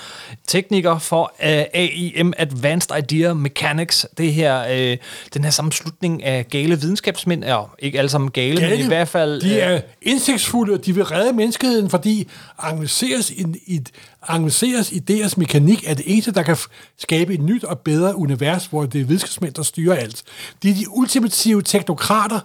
tekniker 0.46 0.98
for 0.98 1.32
AIM 1.40 2.32
Advanced 2.38 2.96
Idea 2.98 3.32
Mechanics. 3.32 4.06
Det 4.18 4.32
her, 4.34 4.96
den 5.34 5.44
her 5.44 5.50
sammenslutning 5.50 6.24
af 6.24 6.46
gale 6.48 6.80
videnskabsmænd, 6.80 7.44
er 7.44 7.74
ikke 7.78 7.98
alle 7.98 8.08
sammen 8.08 8.30
gale, 8.30 8.68
men 8.70 8.80
i 8.80 8.86
hvert 8.86 9.08
fald... 9.08 9.40
De 9.40 9.60
er 9.60 9.80
indsigtsfulde, 10.02 10.74
og 10.74 10.86
de 10.86 10.94
vil 10.94 11.04
redde 11.04 11.32
menneskeheden, 11.62 11.90
fordi 11.90 12.28
analyseres, 12.58 13.30
i, 13.30 13.44
i, 13.66 13.80
analyseres 14.28 14.90
idéers 14.92 15.34
mekanik 15.36 15.84
er 15.86 15.94
det 15.94 16.04
eneste, 16.06 16.32
der 16.32 16.42
kan 16.42 16.56
skabe 16.98 17.34
et 17.34 17.40
nyt 17.40 17.64
og 17.64 17.78
bedre 17.78 18.16
univers, 18.16 18.66
hvor 18.66 18.86
det 18.86 19.00
er 19.00 19.04
videnskabsmænd, 19.04 19.54
der 19.54 19.62
styrer 19.62 19.94
alt. 19.96 20.22
De 20.62 20.70
er 20.70 20.74
de 20.74 20.84
ultimative 20.90 21.62
teknokrater, 21.62 22.40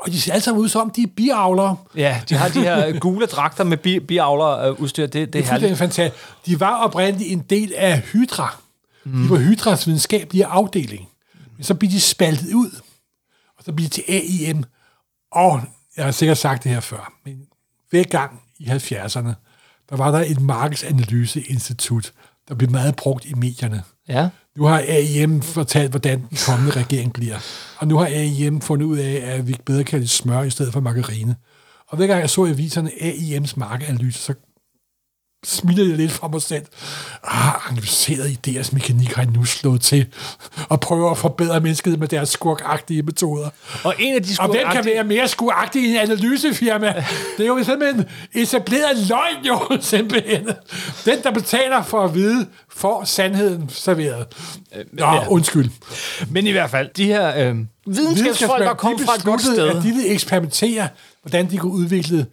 og 0.00 0.12
de 0.12 0.20
ser 0.20 0.32
alle 0.32 0.44
sammen 0.44 0.62
ud 0.62 0.68
som 0.68 0.80
om, 0.80 0.90
de 0.90 1.02
er 1.02 1.06
biavlere. 1.16 1.76
Ja, 1.96 2.22
de 2.28 2.34
har 2.34 2.48
de 2.48 2.60
her 2.60 2.98
gule 2.98 3.26
dragter 3.26 3.64
med 3.64 3.76
bi- 3.76 4.00
biavler 4.00 4.58
øh, 4.58 4.80
udstyr. 4.80 5.06
Det, 5.06 5.32
det 5.32 5.48
er 5.48 5.58
Det 5.58 5.70
er 5.70 5.74
fantastisk. 5.76 6.24
De 6.46 6.60
var 6.60 6.76
oprindeligt 6.76 7.32
en 7.32 7.40
del 7.50 7.74
af 7.76 8.00
Hydra. 8.00 8.56
De 9.04 9.30
var 9.30 9.36
Hydras 9.36 9.86
videnskabelige 9.86 10.46
afdeling. 10.46 11.08
Men 11.56 11.64
så 11.64 11.74
blev 11.74 11.90
de 11.90 12.00
spaltet 12.00 12.54
ud, 12.54 12.70
og 13.58 13.64
så 13.64 13.72
blev 13.72 13.84
de 13.84 13.90
til 13.90 14.04
AIM. 14.08 14.64
Og 15.32 15.60
jeg 15.96 16.04
har 16.04 16.12
sikkert 16.12 16.38
sagt 16.38 16.64
det 16.64 16.72
her 16.72 16.80
før, 16.80 17.12
men 17.24 17.38
hver 17.90 18.02
gang 18.04 18.40
i 18.58 18.64
70'erne, 18.64 19.32
der 19.90 19.96
var 19.96 20.10
der 20.10 20.24
et 20.26 20.40
markedsanalyseinstitut, 20.40 22.12
der 22.48 22.54
blev 22.54 22.70
meget 22.70 22.96
brugt 22.96 23.24
i 23.24 23.34
medierne. 23.34 23.82
Ja. 24.08 24.28
Nu 24.56 24.64
har 24.64 24.78
AIM 24.88 25.42
fortalt, 25.42 25.90
hvordan 25.90 26.20
den 26.30 26.38
kommende 26.46 26.72
regering 26.72 27.12
bliver. 27.12 27.36
Og 27.78 27.88
nu 27.88 27.98
har 27.98 28.06
AIM 28.06 28.60
fundet 28.60 28.86
ud 28.86 28.98
af, 28.98 29.22
at 29.24 29.48
vi 29.48 29.56
bedre 29.64 29.84
kan 29.84 29.98
lide 29.98 30.08
smør 30.08 30.42
i 30.42 30.50
stedet 30.50 30.72
for 30.72 30.80
margarine. 30.80 31.36
Og 31.88 31.96
hver 31.96 32.06
gang 32.06 32.20
jeg 32.20 32.30
så 32.30 32.46
aviserne 32.46 32.90
AIM's 32.90 33.52
markeanalyse, 33.56 34.18
så 34.18 34.34
smiler 35.44 35.84
jeg 35.88 35.96
lidt 35.96 36.12
fra 36.12 36.28
mig 36.28 36.42
selv. 36.42 36.62
Ah, 37.24 37.70
analyseret 37.70 38.26
idéers 38.46 38.68
mekanik 38.72 39.12
har 39.12 39.22
jeg 39.22 39.30
nu 39.32 39.44
slået 39.44 39.80
til, 39.80 40.06
og 40.68 40.80
prøver 40.80 41.10
at 41.10 41.18
forbedre 41.18 41.60
mennesket 41.60 41.98
med 41.98 42.08
deres 42.08 42.28
skurkagtige 42.28 43.02
metoder. 43.02 43.50
Og 43.84 43.94
en 43.98 44.14
af 44.14 44.22
de 44.22 44.36
Og 44.38 44.46
hvem 44.48 44.56
kan 44.56 44.64
skurkagtige- 44.72 44.94
være 44.94 45.04
mere 45.04 45.28
skuragtig 45.28 45.82
i 45.82 45.90
en 45.90 45.96
analysefirma? 45.96 47.04
Det 47.38 47.42
er 47.42 47.46
jo 47.46 47.64
simpelthen 47.64 48.04
etableret 48.34 48.98
løgn, 49.08 49.44
jo, 49.48 49.60
simpelthen. 49.80 50.48
Den, 51.04 51.22
der 51.22 51.30
betaler 51.30 51.82
for 51.82 52.04
at 52.04 52.14
vide, 52.14 52.46
får 52.70 53.04
sandheden 53.04 53.68
serveret. 53.68 54.26
Nå, 54.92 55.04
ja. 55.06 55.28
undskyld. 55.28 55.70
Men 56.30 56.46
i 56.46 56.50
hvert 56.50 56.70
fald, 56.70 56.88
de 56.96 57.04
her 57.04 57.48
øh, 57.48 57.56
videnskabsfolk, 57.86 58.62
der 58.64 58.74
kom 58.74 58.98
fra 58.98 59.14
et 59.14 59.24
godt 59.24 59.40
sted. 59.42 59.68
At 59.68 59.76
de 59.76 59.82
ville 59.82 60.06
eksperimentere, 60.08 60.88
hvordan 61.22 61.50
de 61.50 61.58
kunne 61.58 61.72
udvikle 61.72 62.26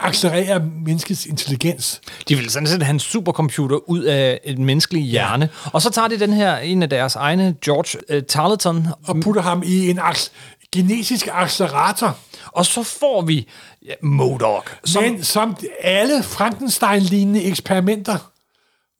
accelerere 0.00 0.60
menneskets 0.86 1.26
intelligens. 1.26 2.00
De 2.28 2.34
ville 2.34 2.50
sådan 2.50 2.66
set 2.66 2.82
have 2.82 2.94
en 2.94 3.00
supercomputer 3.00 3.90
ud 3.90 4.02
af 4.02 4.40
en 4.44 4.64
menneskelig 4.64 5.02
hjerne. 5.02 5.48
Og 5.72 5.82
så 5.82 5.90
tager 5.90 6.08
de 6.08 6.20
den 6.20 6.32
her, 6.32 6.56
en 6.56 6.82
af 6.82 6.90
deres 6.90 7.16
egne, 7.16 7.54
George 7.64 7.98
øh, 8.08 8.22
Tarleton, 8.22 8.86
Og 9.06 9.16
putter 9.22 9.42
ham 9.42 9.62
i 9.66 9.90
en 9.90 9.98
aks- 9.98 10.30
genetisk 10.72 11.28
accelerator. 11.32 12.18
og 12.52 12.66
så 12.66 12.82
får 12.82 13.22
vi 13.22 13.48
ja, 13.86 13.92
Modok. 14.02 14.78
Som, 14.84 15.02
Men 15.02 15.22
som 15.24 15.56
alle 15.80 16.22
Frankenstein-lignende 16.22 17.42
eksperimenter, 17.42 18.30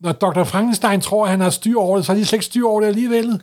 når 0.00 0.12
Dr. 0.12 0.44
Frankenstein 0.44 1.00
tror, 1.00 1.24
at 1.24 1.30
han 1.30 1.40
har 1.40 1.50
styr 1.50 1.78
over 1.78 1.96
det, 1.96 2.06
så 2.06 2.12
har 2.12 2.18
de 2.18 2.24
slet 2.26 2.36
ikke 2.36 2.44
styr 2.44 2.66
over 2.66 2.80
det 2.80 2.88
alligevel. 2.88 3.40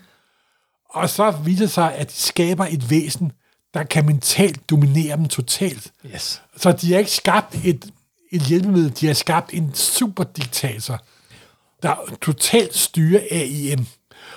Og 0.90 1.10
så 1.10 1.32
viser 1.32 1.64
det 1.66 1.72
sig, 1.72 1.96
at 1.96 2.08
de 2.10 2.16
skaber 2.22 2.66
et 2.70 2.90
væsen, 2.90 3.32
der 3.74 3.84
kan 3.84 4.06
mentalt 4.06 4.70
dominere 4.70 5.18
dem 5.18 5.28
totalt. 5.28 5.92
yes. 6.14 6.42
Så 6.58 6.72
de 6.72 6.92
har 6.92 7.00
ikke 7.00 7.12
skabt 7.12 7.56
et, 7.66 7.86
et 8.32 8.42
hjælpemiddel, 8.42 9.00
de 9.00 9.08
har 9.08 9.14
skabt 9.14 9.54
en 9.54 9.74
superdiktator, 9.74 11.00
der 11.84 11.96
totalt 12.22 12.76
styrer 12.76 13.22
AIM. 13.32 13.88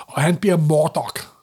Og 0.07 0.23
han 0.23 0.37
bliver 0.37 0.57
Mordok. 0.57 1.37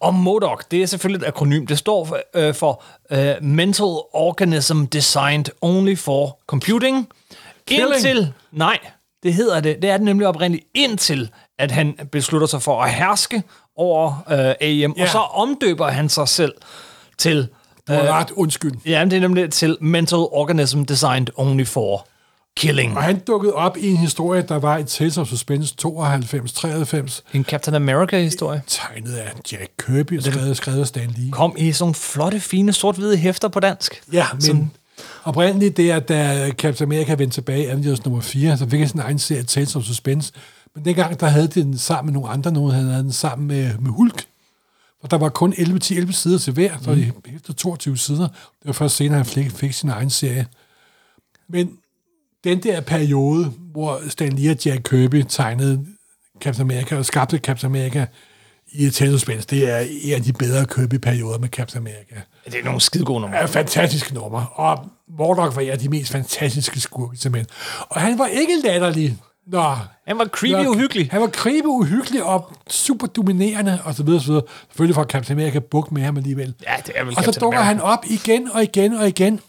Og 0.00 0.14
MODOK, 0.14 0.70
det 0.70 0.82
er 0.82 0.86
selvfølgelig 0.86 1.26
et 1.26 1.28
akronym. 1.28 1.66
Det 1.66 1.78
står 1.78 2.04
for, 2.04 2.18
øh, 2.34 2.54
for 2.54 2.82
uh, 3.10 3.44
Mental 3.44 3.96
Organism 4.12 4.84
Designed 4.84 5.44
Only 5.60 5.96
for 5.96 6.38
Computing. 6.46 7.08
Killing. 7.66 7.94
Indtil, 7.94 8.32
nej, 8.52 8.78
det 9.22 9.34
hedder 9.34 9.60
det. 9.60 9.82
Det 9.82 9.90
er 9.90 9.96
det 9.96 10.04
nemlig 10.04 10.26
oprindeligt 10.26 10.66
indtil, 10.74 11.30
at 11.58 11.70
han 11.70 12.08
beslutter 12.12 12.46
sig 12.46 12.62
for 12.62 12.82
at 12.82 12.92
herske 12.92 13.42
over 13.76 14.08
uh, 14.26 14.68
AM. 14.68 14.94
Ja. 14.96 15.02
Og 15.02 15.08
så 15.08 15.18
omdøber 15.18 15.88
han 15.88 16.08
sig 16.08 16.28
selv 16.28 16.52
til... 17.18 17.48
Har 17.88 18.02
ret, 18.20 18.30
undskyld. 18.30 18.72
Ja, 18.86 19.04
det 19.04 19.12
er 19.12 19.20
nemlig 19.20 19.50
til 19.50 19.76
Mental 19.80 20.18
Organism 20.18 20.82
Designed 20.82 21.26
Only 21.36 21.64
for 21.64 22.06
Killing. 22.56 22.96
Og 22.96 23.02
han 23.02 23.18
dukkede 23.18 23.52
op 23.52 23.76
i 23.76 23.90
en 23.90 23.96
historie, 23.96 24.42
der 24.42 24.56
var 24.58 24.78
i 24.78 24.84
Tales 24.84 25.18
of 25.18 25.28
Suspense 25.28 25.74
92-93, 25.86 27.20
En 27.34 27.44
Captain 27.44 27.74
America-historie. 27.74 28.62
tegnet 28.66 29.12
af 29.12 29.32
Jack 29.52 29.70
Kirby, 29.86 30.18
skrevet, 30.20 30.56
skrevet 30.56 30.80
af 30.80 30.86
Stan 30.86 31.14
Lee. 31.16 31.30
Kom 31.30 31.54
i 31.58 31.72
sådan 31.72 31.82
nogle 31.82 31.94
flotte, 31.94 32.40
fine, 32.40 32.72
sort-hvide 32.72 33.16
hæfter 33.16 33.48
på 33.48 33.60
dansk. 33.60 34.02
Ja, 34.12 34.26
men 34.32 34.40
Sådan- 34.42 34.70
oprindeligt 35.24 35.76
det 35.76 35.90
er, 35.90 35.98
da 36.00 36.50
Captain 36.50 36.92
America 36.92 37.14
vendte 37.14 37.36
tilbage 37.36 37.62
i 37.62 37.66
Avengers 37.66 38.04
nummer 38.04 38.20
4, 38.20 38.56
så 38.58 38.68
fik 38.68 38.86
sådan 38.86 39.00
en 39.00 39.04
egen 39.06 39.18
serie 39.18 39.42
Tales 39.42 39.76
of 39.76 39.82
Suspense. 39.84 40.32
Men 40.74 40.84
dengang, 40.84 41.20
der 41.20 41.26
havde 41.26 41.48
de 41.48 41.62
den 41.62 41.78
sammen 41.78 42.12
med 42.12 42.20
nogle 42.20 42.34
andre, 42.34 42.52
nogen 42.52 42.72
havde 42.72 42.88
den 43.02 43.12
sammen 43.12 43.48
med, 43.48 43.70
med 43.78 43.90
Hulk. 43.90 44.24
Og 45.02 45.10
der 45.10 45.18
var 45.18 45.28
kun 45.28 45.54
11, 45.56 45.78
10, 45.78 45.96
11 45.96 46.12
sider 46.12 46.38
til 46.38 46.52
hver, 46.52 46.78
så 46.82 46.90
mm. 46.90 47.34
efter 47.36 47.52
22 47.52 47.96
sider. 47.96 48.28
Det 48.28 48.64
var 48.64 48.72
først 48.72 48.96
senere, 48.96 49.16
han 49.16 49.26
fik, 49.26 49.50
fik 49.50 49.72
sin 49.72 49.88
egen 49.88 50.10
serie. 50.10 50.46
Men 51.48 51.78
den 52.44 52.62
der 52.62 52.80
periode, 52.80 53.44
hvor 53.72 54.00
Stan 54.08 54.32
Lee 54.32 54.50
og 54.50 54.64
Jack 54.64 54.88
Kirby 54.90 55.24
tegnede 55.28 55.86
Captain 56.40 56.70
America 56.70 56.96
og 56.96 57.06
skabte 57.06 57.38
Captain 57.38 57.72
America 57.72 58.06
i 58.72 58.86
of 58.86 58.92
Suspense, 58.92 59.46
det 59.46 59.70
er 59.70 59.78
en 60.02 60.14
af 60.14 60.22
de 60.22 60.32
bedre 60.32 60.66
Kirby-perioder 60.66 61.38
med 61.38 61.48
Captain 61.48 61.82
America 61.82 62.22
Det 62.44 62.54
er 62.54 62.64
nogle 62.64 62.80
skide 62.80 63.04
gode 63.04 63.20
numre. 63.20 63.36
er 63.36 63.46
fantastiske 63.46 64.14
numre. 64.14 64.46
Og 64.52 64.90
Mordok 65.18 65.56
var 65.56 65.62
en 65.62 65.70
af 65.70 65.78
de 65.78 65.88
mest 65.88 66.12
fantastiske 66.12 66.80
skurke, 66.80 67.16
simpelthen. 67.16 67.48
Og 67.88 68.00
han 68.00 68.18
var 68.18 68.26
ikke 68.26 68.52
latterlig. 68.64 69.18
Nå, 69.52 69.76
Han 70.06 70.18
var 70.18 70.24
creepy 70.24 70.64
Nå, 70.64 70.70
uhyggelig. 70.70 71.10
Han 71.10 71.20
var 71.20 71.28
creepy 71.28 71.66
uhyggelig 71.66 72.24
og 72.24 72.52
super 72.68 73.06
dominerende, 73.06 73.78
og 73.84 73.94
så 73.94 74.02
videre, 74.02 74.20
så 74.20 74.26
videre. 74.26 74.44
Selvfølgelig 74.68 74.94
får 74.94 75.04
Captain 75.04 75.38
America 75.38 75.58
buk 75.58 75.92
med 75.92 76.02
ham 76.02 76.16
alligevel. 76.16 76.54
Ja, 76.62 76.76
det 76.86 76.92
er 76.96 77.04
vel 77.04 77.14
Og 77.16 77.24
så 77.24 77.40
dukker 77.40 77.60
han 77.60 77.80
op 77.80 78.04
igen 78.10 78.50
og 78.50 78.62
igen 78.62 78.92
og 78.94 79.08
igen. 79.08 79.40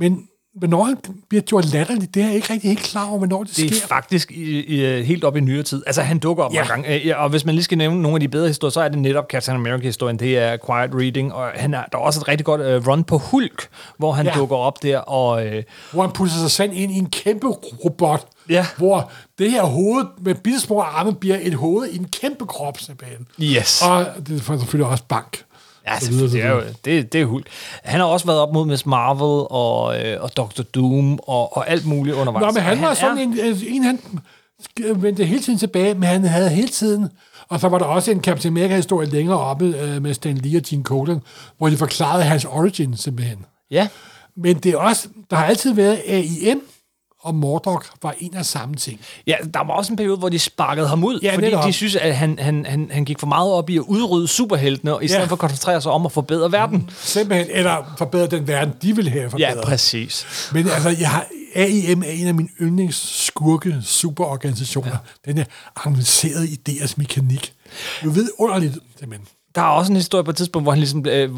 Men 0.00 0.28
hvornår 0.56 0.84
han 0.84 0.96
bliver 1.28 1.42
gjort 1.42 1.72
latterlig, 1.72 2.14
det 2.14 2.22
er 2.22 2.26
jeg 2.26 2.34
ikke 2.34 2.52
rigtig 2.52 2.70
helt 2.70 2.82
klar 2.82 3.08
over, 3.08 3.18
hvornår 3.18 3.44
det, 3.44 3.56
Det 3.56 3.64
er 3.70 3.74
sker. 3.74 3.86
faktisk 3.86 4.30
i, 4.32 4.60
i, 4.64 5.02
helt 5.02 5.24
op 5.24 5.36
i 5.36 5.40
nyere 5.40 5.62
tid. 5.62 5.82
Altså, 5.86 6.02
han 6.02 6.18
dukker 6.18 6.44
op 6.44 6.52
Ja. 6.54 6.64
mange 6.68 6.82
gange. 6.88 7.02
Øh, 7.14 7.22
Og 7.22 7.28
hvis 7.28 7.44
man 7.44 7.54
lige 7.54 7.64
skal 7.64 7.78
nævne 7.78 8.02
nogle 8.02 8.16
af 8.16 8.20
de 8.20 8.28
bedre 8.28 8.48
historier, 8.48 8.70
så 8.70 8.80
er 8.80 8.88
det 8.88 8.98
netop 8.98 9.24
Captain 9.30 9.56
America-historien. 9.56 10.18
Det 10.18 10.38
er 10.38 10.56
Quiet 10.66 10.90
Reading, 10.94 11.32
og 11.32 11.48
han 11.54 11.74
er, 11.74 11.82
der 11.92 11.98
er 11.98 12.02
også 12.02 12.20
et 12.20 12.28
rigtig 12.28 12.44
godt 12.44 12.60
uh, 12.60 12.88
run 12.88 13.04
på 13.04 13.18
Hulk, 13.18 13.68
hvor 13.98 14.12
han 14.12 14.26
Ja. 14.26 14.32
dukker 14.34 14.56
op 14.56 14.82
der, 14.82 14.98
og... 14.98 15.46
Øh, 15.46 15.62
hvor 15.92 16.02
han 16.02 16.10
putter 16.12 16.34
sig 16.34 16.50
selv 16.50 16.70
ind 16.74 16.92
i 16.92 16.98
en 16.98 17.10
kæmpe 17.10 17.46
robot, 17.84 18.26
Ja. 18.50 18.66
hvor 18.76 19.10
det 19.38 19.50
her 19.50 19.62
hoved 19.64 20.04
med 20.20 20.34
bitte 20.34 20.60
små 20.60 20.80
arme 20.80 21.14
bliver 21.14 21.38
et 21.42 21.54
hoved 21.54 21.88
i 21.88 21.96
en 21.98 22.06
kæmpe 22.20 22.46
krop, 22.46 22.78
simpelthen. 22.80 23.26
yes. 23.42 23.82
Og 23.82 24.06
det 24.28 24.42
får 24.42 24.56
selvfølgelig 24.58 24.86
også 24.90 25.04
bank. 25.08 25.42
Ja, 25.88 25.98
så 26.00 26.10
videre, 26.10 26.28
så 26.28 26.36
det 26.36 26.44
er, 26.44 26.50
jo, 26.50 26.62
det, 26.84 27.12
det 27.12 27.20
er 27.20 27.24
Hulk. 27.24 27.46
Han 27.84 28.00
har 28.00 28.06
også 28.06 28.26
været 28.26 28.38
op 28.40 28.52
mod 28.52 28.66
Miss 28.66 28.86
Marvel 28.86 29.46
og, 29.50 30.00
øh, 30.04 30.22
og 30.22 30.36
Dr. 30.36 30.62
Doom 30.74 31.18
og, 31.22 31.56
og 31.56 31.70
alt 31.70 31.86
muligt 31.86 32.16
undervejs. 32.16 32.42
Nå, 32.42 32.50
men 32.50 32.62
han 32.62 32.80
var 32.82 32.94
sådan 32.94 33.18
er, 33.18 33.22
en, 33.22 33.38
øh, 33.38 33.62
en, 33.74 33.82
han 33.82 33.98
sk- 34.62 34.92
vendte 35.00 35.24
hele 35.24 35.42
tiden 35.42 35.58
tilbage, 35.58 35.94
men 35.94 36.02
han 36.04 36.24
havde 36.24 36.48
hele 36.50 36.68
tiden... 36.68 37.08
Og 37.48 37.60
så 37.60 37.68
var 37.68 37.78
der 37.78 37.84
også 37.84 38.10
en 38.10 38.20
Captain 38.22 38.56
America-historie 38.56 39.08
længere 39.08 39.38
oppe 39.38 39.64
øh, 39.64 40.02
med 40.02 40.14
Stan 40.14 40.36
Lee 40.36 40.58
og 40.58 40.62
Gene 40.66 40.84
Colan, 40.84 41.20
hvor 41.58 41.68
de 41.68 41.76
forklarede 41.76 42.22
hans 42.24 42.44
origin 42.44 42.96
simpelthen. 42.96 43.38
Ja, 43.70 43.88
Men 44.36 44.56
det 44.56 44.72
er 44.72 44.76
også, 44.78 45.08
der 45.30 45.36
har 45.36 45.44
altid 45.44 45.74
været 45.74 46.00
AIM, 46.06 46.60
og 47.26 47.34
Mordok 47.34 47.86
var 48.02 48.14
en 48.18 48.34
af 48.36 48.46
samme 48.46 48.74
ting. 48.74 49.00
Ja, 49.26 49.34
der 49.54 49.64
var 49.66 49.72
også 49.74 49.92
en 49.92 49.96
periode, 49.96 50.16
hvor 50.16 50.28
de 50.28 50.38
sparkede 50.38 50.88
ham 50.88 51.04
ud, 51.04 51.20
Ja, 51.22 51.34
fordi 51.34 51.46
netop. 51.46 51.64
de 51.66 51.72
synes, 51.72 51.96
at 51.96 52.16
han, 52.16 52.38
han, 52.38 52.66
han, 52.68 52.88
han 52.92 53.04
gik 53.04 53.18
for 53.20 53.26
meget 53.26 53.52
op 53.52 53.70
i 53.70 53.76
at 53.76 53.80
udrydde 53.86 54.28
superheltene, 54.28 54.94
og 54.94 55.04
i 55.04 55.08
stedet 55.08 55.20
Ja. 55.22 55.26
for 55.26 55.32
at 55.34 55.38
koncentrere 55.40 55.80
sig 55.80 55.92
om 55.92 56.06
at 56.06 56.12
forbedre 56.12 56.52
verden. 56.52 56.90
Simpelthen, 56.98 57.46
eller 57.50 57.94
forbedre 57.98 58.26
den 58.26 58.48
verden, 58.48 58.74
de 58.82 58.96
vil 58.96 59.08
have 59.10 59.30
forbedret. 59.30 59.56
Ja, 59.56 59.60
præcis. 59.64 60.26
Men 60.52 60.68
altså, 60.68 60.88
jeg 61.00 61.10
har, 61.10 61.26
AIM 61.54 62.02
er 62.02 62.10
en 62.10 62.26
af 62.26 62.34
mine 62.34 62.48
yndlingsskurke 62.60 63.76
superorganisationer. 63.82 64.96
Ja. 65.26 65.30
Den 65.32 65.38
er 65.38 65.44
avanceret 65.84 66.44
i 66.48 66.54
deres 66.54 66.98
mekanik. 66.98 67.52
Du 68.04 68.10
ved 68.10 68.28
underligt, 68.38 68.78
simpelthen. 68.98 69.28
Der 69.54 69.62
er 69.62 69.66
også 69.66 69.92
en 69.92 69.96
historie 69.96 70.24
på 70.24 70.30
et 70.30 70.36
tidspunkt, 70.36 70.64
hvor 70.64 70.72
han 70.72 70.78
ligesom 70.78 71.06
øh, 71.06 71.30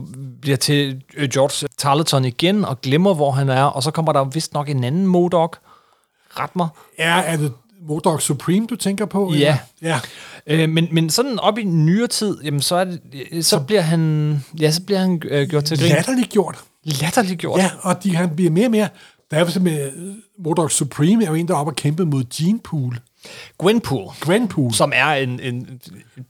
bliver 0.43 0.57
til 0.57 1.03
øh, 1.17 1.29
George 1.29 1.69
Tarleton 1.79 2.25
igen, 2.25 2.65
og 2.65 2.81
glemmer, 2.81 3.15
hvor 3.15 3.31
han 3.31 3.49
er, 3.49 3.63
og 3.63 3.83
så 3.83 3.91
kommer 3.91 4.13
der 4.13 4.25
vist 4.25 4.53
nok 4.55 4.69
en 4.69 4.85
anden 4.85 5.07
Modok. 5.07 5.59
Ret 6.39 6.57
mig. 6.57 6.69
Er, 6.99 7.15
er 7.15 7.37
det 7.37 7.53
Modok 7.89 8.23
Supreme, 8.23 8.67
du 8.67 8.77
tænker 8.77 9.07
på? 9.07 9.33
Ja. 9.33 9.37
eller? 9.37 9.57
Ja. 9.83 10.01
Øh, 10.47 10.69
men, 10.69 10.89
men 10.93 11.11
sådan 11.11 11.39
op 11.39 11.59
i 11.59 11.65
nyere 11.65 12.07
tid, 12.07 12.39
jamen 12.45 12.61
så, 12.61 12.77
er 12.77 12.85
det, 12.85 13.01
øh, 13.33 13.43
så 13.43 13.61
bliver 13.61 13.81
han, 13.81 14.45
ja, 14.61 14.71
så 14.71 14.83
bliver 14.83 14.99
han 14.99 15.23
øh, 15.25 15.49
gjort 15.49 15.65
til 15.65 15.79
grin. 15.79 15.89
Latterligt 15.89 16.29
gjort. 16.29 16.59
Latterligt 16.85 17.41
gjort. 17.41 17.61
Ja, 17.61 17.71
og 17.81 18.05
de, 18.05 18.17
han 18.17 18.37
bliver 18.37 18.51
mere 18.51 18.67
og 18.67 18.71
mere... 18.71 18.89
Der 19.31 19.37
er 19.37 19.45
for 19.45 19.61
med 19.61 19.93
Modok 20.39 20.71
Supreme 20.71 21.25
er 21.25 21.29
jo 21.29 21.35
en, 21.35 21.49
der 21.49 21.55
er 21.55 21.59
oppe 21.59 21.71
og 21.71 21.77
kæmpe 21.77 22.05
mod 22.05 22.25
Gene-Pool. 22.35 22.99
Gwenpool, 23.59 24.13
Gwenpool. 24.21 24.75
som 24.75 24.93
er 24.95 25.13
en, 25.13 25.41
en, 25.41 25.81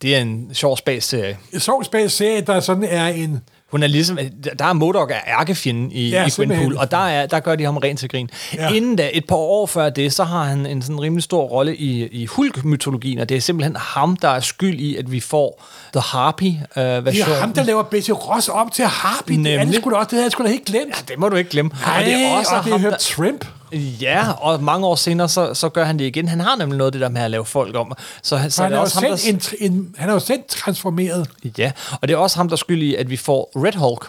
det 0.02 0.16
er 0.16 0.20
en 0.20 0.50
sjov 0.52 0.76
spas-serie. 0.76 1.38
En 1.52 1.61
sjov 1.61 1.84
spæs 1.84 2.12
serie, 2.12 2.40
der 2.40 2.61
sådan 2.61 2.84
er 2.84 3.09
en... 3.09 3.40
Hun 3.70 3.82
er 3.82 3.86
ligesom, 3.86 4.18
der 4.58 4.64
er 4.64 4.72
Modok 4.72 5.10
er 5.10 5.40
ærkefjenden 5.40 5.92
i, 5.92 6.10
Ja, 6.10 6.26
i. 6.26 6.30
Gwenpool, 6.36 6.76
og 6.76 6.90
der, 6.90 7.06
er, 7.06 7.26
der 7.26 7.40
gør 7.40 7.56
de 7.56 7.64
ham 7.64 7.76
rent 7.76 7.98
til 8.00 8.08
grin. 8.08 8.30
Ja. 8.54 8.68
Inden 8.72 8.96
da, 8.96 9.10
et 9.12 9.24
par 9.26 9.36
år 9.36 9.66
før 9.66 9.90
det, 9.90 10.12
så 10.12 10.24
har 10.24 10.44
han 10.44 10.66
en 10.66 10.82
sådan 10.82 11.00
rimelig 11.00 11.22
stor 11.22 11.42
rolle 11.42 11.76
i, 11.76 12.06
i 12.06 12.26
Hulk-mytologien, 12.26 13.18
og 13.18 13.28
det 13.28 13.36
er 13.36 13.40
simpelthen 13.40 13.76
ham, 13.76 14.16
der 14.16 14.28
er 14.28 14.40
skyld 14.40 14.80
i, 14.80 14.96
at 14.96 15.12
vi 15.12 15.20
får 15.20 15.64
The 15.92 16.00
Harpy-version. 16.00 17.04
Det 17.04 17.34
er 17.36 17.40
ham, 17.40 17.52
der 17.52 17.62
laver 17.62 17.82
Bessie 17.82 18.14
Ross 18.14 18.48
om 18.48 18.70
til 18.70 18.84
Harpy. 18.84 19.32
Det 19.32 19.38
er 19.38 19.42
det 19.44 19.58
Nemlig. 19.58 19.80
sgu 19.80 19.90
da 19.90 19.94
også. 19.96 20.06
Det 20.06 20.12
havde 20.12 20.24
jeg 20.24 20.32
sgu 20.32 20.42
da 20.44 20.48
helt 20.48 20.64
glemt. 20.64 20.88
Ja, 20.88 21.04
det 21.12 21.18
må 21.18 21.28
du 21.28 21.36
ikke 21.36 21.50
glemme. 21.50 21.70
Nej, 21.86 21.98
og 21.98 22.04
det 22.04 22.12
er 22.14 22.36
også 22.38 22.54
og 22.56 22.64
det 22.64 22.72
ham, 22.72 22.84
er 22.84 22.90
der, 22.90 22.96
Trimp. 22.96 23.44
Ja, 23.72 24.32
og 24.32 24.62
mange 24.62 24.86
år 24.86 24.94
senere, 24.94 25.28
så, 25.28 25.54
så 25.54 25.68
gør 25.68 25.84
han 25.84 25.98
det 25.98 26.04
igen. 26.04 26.28
Han 26.28 26.40
har 26.40 26.56
nemlig 26.56 26.78
noget 26.78 26.88
af 26.88 26.92
det 26.92 27.00
der 27.00 27.08
med 27.08 27.20
at 27.20 27.30
lave 27.30 27.44
folk 27.44 27.76
om. 27.76 27.92
Så, 28.22 28.22
så, 28.22 28.50
Så 28.50 28.62
er 28.62 28.64
han, 28.64 28.72
det 28.72 28.78
er 28.78 28.80
også 28.80 29.00
ham, 29.00 29.10
der, 29.10 29.60
en, 29.60 29.72
en, 29.72 29.94
han 29.98 30.08
er 30.08 30.12
jo 30.12 30.18
selv 30.20 30.40
transformeret. 30.48 31.28
Ja, 31.58 31.72
og 32.00 32.08
det 32.08 32.14
er 32.14 32.18
også 32.18 32.36
ham, 32.36 32.48
der 32.48 32.52
er 32.52 32.56
skyld 32.56 32.82
i, 32.82 32.94
at 32.94 33.10
vi 33.10 33.16
får 33.16 33.52
Red 33.56 33.72
Hulk 33.72 34.06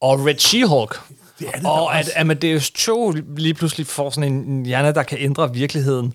og 0.00 0.26
Red 0.26 0.34
She-Hulk. 0.34 1.00
Det 1.38 1.46
det 1.54 1.66
Og 1.66 1.98
at. 1.98 2.10
Amadeus 2.16 2.72
Cho 2.78 3.10
lige 3.36 3.54
pludselig 3.54 3.86
får 3.86 4.10
sådan 4.10 4.32
en 4.32 4.44
en 4.44 4.66
hjerne, 4.66 4.94
der 4.94 5.02
kan 5.02 5.18
ændre 5.20 5.54
virkeligheden. 5.54 6.14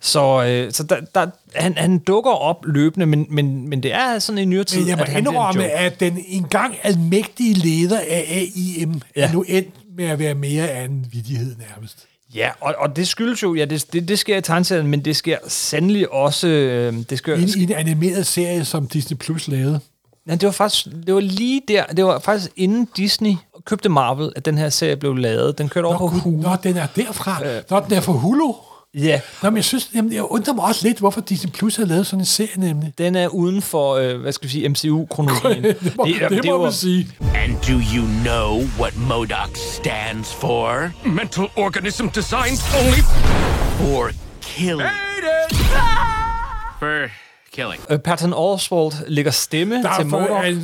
Så, 0.00 0.44
øh, 0.44 0.72
så 0.72 0.82
der, 0.82 0.96
der, 1.14 1.26
han, 1.54 1.76
han 1.76 1.98
dukker 1.98 2.30
op 2.30 2.64
løbende, 2.66 3.06
men, 3.06 3.26
men, 3.30 3.68
men 3.68 3.82
det 3.82 3.94
er 3.94 4.18
sådan 4.18 4.38
en 4.38 4.50
nyere 4.50 4.64
tid, 4.64 4.78
Men 4.78 4.88
jeg 4.88 4.96
må 4.96 5.02
at 5.02 5.08
han 5.08 5.26
indrømme, 5.26 5.64
at 5.64 6.00
den 6.00 6.24
engang 6.28 6.76
almægtige 6.82 7.54
leder 7.54 7.98
af 7.98 8.26
AIM. 8.30 9.00
Ja. 9.16 9.22
er 9.22 9.32
nu 9.32 9.44
endt 9.48 9.74
med 9.98 10.06
at 10.06 10.18
være 10.18 10.34
mere 10.34 10.68
af 10.68 10.84
en 10.84 11.06
vidighed 11.12 11.56
nærmest. 11.56 11.98
Ja, 12.34 12.50
og, 12.60 12.74
og 12.78 12.96
det 12.96 13.08
skyldes 13.08 13.42
jo, 13.42 13.54
ja, 13.54 13.64
det, 13.64 13.92
det, 13.92 14.08
det 14.08 14.18
sker 14.18 14.36
i 14.36 14.40
tegneserien, 14.42 14.86
men 14.86 15.04
det 15.04 15.16
sker 15.16 15.38
sandelig 15.48 16.12
også... 16.12 16.48
Øh, 16.48 16.94
det 17.10 17.18
sker, 17.18 17.34
I, 17.34 17.42
en- 17.42 17.48
I 17.56 17.62
en 17.62 17.72
animeret 17.72 18.26
serie, 18.26 18.64
som 18.64 18.86
Disney 18.88 19.16
Plus 19.18 19.48
lavede. 19.48 19.80
Ja, 20.28 20.32
det 20.32 20.42
var 20.46 20.50
faktisk 20.52 20.84
det 21.06 21.14
var 21.14 21.20
lige 21.20 21.62
der, 21.68 21.84
det 21.86 22.04
var 22.04 22.18
faktisk 22.18 22.50
inden 22.56 22.88
Disney 22.96 23.34
købte 23.64 23.88
Marvel, 23.88 24.32
at 24.36 24.44
den 24.44 24.58
her 24.58 24.68
serie 24.68 24.96
blev 24.96 25.16
lavet. 25.16 25.58
Den 25.58 25.68
kørte 25.68 25.86
over 25.86 25.98
på 25.98 26.06
Hulu. 26.06 26.42
nå, 26.42 26.48
den 26.62 26.76
er 26.76 26.86
derfra. 26.96 27.46
Øh. 27.46 27.62
Nå, 27.70 27.80
den 27.80 27.92
er 27.92 28.00
fra 28.00 28.12
Hulu. 28.12 28.52
Ja, 28.94 29.20
Nå, 29.42 29.50
men 29.50 29.56
jeg 29.56 29.64
synes, 29.64 29.90
jamen, 29.94 30.12
jeg 30.12 30.22
undrer 30.22 30.54
mig 30.54 30.64
også 30.64 30.86
lidt, 30.86 30.98
hvorfor 30.98 31.20
Disney 31.20 31.50
Plus 31.52 31.76
har 31.76 31.84
lavet 31.84 32.06
sådan 32.06 32.20
en 32.20 32.24
serie 32.26 32.50
nemlig. 32.60 32.92
den 32.98 33.16
er 33.16 33.28
uden 33.28 33.62
for, 33.62 33.94
øh, 33.94 34.20
hvad 34.20 34.32
skal 34.32 34.46
vi 34.48 34.52
sige, 34.52 34.68
MCU-kronologien. 34.68 35.64
det 35.84 35.96
må, 35.96 36.04
det, 36.04 36.30
det 36.30 36.44
må 36.46 36.56
var- 36.58 36.62
man 36.64 36.72
sige. 36.72 37.08
And 37.34 37.52
do 37.52 37.72
you 37.96 38.04
know 38.24 38.62
what 38.80 38.96
MODOK 38.96 39.56
stands 39.56 40.34
for? 40.34 40.90
Mental 41.08 41.44
organism 41.56 42.06
designed 42.06 42.58
only 42.80 43.00
For 43.78 44.10
killing. 44.42 44.90
for 46.78 47.08
killing. 47.52 47.82
Øh, 47.90 47.98
Patton 47.98 48.32
Oswalt 48.32 48.94
lægger 49.06 49.30
stemme 49.30 49.74
Der 49.74 49.96
til 50.00 50.12
er, 50.12 50.54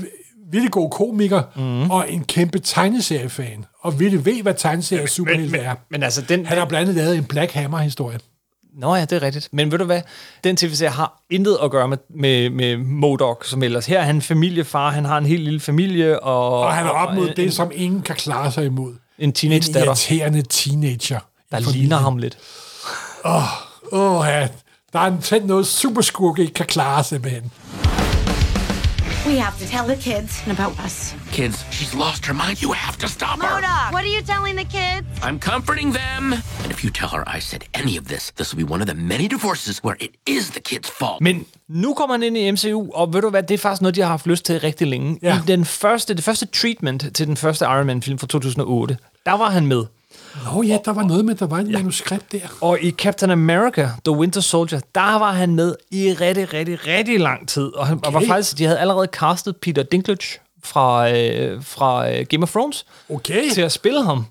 virkelig 0.51 0.73
god 0.73 0.91
komiker 0.91 1.43
mm. 1.57 1.91
og 1.91 2.13
en 2.13 2.25
kæmpe 2.25 2.59
tegneseriefan. 2.59 3.65
Og 3.83 4.01
virkelig 4.01 4.25
ved, 4.25 4.43
hvad 4.43 4.55
tegneserier 4.55 5.07
superhelte 5.07 5.59
er. 5.59 5.75
Men 5.91 6.03
altså, 6.03 6.23
den... 6.23 6.47
Han 6.47 6.59
har 6.59 6.65
blandt 6.65 6.89
andet 6.89 7.05
lavet 7.05 7.17
en 7.17 7.25
Black 7.25 7.53
Hammer-historie. 7.53 8.19
Nå 8.79 8.95
ja, 8.95 9.01
det 9.01 9.13
er 9.13 9.23
rigtigt. 9.23 9.49
Men 9.53 9.73
ved 9.73 9.79
du 9.79 9.85
hvad? 9.85 10.03
Den 10.45 10.57
tv-serie 10.57 10.91
har 10.91 11.23
intet 11.31 11.59
at 11.63 11.71
gøre 11.71 11.89
med, 11.89 11.99
med, 12.11 12.51
med 12.51 12.77
Modok, 12.77 13.45
som 13.45 13.63
ellers. 13.63 13.87
Her 13.87 14.01
er 14.01 14.05
han 14.05 14.23
familiefar, 14.23 14.91
han 14.91 15.05
har 15.05 15.19
en 15.19 15.27
helt 15.27 15.43
lille 15.43 15.61
familie, 15.61 16.21
og... 16.21 16.61
Og 16.61 16.73
han 16.73 16.87
er 16.87 16.91
op 16.91 17.15
mod 17.15 17.29
en, 17.29 17.37
det, 17.37 17.53
som 17.53 17.71
ingen 17.75 18.03
kan 18.03 18.17
klare 18.17 18.53
sig 18.53 18.65
imod. 18.65 18.95
En 19.19 19.33
teenage-datter, 19.33 19.81
En 19.81 19.87
irriterende 19.87 20.43
teenager. 20.43 21.21
der 21.53 21.73
ligner 21.73 21.97
ham 21.97 22.17
lidt. 22.17 22.39
Åh, 23.93 24.25
ja. 24.27 24.49
Der 24.93 25.01
er 25.01 25.07
en 25.07 25.21
tændt 25.23 25.47
noget 25.47 25.67
superskurke 25.67 26.43
ikke 26.43 26.55
kan 26.55 26.67
klare 26.67 27.05
simpelthen. 27.05 27.53
We 29.27 29.39
have 29.39 29.59
to 29.59 29.67
tell 29.67 29.87
the 29.87 29.97
kids 29.97 30.43
about 30.47 30.79
us. 30.87 31.15
Kids, 31.33 31.65
she's 31.71 31.95
lost 31.95 32.27
her 32.27 32.35
mind. 32.35 32.61
You 32.61 32.73
have 32.73 32.99
to 32.99 33.09
stop 33.09 33.41
her. 33.43 33.61
What 33.91 34.05
are 34.05 34.15
you 34.17 34.23
telling 34.23 34.55
the 34.57 34.65
kids? 34.65 35.07
I'm 35.23 35.39
comforting 35.41 35.93
them. 35.95 36.33
And 36.63 36.71
if 36.71 36.85
you 36.85 36.91
tell 36.91 37.09
her 37.09 37.25
I 37.37 37.41
said 37.41 37.65
any 37.75 37.97
of 37.97 38.05
this, 38.09 38.33
this 38.37 38.55
will 38.55 38.67
be 38.67 38.73
one 38.75 38.83
of 38.83 38.87
the 38.87 38.95
many 38.95 39.27
divorces 39.29 39.83
where 39.85 39.97
it 40.01 40.11
is 40.27 40.51
the 40.51 40.61
kid's 40.61 40.91
fault. 40.91 41.21
Men 41.21 41.47
nu 41.69 41.95
kommer 41.95 42.15
han 42.15 42.23
ind 42.23 42.37
i 42.37 42.51
MCU, 42.51 42.91
og 42.95 43.13
ved 43.13 43.23
du 43.23 43.31
hvad, 43.31 43.43
det 43.43 43.55
er 43.55 43.59
faktisk 43.59 43.83
noget, 43.83 43.95
de 43.95 44.01
har 44.01 44.09
haft 44.09 44.27
lyst 44.27 44.45
til 44.45 44.61
rigtig 44.61 44.87
længe. 44.87 45.19
Ja. 45.23 45.37
I 45.37 45.41
den 45.47 45.65
første, 45.65 46.15
det 46.15 46.25
første 46.25 46.47
treatment 46.47 47.15
til 47.15 47.27
den 47.27 47.37
første 47.37 47.65
Iron 47.65 47.87
Man-film 47.87 48.19
fra 48.19 48.27
2008, 48.27 48.99
der 49.27 49.33
var 49.33 49.51
han 49.51 49.67
med. 49.67 49.85
Nå 50.45 50.63
ja, 50.63 50.79
der 50.85 50.93
var 50.93 51.03
noget 51.03 51.25
med, 51.25 51.35
der 51.35 51.47
var 51.47 51.59
et 51.59 51.71
manuskript 51.71 52.33
der. 52.33 52.39
Og 52.61 52.79
i 52.81 52.91
Captain 52.91 53.31
America, 53.31 53.89
The 54.05 54.17
Winter 54.17 54.41
Soldier, 54.41 54.81
der 54.95 55.19
var 55.19 55.33
han 55.33 55.55
med 55.55 55.75
i 55.91 56.13
rigtig, 56.13 56.53
rigtig, 56.53 56.87
rigtig 56.87 57.21
lang 57.21 57.49
tid. 57.49 57.67
Og 57.67 57.87
han 57.87 57.97
okay. 57.97 58.13
var 58.13 58.27
faktisk, 58.27 58.59
de 58.59 58.65
havde 58.65 58.79
allerede 58.79 59.09
castet 59.13 59.57
Peter 59.57 59.83
Dinklage 59.83 60.39
fra, 60.65 61.11
øh, 61.11 61.63
fra 61.63 62.11
øh, 62.11 62.27
Game 62.27 62.43
of 62.43 62.51
Thrones 62.51 62.87
Okay. 63.11 63.51
til 63.51 63.61
at 63.61 63.73
spille 63.73 64.05
ham. 64.05 64.27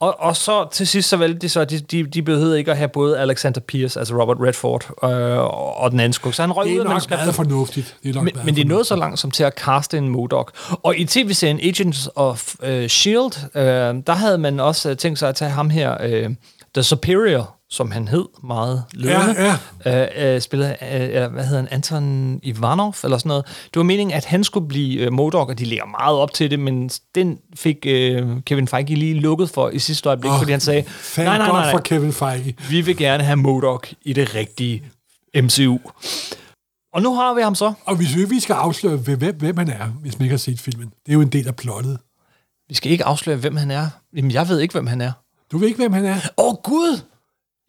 Og, 0.00 0.20
og 0.20 0.36
så 0.36 0.68
til 0.72 0.86
sidst 0.86 1.08
så 1.08 1.16
valgte 1.16 1.38
de 1.38 1.48
så, 1.48 1.60
at 1.60 1.70
de, 1.70 1.78
de, 1.80 2.02
de 2.06 2.22
behøvede 2.22 2.58
ikke 2.58 2.70
at 2.70 2.76
have 2.76 2.88
både 2.88 3.18
Alexander 3.18 3.60
Pierce, 3.60 3.98
altså 3.98 4.20
Robert 4.20 4.36
Redford, 4.40 4.90
øh, 5.04 5.10
og, 5.38 5.76
og 5.76 5.90
den 5.90 6.00
anden 6.00 6.12
skurk. 6.12 6.34
Så 6.34 6.42
han 6.42 6.52
røg 6.52 6.66
Det 6.66 6.72
ud 6.72 6.76
er 6.76 6.80
af 6.80 6.84
nok 6.84 6.90
manuskriptet. 6.90 7.24
meget 7.26 7.34
fornuftigt. 7.34 7.96
Det 8.02 8.08
er 8.10 8.14
nok 8.14 8.24
Men, 8.24 8.32
men 8.34 8.34
det 8.34 8.38
er 8.38 8.42
fornuftigt. 8.44 8.68
noget 8.68 8.86
så 8.86 8.96
langt 8.96 9.18
som 9.18 9.30
til 9.30 9.44
at 9.44 9.52
caste 9.56 9.98
en 9.98 10.08
Modok. 10.08 10.52
Og 10.82 10.98
i 10.98 11.04
tv-serien 11.04 11.60
Agents 11.62 12.08
of 12.14 12.54
uh, 12.62 12.68
S.H.I.E.L.D., 12.86 13.36
uh, 13.44 13.60
der 14.06 14.12
havde 14.12 14.38
man 14.38 14.60
også 14.60 14.90
uh, 14.90 14.96
tænkt 14.96 15.18
sig 15.18 15.28
at 15.28 15.34
tage 15.34 15.50
ham 15.50 15.70
her, 15.70 16.24
uh, 16.26 16.34
The 16.74 16.82
Superior, 16.82 17.55
som 17.70 17.90
han 17.90 18.08
hed, 18.08 18.24
meget 18.44 18.84
ledende. 18.92 19.42
Ja, 19.42 19.56
ja. 19.84 20.30
Uh, 20.30 20.34
uh, 20.34 20.40
spillet, 20.40 20.76
uh, 20.82 20.88
eller 20.88 21.28
hvad 21.28 21.44
hedder 21.44 21.60
han, 21.60 21.68
Anton 21.70 22.40
Ivanov, 22.42 22.94
eller 23.04 23.18
sådan 23.18 23.28
noget. 23.28 23.46
Det 23.46 23.76
var 23.76 23.82
meningen, 23.82 24.16
at 24.16 24.24
han 24.24 24.44
skulle 24.44 24.68
blive 24.68 25.06
uh, 25.06 25.12
Modok, 25.12 25.48
og 25.48 25.58
de 25.58 25.64
ligger 25.64 25.86
meget 25.86 26.16
op 26.16 26.34
til 26.34 26.50
det, 26.50 26.60
men 26.60 26.90
den 27.14 27.38
fik 27.54 27.76
uh, 27.86 28.42
Kevin 28.42 28.68
Feige 28.68 28.94
lige 28.94 29.14
lukket 29.14 29.50
for 29.50 29.68
i 29.68 29.78
sidste 29.78 30.08
øjeblik, 30.08 30.30
Åh, 30.30 30.38
fordi 30.38 30.50
han 30.50 30.60
sagde, 30.60 30.84
nej, 31.16 31.24
nej, 31.24 31.38
nej, 31.38 31.48
nej, 31.48 31.70
for 31.70 31.78
Kevin 31.78 32.12
Feige. 32.12 32.56
vi 32.70 32.80
vil 32.80 32.96
gerne 32.96 33.22
have 33.22 33.36
Modok 33.36 33.88
i 34.02 34.12
det 34.12 34.34
rigtige 34.34 34.82
MCU. 35.34 35.78
Og 36.92 37.02
nu 37.02 37.14
har 37.14 37.34
vi 37.34 37.42
ham 37.42 37.54
så. 37.54 37.72
Og 37.84 37.96
hvis 37.96 38.16
vi, 38.16 38.24
vi 38.24 38.40
skal 38.40 38.54
afsløre, 38.54 38.96
hvem, 38.96 39.36
hvem 39.36 39.56
han 39.56 39.68
er, 39.68 39.86
hvis 39.86 40.18
man 40.18 40.24
ikke 40.24 40.32
har 40.32 40.38
set 40.38 40.60
filmen, 40.60 40.88
det 41.06 41.12
er 41.12 41.14
jo 41.14 41.20
en 41.20 41.28
del 41.28 41.48
af 41.48 41.56
plottet. 41.56 41.98
Vi 42.68 42.74
skal 42.74 42.92
ikke 42.92 43.04
afsløre, 43.04 43.36
hvem 43.36 43.56
han 43.56 43.70
er. 43.70 43.88
Jamen, 44.16 44.30
jeg 44.30 44.48
ved 44.48 44.60
ikke, 44.60 44.72
hvem 44.72 44.86
han 44.86 45.00
er. 45.00 45.12
Du 45.52 45.58
ved 45.58 45.68
ikke, 45.68 45.78
hvem 45.78 45.92
han 45.92 46.04
er? 46.04 46.16
Åh, 46.38 46.46
oh, 46.46 46.54
Gud! 46.64 47.00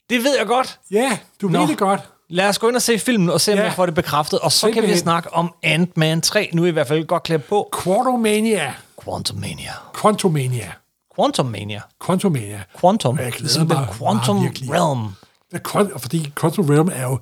Det 0.09 0.23
ved 0.23 0.37
jeg 0.37 0.47
godt. 0.47 0.79
Ja, 0.91 1.17
du 1.41 1.47
Nå. 1.47 1.59
ved 1.59 1.67
det 1.67 1.77
godt. 1.77 2.01
Lad 2.29 2.49
os 2.49 2.59
gå 2.59 2.67
ind 2.67 2.75
og 2.75 2.81
se 2.81 2.99
filmen 2.99 3.29
og 3.29 3.41
se, 3.41 3.51
om 3.51 3.57
Ja. 3.57 3.63
jeg 3.63 3.73
får 3.73 3.85
det 3.85 3.95
bekræftet. 3.95 4.39
Og 4.39 4.51
så 4.51 4.61
kan 4.67 4.69
vi 4.69 4.73
Simpelthen. 4.75 4.97
snakke 5.03 5.33
om 5.33 5.53
Ant-Man 5.63 6.21
3. 6.21 6.49
Nu 6.53 6.63
er 6.63 6.67
I 6.67 6.71
hvert 6.71 6.87
fald 6.87 7.05
godt 7.05 7.23
klædt 7.23 7.47
på. 7.47 7.69
Quantumania. 7.83 8.73
Quantumania. 9.03 9.71
Quantumania. 10.01 10.71
Quantumania. 11.15 11.81
Quantumania. 12.05 12.63
Quantum. 12.81 13.17
Jeg 13.19 13.25
glæder 13.31 13.39
Ligesom 13.43 13.67
mig 13.67 13.75
meget, 13.77 13.89
Quantum 13.97 14.43
virkelig. 14.43 14.69
Realm. 14.73 15.07
The 15.53 15.61
Quant- 15.67 15.97
fordi 15.99 16.31
Quantum 16.41 16.65
Realm 16.69 16.89
er 16.93 17.01
jo 17.03 17.19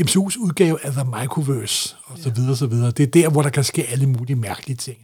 MCU's 0.00 0.38
udgave 0.38 0.78
af 0.86 0.92
The 0.92 1.04
Microverse, 1.04 1.96
og 2.04 2.18
så 2.22 2.30
videre, 2.30 2.56
så 2.56 2.66
videre. 2.66 2.90
Det 2.90 3.02
er 3.02 3.06
der, 3.06 3.28
hvor 3.28 3.42
der 3.42 3.50
kan 3.50 3.64
ske 3.64 3.86
alle 3.90 4.06
mulige 4.06 4.36
mærkelige 4.36 4.76
ting. 4.76 4.98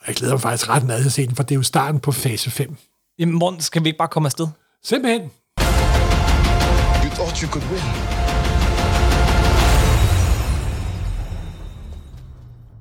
Og 0.00 0.04
jeg 0.06 0.14
glæder 0.16 0.34
mig 0.34 0.40
faktisk 0.40 0.68
ret 0.70 0.84
meget 0.84 1.00
til 1.00 1.08
at 1.08 1.12
se 1.12 1.26
den, 1.26 1.36
for 1.36 1.42
det 1.42 1.54
er 1.54 1.56
jo 1.56 1.62
starten 1.62 2.00
på 2.00 2.12
fase 2.12 2.50
5. 2.50 2.76
Jamen, 3.18 3.34
Morten, 3.34 3.60
skal 3.60 3.84
vi 3.84 3.88
ikke 3.88 3.98
bare 3.98 4.08
komme 4.08 4.26
afsted? 4.26 4.46
Simpelthen. 4.84 5.30
thought 7.30 7.42
you 7.42 7.48
could 7.48 7.62
win. 7.70 7.80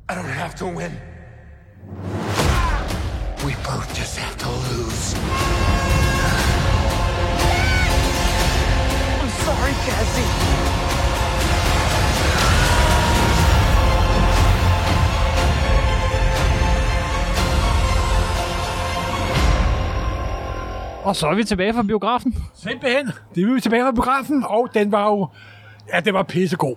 I 0.09 0.15
don't 0.15 0.25
have 0.25 0.55
to 0.55 0.65
win. 0.65 0.91
We 3.45 3.53
both 3.63 3.93
just 3.93 4.17
have 4.17 4.37
to 4.37 4.49
lose. 4.49 5.13
I'm 9.21 9.29
sorry, 9.29 9.73
Cassie. 9.85 10.78
Og 21.03 21.15
så 21.15 21.27
er 21.27 21.35
vi 21.35 21.43
tilbage 21.43 21.73
fra 21.73 21.83
biografen. 21.83 22.35
Simpelthen. 22.53 23.07
Det 23.35 23.43
er 23.43 23.53
vi 23.53 23.61
tilbage 23.61 23.83
fra 23.83 23.91
biografen, 23.91 24.43
og 24.47 24.69
den 24.73 24.91
var 24.91 25.05
jo... 25.05 25.27
Ja, 25.93 25.99
den 25.99 26.13
var 26.13 26.23
pissegod. 26.23 26.75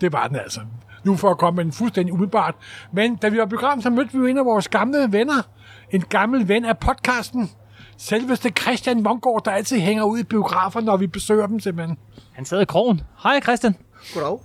Det 0.00 0.12
var 0.12 0.26
den 0.26 0.36
altså. 0.36 0.60
Nu 1.04 1.16
for 1.16 1.30
at 1.30 1.38
komme 1.38 1.56
med 1.56 1.64
den 1.64 1.72
fuldstændig 1.72 2.12
umiddelbart. 2.12 2.54
Men 2.92 3.16
da 3.16 3.28
vi 3.28 3.38
var 3.38 3.46
i 3.46 3.48
biografen, 3.48 3.82
så 3.82 3.90
mødte 3.90 4.12
vi 4.12 4.18
jo 4.18 4.26
en 4.26 4.38
af 4.38 4.44
vores 4.44 4.68
gamle 4.68 5.08
venner. 5.10 5.42
En 5.90 6.00
gammel 6.00 6.48
ven 6.48 6.64
af 6.64 6.78
podcasten. 6.78 7.50
Selveste 7.96 8.50
Christian 8.50 9.02
Mongård, 9.02 9.44
der 9.44 9.50
altid 9.50 9.80
hænger 9.80 10.04
ud 10.04 10.18
i 10.18 10.22
biografer, 10.22 10.80
når 10.80 10.96
vi 10.96 11.06
besøger 11.06 11.46
dem 11.46 11.60
simpelthen. 11.60 11.98
Han 12.32 12.44
sad 12.44 12.60
i 12.60 12.64
krogen. 12.64 13.00
Hej 13.22 13.40
Christian. 13.40 13.76
Goddag. 14.14 14.38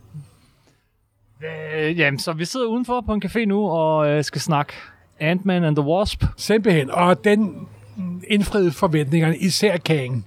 Øh, 1.75 1.99
jamen, 1.99 2.19
så 2.19 2.33
vi 2.33 2.45
sidder 2.45 2.65
udenfor 2.65 3.01
på 3.01 3.13
en 3.13 3.21
café 3.25 3.45
nu 3.45 3.69
og 3.69 4.09
øh, 4.09 4.23
skal 4.23 4.41
snakke 4.41 4.73
Ant-Man 5.19 5.63
and 5.63 5.75
the 5.75 5.85
Wasp. 5.85 6.23
Simpelthen. 6.37 6.91
Og 6.91 7.23
den 7.23 7.67
indfriede 8.27 8.71
forventningerne, 8.71 9.37
især 9.37 9.77
Kang. 9.77 10.25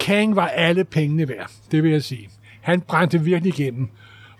Kang 0.00 0.36
var 0.36 0.48
alle 0.48 0.84
pengene 0.84 1.28
værd, 1.28 1.50
det 1.70 1.82
vil 1.82 1.92
jeg 1.92 2.02
sige. 2.02 2.28
Han 2.60 2.80
brændte 2.80 3.20
virkelig 3.20 3.58
igennem. 3.58 3.88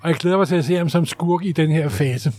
Og 0.01 0.09
jeg 0.09 0.17
glæder 0.17 0.37
mig 0.37 0.49
til 0.49 0.57
at 0.57 0.65
se 0.65 0.77
ham 0.77 0.89
som 0.89 1.07
skurk 1.07 1.45
i 1.45 1.53
den 1.53 1.71
her 1.71 1.89
fase. 1.89 2.33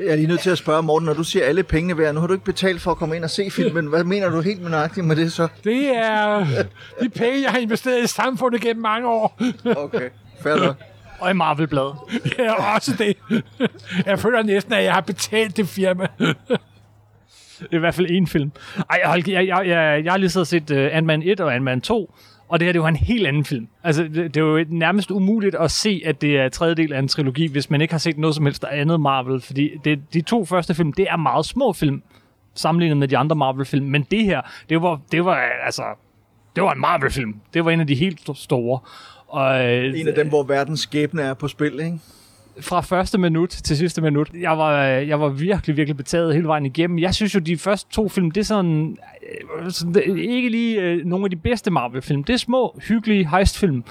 Jeg 0.00 0.08
er 0.08 0.16
lige 0.16 0.26
nødt 0.26 0.40
til 0.40 0.50
at 0.50 0.58
spørge, 0.58 0.82
Morten, 0.82 1.06
når 1.06 1.14
du 1.14 1.24
siger 1.24 1.44
alle 1.44 1.62
pengene 1.62 1.98
værd, 1.98 2.14
nu 2.14 2.20
har 2.20 2.26
du 2.26 2.32
ikke 2.32 2.44
betalt 2.44 2.80
for 2.80 2.90
at 2.90 2.96
komme 2.96 3.16
ind 3.16 3.24
og 3.24 3.30
se 3.30 3.50
filmen. 3.50 3.86
Hvad 3.86 4.04
mener 4.04 4.28
du 4.28 4.40
helt 4.40 4.62
med 4.62 4.70
nøjagtigt 4.70 5.06
med 5.06 5.16
det 5.16 5.32
så? 5.32 5.48
Det 5.64 5.96
er 5.96 6.44
de 7.02 7.08
penge, 7.08 7.42
jeg 7.42 7.50
har 7.50 7.58
investeret 7.58 8.04
i 8.04 8.06
samfundet 8.06 8.60
gennem 8.60 8.82
mange 8.82 9.08
år. 9.08 9.40
Okay, 9.76 10.08
fair 10.42 10.56
nok. 10.56 10.76
Og 11.18 11.30
i 11.30 11.34
Marvel-bladet. 11.34 11.94
Ja, 12.38 12.74
også 12.74 12.92
det. 12.98 13.16
Jeg 14.06 14.18
føler 14.18 14.42
næsten, 14.42 14.72
at 14.72 14.84
jeg 14.84 14.92
har 14.92 15.00
betalt 15.00 15.56
det 15.56 15.68
firma. 15.68 16.06
Det 17.58 17.72
er 17.72 17.76
i 17.76 17.78
hvert 17.78 17.94
fald 17.94 18.06
en 18.10 18.26
film. 18.26 18.52
Ej, 18.90 19.00
hold, 19.04 19.28
jeg, 19.28 19.46
jeg, 19.46 19.66
jeg, 19.66 20.04
jeg 20.04 20.12
har 20.12 20.18
lige 20.18 20.30
så 20.30 20.44
set 20.44 20.70
uh, 20.70 20.76
Ant-Man 20.96 21.22
1 21.22 21.40
og 21.40 21.54
Ant-Man 21.54 21.80
2, 21.80 22.14
og 22.48 22.60
det 22.60 22.66
her 22.66 22.72
det 22.72 22.78
er 22.78 22.82
jo 22.82 22.88
en 22.88 22.96
helt 22.96 23.26
anden 23.26 23.44
film. 23.44 23.68
Altså, 23.84 24.02
det, 24.02 24.14
det 24.14 24.36
er 24.36 24.44
jo 24.44 24.64
nærmest 24.68 25.10
umuligt 25.10 25.54
at 25.54 25.70
se, 25.70 26.02
at 26.04 26.20
det 26.20 26.36
er 26.38 26.48
tredje 26.48 26.74
del 26.74 26.92
af 26.92 26.98
en 26.98 27.08
trilogi, 27.08 27.46
hvis 27.46 27.70
man 27.70 27.80
ikke 27.80 27.94
har 27.94 27.98
set 27.98 28.18
noget 28.18 28.36
som 28.36 28.44
helst 28.46 28.64
andet 28.64 29.00
Marvel, 29.00 29.40
fordi 29.40 29.70
det, 29.84 30.00
de 30.14 30.20
to 30.20 30.44
første 30.44 30.74
film, 30.74 30.92
det 30.92 31.06
er 31.10 31.16
meget 31.16 31.46
små 31.46 31.72
film, 31.72 32.02
sammenlignet 32.54 32.96
med 32.96 33.08
de 33.08 33.16
andre 33.16 33.36
Marvel-film, 33.36 33.86
men 33.86 34.06
det 34.10 34.24
her, 34.24 34.40
det 34.68 34.82
var, 34.82 35.00
det 35.12 35.24
var 35.24 35.34
altså, 35.64 35.82
det 36.56 36.62
var 36.62 36.72
en 36.72 36.80
Marvel-film. 36.80 37.34
Det 37.54 37.64
var 37.64 37.70
en 37.70 37.80
af 37.80 37.86
de 37.86 37.94
helt 37.94 38.30
store. 38.34 38.78
Og, 39.28 39.66
øh, 39.66 40.00
En 40.00 40.08
af 40.08 40.14
dem, 40.14 40.28
hvor 40.28 40.42
verdens 40.42 40.80
skæbne 40.80 41.22
er 41.22 41.34
på 41.34 41.48
spil, 41.48 41.80
ikke? 41.80 41.98
Fra 42.60 42.80
første 42.80 43.18
minut 43.18 43.48
til 43.48 43.76
sidste 43.76 44.02
minut. 44.02 44.30
Jeg 44.40 44.58
var, 44.58 44.82
jeg 44.82 45.20
var 45.20 45.28
virkelig, 45.28 45.76
virkelig 45.76 45.96
betaget 45.96 46.34
hele 46.34 46.46
vejen 46.46 46.66
igennem. 46.66 46.98
Jeg 46.98 47.14
synes 47.14 47.34
jo, 47.34 47.40
de 47.40 47.56
første 47.56 47.90
to 47.90 48.08
film, 48.08 48.30
det 48.30 48.40
er 48.40 48.44
sådan, 48.44 48.96
øh, 49.58 49.70
sådan 49.70 49.94
det 49.94 50.08
er 50.10 50.30
ikke 50.30 50.48
lige 50.48 50.80
øh, 50.80 51.04
nogle 51.04 51.26
af 51.26 51.30
de 51.30 51.36
bedste 51.36 51.70
Marvel-film. 51.70 52.24
Det 52.24 52.32
er 52.32 52.38
små, 52.38 52.80
hyggelige 52.88 53.28
heistfilm, 53.28 53.84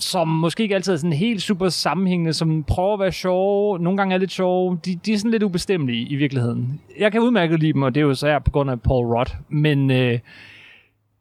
som 0.00 0.28
måske 0.28 0.62
ikke 0.62 0.74
altid 0.74 0.92
er 0.92 0.96
sådan 0.96 1.12
helt 1.12 1.42
super 1.42 1.68
sammenhængende, 1.68 2.32
som 2.32 2.64
prøver 2.64 2.94
at 2.94 3.00
være 3.00 3.12
sjove, 3.12 3.78
nogle 3.78 3.96
gange 3.96 4.14
er 4.14 4.18
lidt 4.18 4.32
sjove. 4.32 4.78
De, 4.84 4.98
de 5.06 5.12
er 5.12 5.18
sådan 5.18 5.30
lidt 5.30 5.42
ubestemmelige 5.42 6.08
i 6.08 6.16
virkeligheden. 6.16 6.80
Jeg 6.98 7.12
kan 7.12 7.20
udmærket 7.20 7.60
lide 7.60 7.72
dem, 7.72 7.82
og 7.82 7.94
det 7.94 8.00
er 8.00 8.04
jo 8.04 8.14
så 8.14 8.38
på 8.44 8.50
grund 8.50 8.70
af 8.70 8.80
Paul 8.80 9.06
Rudd. 9.06 9.30
Men 9.48 9.90
øh, 9.90 10.18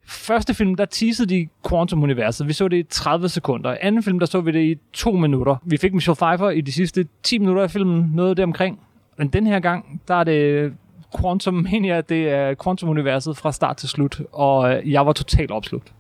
første 0.08 0.54
film, 0.54 0.76
der 0.76 0.86
teasede 0.86 1.30
de 1.30 1.48
Quantum-universet. 1.70 2.48
Vi 2.48 2.54
så 2.54 2.68
det 2.68 2.78
i 2.78 2.84
30 2.84 3.30
sekunder. 3.30 3.74
I 3.74 3.78
anden 3.82 4.04
film, 4.04 4.20
der 4.20 4.26
så 4.26 4.42
vi 4.42 4.52
det 4.52 4.64
i 4.64 4.76
to 4.94 5.12
minutter. 5.12 5.56
Vi 5.66 5.78
fik 5.78 5.94
Michelle 5.94 6.16
Pfeiffer 6.16 6.50
i 6.50 6.62
de 6.62 6.72
sidste 6.72 7.06
10 7.24 7.38
minutter 7.38 7.64
af 7.64 7.72
filmen, 7.72 8.12
noget 8.14 8.38
deromkring. 8.38 8.80
Men 9.18 9.28
den 9.28 9.48
her 9.48 9.60
gang, 9.60 10.02
der 10.08 10.16
er 10.16 10.24
det 10.24 10.74
Quantum 11.22 11.54
Mania, 11.72 12.02
det 12.02 12.30
er 12.30 12.56
Quantum-universet 12.64 13.38
fra 13.38 13.52
start 13.52 13.78
til 13.78 13.90
slut. 13.90 14.22
Og 14.32 14.74
øh, 14.74 14.92
jeg 14.92 15.06
var 15.06 15.14
totalt 15.14 15.52
opslugt. 15.52 15.94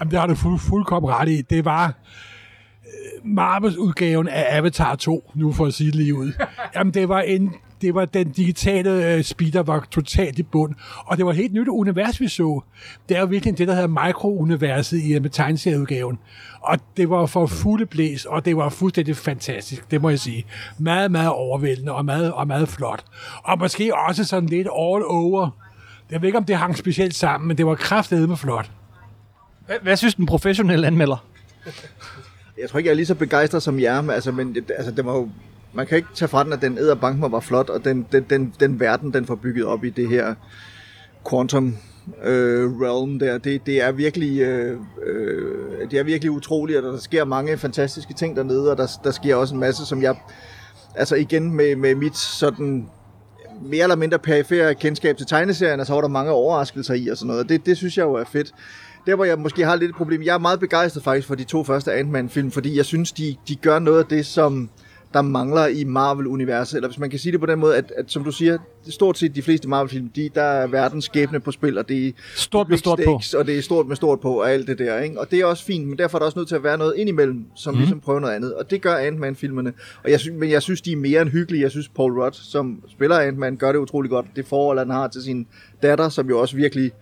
Jamen, 0.00 0.10
det 0.10 0.20
har 0.20 0.26
du 0.26 0.34
fuld, 0.34 0.58
fuldkommen 0.58 1.10
ret 1.10 1.28
i. 1.28 1.42
Det 1.42 1.64
var 1.64 1.86
øh, 1.86 3.30
Marvels 3.30 3.76
udgaven 3.76 4.28
af 4.28 4.56
Avatar 4.56 4.94
2, 4.94 5.30
nu 5.34 5.52
for 5.52 5.66
at 5.66 5.74
sige 5.74 5.86
det 5.86 5.94
lige 5.94 6.14
ud. 6.14 6.32
Jamen, 6.74 6.94
det 6.94 7.08
var, 7.08 7.20
en, 7.20 7.54
det 7.82 7.94
var 7.94 8.04
den 8.04 8.30
digitale 8.30 9.06
øh, 9.14 9.22
speeder 9.24 9.62
var 9.62 9.86
totalt 9.90 10.38
i 10.38 10.42
bund. 10.42 10.74
Og 11.06 11.16
det 11.16 11.24
var 11.24 11.30
et 11.30 11.36
helt 11.36 11.52
nyt 11.52 11.68
univers, 11.68 12.20
vi 12.20 12.28
så. 12.28 12.60
Det 13.08 13.16
er 13.16 13.20
jo 13.20 13.26
virkelig 13.26 13.58
det, 13.58 13.68
der 13.68 13.74
hedder 13.74 14.06
mikrouniverset 14.06 14.98
i 14.98 15.12
øh, 15.14 15.22
med 15.22 15.30
tegneserieudgaven. 15.30 16.18
Og 16.60 16.78
det 16.96 17.10
var 17.10 17.26
for 17.26 17.46
fulde 17.46 17.86
blæs, 17.86 18.24
og 18.24 18.44
det 18.44 18.56
var 18.56 18.68
fuldstændig 18.68 19.16
fantastisk, 19.16 19.90
det 19.90 20.02
må 20.02 20.08
jeg 20.10 20.18
sige. 20.18 20.44
Meget, 20.78 21.10
meget 21.10 21.30
overvældende 21.30 21.92
og 21.92 22.04
meget, 22.04 22.32
og 22.32 22.46
meget 22.46 22.68
flot. 22.68 23.04
Og 23.44 23.58
måske 23.58 23.92
også 24.08 24.24
sådan 24.24 24.48
lidt 24.48 24.66
all 24.78 25.02
over. 25.06 25.50
Jeg 26.10 26.22
ved 26.22 26.28
ikke, 26.28 26.38
om 26.38 26.44
det 26.44 26.56
hang 26.56 26.78
specielt 26.78 27.14
sammen, 27.14 27.48
men 27.48 27.58
det 27.58 27.66
var 27.66 27.74
kraftedeme 27.74 28.36
flot. 28.36 28.70
Hvad, 29.66 29.76
hvad 29.82 29.96
synes 29.96 30.14
den 30.14 30.26
professionelle 30.26 30.86
anmelder? 30.86 31.24
Jeg 32.60 32.70
tror 32.70 32.78
ikke, 32.78 32.88
jeg 32.88 32.92
er 32.92 32.96
lige 32.96 33.06
så 33.06 33.14
begejstret 33.14 33.62
som 33.62 33.80
jer, 33.80 34.00
men, 34.00 34.10
altså, 34.10 34.32
men 34.32 34.54
det- 34.54 34.70
altså, 34.76 34.90
det 34.92 35.04
var 35.06 35.12
jo, 35.14 35.28
man 35.74 35.86
kan 35.86 35.96
ikke 35.96 36.08
tage 36.14 36.28
fra 36.28 36.44
den, 36.44 36.52
at 36.52 36.62
den 36.62 36.78
æderbank 36.78 37.32
var 37.32 37.40
flot, 37.40 37.70
og 37.70 37.84
den, 37.84 38.06
den, 38.12 38.26
den, 38.30 38.54
den 38.60 38.80
verden, 38.80 39.14
den 39.14 39.26
får 39.26 39.34
bygget 39.34 39.64
op 39.64 39.84
i 39.84 39.90
det 39.90 40.08
her 40.08 40.34
quantum 41.30 41.76
øh, 42.24 42.70
realm 42.80 43.18
der, 43.18 43.38
det, 43.38 43.66
det 43.66 43.82
er 43.82 43.92
virkelig 43.92 44.40
øh, 44.40 44.78
øh, 45.06 45.90
det 45.90 45.98
er 45.98 46.02
virkelig 46.02 46.30
utroligt, 46.30 46.78
og 46.78 46.92
der 46.92 46.98
sker 46.98 47.24
mange 47.24 47.58
fantastiske 47.58 48.14
ting 48.14 48.36
dernede, 48.36 48.70
og 48.70 48.78
der, 48.78 48.86
der 49.04 49.10
sker 49.10 49.36
også 49.36 49.54
en 49.54 49.60
masse, 49.60 49.86
som 49.86 50.02
jeg, 50.02 50.16
altså 50.94 51.16
igen 51.16 51.52
med, 51.54 51.76
med 51.76 51.94
mit 51.94 52.16
sådan 52.16 52.88
mere 53.62 53.82
eller 53.82 53.96
mindre 53.96 54.18
perifære 54.18 54.74
kendskab 54.74 55.16
til 55.16 55.26
tegneserien, 55.26 55.80
og 55.80 55.86
så 55.86 55.94
var 55.94 56.00
der 56.00 56.08
mange 56.08 56.32
overraskelser 56.32 56.94
i 56.94 57.08
og 57.08 57.16
sådan 57.16 57.26
noget. 57.26 57.42
og 57.42 57.48
Det, 57.48 57.66
det 57.66 57.76
synes 57.76 57.98
jeg 57.98 58.04
jo 58.04 58.14
er 58.14 58.24
fedt. 58.24 58.54
Der 59.06 59.14
hvor 59.14 59.24
jeg 59.24 59.38
måske 59.38 59.64
har 59.64 59.76
lidt 59.76 59.88
et 59.88 59.96
problem, 59.96 60.22
jeg 60.22 60.34
er 60.34 60.38
meget 60.38 60.60
begejstret 60.60 61.04
faktisk 61.04 61.28
for 61.28 61.34
de 61.34 61.44
to 61.44 61.64
første 61.64 61.92
Ant-Man-film, 61.92 62.50
fordi 62.50 62.76
jeg 62.76 62.84
synes, 62.84 63.12
de, 63.12 63.36
de 63.48 63.56
gør 63.56 63.78
noget 63.78 63.98
af 63.98 64.06
det, 64.06 64.26
som 64.26 64.70
der 65.14 65.22
mangler 65.22 65.66
i 65.66 65.84
Marvel-universet. 65.84 66.76
Eller 66.76 66.88
hvis 66.88 66.98
man 66.98 67.10
kan 67.10 67.18
sige 67.18 67.32
det 67.32 67.40
på 67.40 67.46
den 67.46 67.58
måde, 67.58 67.76
at, 67.76 67.92
at 67.96 68.04
som 68.12 68.24
du 68.24 68.32
siger, 68.32 68.58
stort 68.88 69.18
set 69.18 69.34
de 69.34 69.42
fleste 69.42 69.68
Marvel-film, 69.68 70.08
de, 70.08 70.30
der 70.34 70.42
er 70.42 70.66
verdens 70.66 71.04
skæbne 71.04 71.40
på 71.40 71.50
spil, 71.50 71.78
og 71.78 71.88
det 71.88 72.06
er 72.06 72.12
Stort 72.36 72.68
med 72.68 72.78
stort 72.78 72.98
på. 72.98 73.02
stakes, 73.02 73.34
og 73.34 73.46
det 73.46 73.58
er 73.58 73.62
stort 73.62 73.86
med 73.86 73.96
stort 73.96 74.20
på, 74.20 74.40
og 74.40 74.52
alt 74.52 74.66
det 74.66 74.78
der. 74.78 74.98
Ikke? 74.98 75.20
Og 75.20 75.30
det 75.30 75.40
er 75.40 75.44
også 75.44 75.64
fint, 75.64 75.88
men 75.88 75.98
derfor 75.98 76.18
er 76.18 76.18
der 76.18 76.26
også 76.26 76.38
nødt 76.38 76.48
til 76.48 76.54
at 76.54 76.64
være 76.64 76.78
noget 76.78 76.94
indimellem, 76.96 77.44
som 77.54 77.74
mm. 77.74 77.80
ligesom 77.80 78.00
prøver 78.00 78.20
noget 78.20 78.34
andet. 78.34 78.54
Og 78.54 78.70
det 78.70 78.82
gør 78.82 78.96
Ant-Man-filmene. 78.96 79.72
Og 80.04 80.10
jeg 80.10 80.20
synes, 80.20 80.38
men 80.38 80.50
jeg 80.50 80.62
synes, 80.62 80.80
de 80.82 80.92
er 80.92 80.96
mere 80.96 81.22
end 81.22 81.30
hyggelige. 81.30 81.62
Jeg 81.62 81.70
synes, 81.70 81.88
Paul 81.88 82.20
Rudd, 82.20 82.34
som 82.34 82.82
spiller 82.88 83.18
Ant-Man, 83.18 83.56
gør 83.56 83.72
det 83.72 83.78
utrolig 83.78 84.10
godt. 84.10 84.26
Det 84.36 84.46
forhold, 84.46 84.78
han 84.78 84.90
har 84.90 85.08
til 85.08 85.22
sin 85.22 85.46
datter, 85.82 86.08
som 86.08 86.28
jo 86.28 86.40
også 86.40 86.56
virkelig 86.56 86.92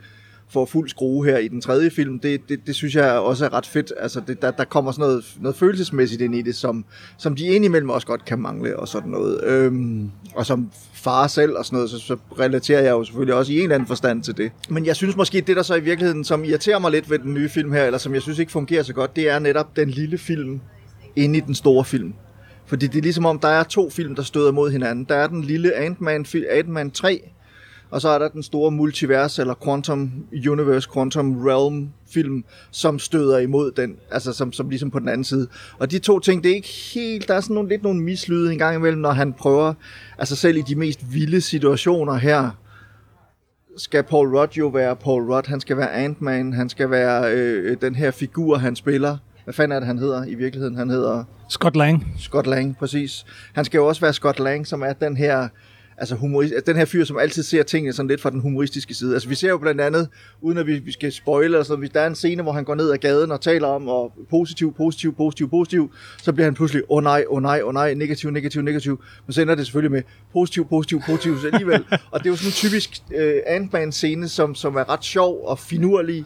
får 0.53 0.67
fuld 0.67 0.89
skrue 0.89 1.27
her 1.27 1.39
i 1.39 1.49
den 1.49 1.61
tredje 1.61 1.91
film, 1.91 2.19
det, 2.19 2.41
det, 2.49 2.67
det 2.67 2.75
synes 2.75 2.95
jeg 2.95 3.13
også 3.13 3.45
er 3.45 3.53
ret 3.53 3.67
fedt. 3.67 3.93
Altså, 3.99 4.21
det, 4.27 4.43
der, 4.43 4.51
der 4.51 4.65
kommer 4.65 4.93
sådan 4.93 5.03
noget, 5.03 5.25
noget 5.41 5.57
følelsesmæssigt 5.57 6.23
ind 6.23 6.35
i 6.35 6.43
det, 6.43 6.55
som, 6.55 6.85
som 7.19 7.37
de 7.37 7.47
indimellem 7.47 7.91
også 7.91 8.07
godt 8.07 8.25
kan 8.25 8.39
mangle, 8.39 8.79
og 8.79 8.89
sådan 8.89 9.11
noget. 9.11 9.45
Øhm, 9.45 10.11
og 10.35 10.47
som 10.47 10.71
far 10.95 11.27
selv 11.27 11.57
og 11.57 11.65
sådan 11.65 11.77
noget, 11.77 11.91
så, 11.91 11.99
så 11.99 12.17
relaterer 12.39 12.83
jeg 12.83 12.91
jo 12.91 13.05
selvfølgelig 13.05 13.35
også 13.35 13.53
i 13.53 13.57
en 13.57 13.63
eller 13.63 13.75
anden 13.75 13.87
forstand 13.87 14.23
til 14.23 14.37
det. 14.37 14.53
Men 14.69 14.87
jeg 14.87 14.97
synes 14.97 15.17
måske, 15.17 15.41
det 15.41 15.57
der 15.57 15.63
så 15.63 15.75
i 15.75 15.81
virkeligheden, 15.81 16.25
som 16.25 16.45
irriterer 16.45 16.79
mig 16.79 16.91
lidt 16.91 17.11
ved 17.11 17.19
den 17.19 17.35
nye 17.35 17.49
film 17.49 17.73
her, 17.73 17.85
eller 17.85 17.99
som 17.99 18.15
jeg 18.15 18.23
synes 18.23 18.39
ikke 18.39 18.53
fungerer 18.53 18.83
så 18.83 18.93
godt, 18.93 19.17
det 19.17 19.31
er 19.31 19.39
netop 19.39 19.77
den 19.77 19.91
lille 19.91 20.19
film 20.19 20.61
inde 21.17 21.39
i 21.39 21.41
den 21.41 21.55
store 21.55 21.85
film. 21.85 22.15
Fordi 22.67 22.87
det 22.87 22.99
er 22.99 23.03
ligesom 23.03 23.27
om, 23.27 23.39
der 23.39 23.49
er 23.49 23.63
to 23.63 23.91
film, 23.91 24.15
der 24.15 24.23
støder 24.23 24.53
mod 24.53 24.71
hinanden. 24.71 25.05
Der 25.05 25.15
er 25.15 25.27
den 25.27 25.43
lille 25.43 25.73
Ant-Man, 25.77 26.27
Ant-Man 26.51 26.91
3, 26.91 27.31
og 27.91 28.01
så 28.01 28.09
er 28.09 28.19
der 28.19 28.29
den 28.29 28.43
store 28.43 28.71
multivers, 28.71 29.39
eller 29.39 29.55
Quantum 29.65 30.13
Universe, 30.51 30.89
Quantum 30.95 31.43
Realm 31.47 31.91
film, 32.13 32.45
som 32.71 32.99
støder 32.99 33.39
imod 33.39 33.71
den, 33.71 33.97
altså 34.11 34.33
som, 34.33 34.53
som 34.53 34.69
ligesom 34.69 34.91
på 34.91 34.99
den 34.99 35.09
anden 35.09 35.25
side. 35.25 35.49
Og 35.79 35.91
de 35.91 35.99
to 35.99 36.19
ting, 36.19 36.45
det 36.45 36.51
er 36.51 36.55
ikke 36.55 36.69
helt, 36.95 37.29
der 37.29 37.35
er 37.35 37.41
sådan 37.41 37.55
nogle, 37.55 37.69
lidt 37.69 37.83
nogle 37.83 38.01
mislyde 38.01 38.53
en 38.53 38.59
gang 38.59 38.77
imellem, 38.77 39.01
når 39.01 39.13
han 39.13 39.33
prøver, 39.33 39.75
altså 40.19 40.37
selv 40.37 40.57
i 40.57 40.63
de 40.63 40.75
mest 40.75 41.13
vilde 41.13 41.41
situationer 41.41 42.15
her, 42.15 42.51
skal 43.77 44.03
Paul 44.03 44.37
Rudd 44.37 44.53
jo 44.53 44.67
være 44.67 44.97
Paul 44.97 45.33
Rudd, 45.33 45.47
han 45.49 45.61
skal 45.61 45.77
være 45.77 45.93
Ant-Man, 45.93 46.53
han 46.53 46.69
skal 46.69 46.91
være 46.91 47.33
øh, 47.35 47.77
den 47.81 47.95
her 47.95 48.11
figur, 48.11 48.57
han 48.57 48.77
spiller. 48.77 49.17
Hvad 49.45 49.55
fanden 49.55 49.77
er 49.77 49.81
det, 49.81 49.87
han 49.87 49.99
hedder 49.99 50.25
i 50.25 50.35
virkeligheden? 50.35 50.77
Han 50.77 50.91
hedder... 50.91 51.25
Scott 51.49 51.77
Lang. 51.77 52.07
Scott 52.19 52.47
Lang, 52.47 52.77
præcis. 52.77 53.27
Han 53.53 53.65
skal 53.65 53.79
jo 53.79 53.87
også 53.87 54.01
være 54.01 54.13
Scott 54.13 54.39
Lang, 54.39 54.67
som 54.67 54.83
er 54.83 54.93
den 54.93 55.17
her 55.17 55.49
altså 56.01 56.15
humorist, 56.15 56.55
den 56.67 56.77
her 56.77 56.85
fyr, 56.85 57.05
som 57.05 57.19
altid 57.19 57.43
ser 57.43 57.63
tingene 57.63 57.93
sådan 57.93 58.09
lidt 58.09 58.21
fra 58.21 58.31
den 58.31 58.41
humoristiske 58.41 58.95
side. 58.95 59.15
Altså 59.15 59.29
vi 59.29 59.35
ser 59.35 59.49
jo 59.49 59.59
blandt 59.59 59.81
andet, 59.81 60.09
uden 60.41 60.59
at 60.59 60.67
vi, 60.67 60.79
vi 60.79 60.93
skal 60.93 61.13
spoile, 61.13 61.57
altså, 61.57 61.77
hvis 61.77 61.91
der 61.91 62.01
er 62.01 62.07
en 62.07 62.15
scene, 62.15 62.43
hvor 62.43 62.53
han 62.53 62.65
går 62.65 62.75
ned 62.75 62.91
ad 62.91 62.99
gaden 62.99 63.33
og 63.33 63.41
taler 63.41 63.69
om 63.69 63.89
og 63.89 64.13
positiv, 64.31 64.75
positiv, 64.75 65.17
positiv, 65.17 65.51
positiv, 65.51 65.93
så 66.23 66.33
bliver 66.33 66.45
han 66.45 66.55
pludselig, 66.55 66.83
åh 66.89 66.97
oh, 66.97 67.03
nej, 67.03 67.25
åh 67.29 67.37
oh, 67.37 67.43
nej, 67.43 67.61
åh 67.63 67.69
oh, 67.69 67.75
nej, 67.75 67.95
negativ, 67.95 68.31
negativ, 68.31 68.63
negativ. 68.63 69.03
Men 69.27 69.33
så 69.33 69.43
ender 69.43 69.55
det 69.55 69.67
selvfølgelig 69.67 69.93
med 69.93 70.03
positiv, 70.33 70.69
positiv, 70.69 71.01
positiv 71.07 71.39
så 71.39 71.47
alligevel. 71.47 71.85
og 72.11 72.21
det 72.21 72.27
er 72.27 72.31
jo 72.31 72.37
sådan 72.37 72.49
en 72.49 72.53
typisk 72.53 72.91
øh, 73.15 73.35
Ant-Man 73.47 73.93
scene, 73.93 74.29
som, 74.29 74.55
som 74.55 74.77
er 74.77 74.89
ret 74.89 75.05
sjov 75.05 75.45
og 75.45 75.59
finurlig 75.59 76.25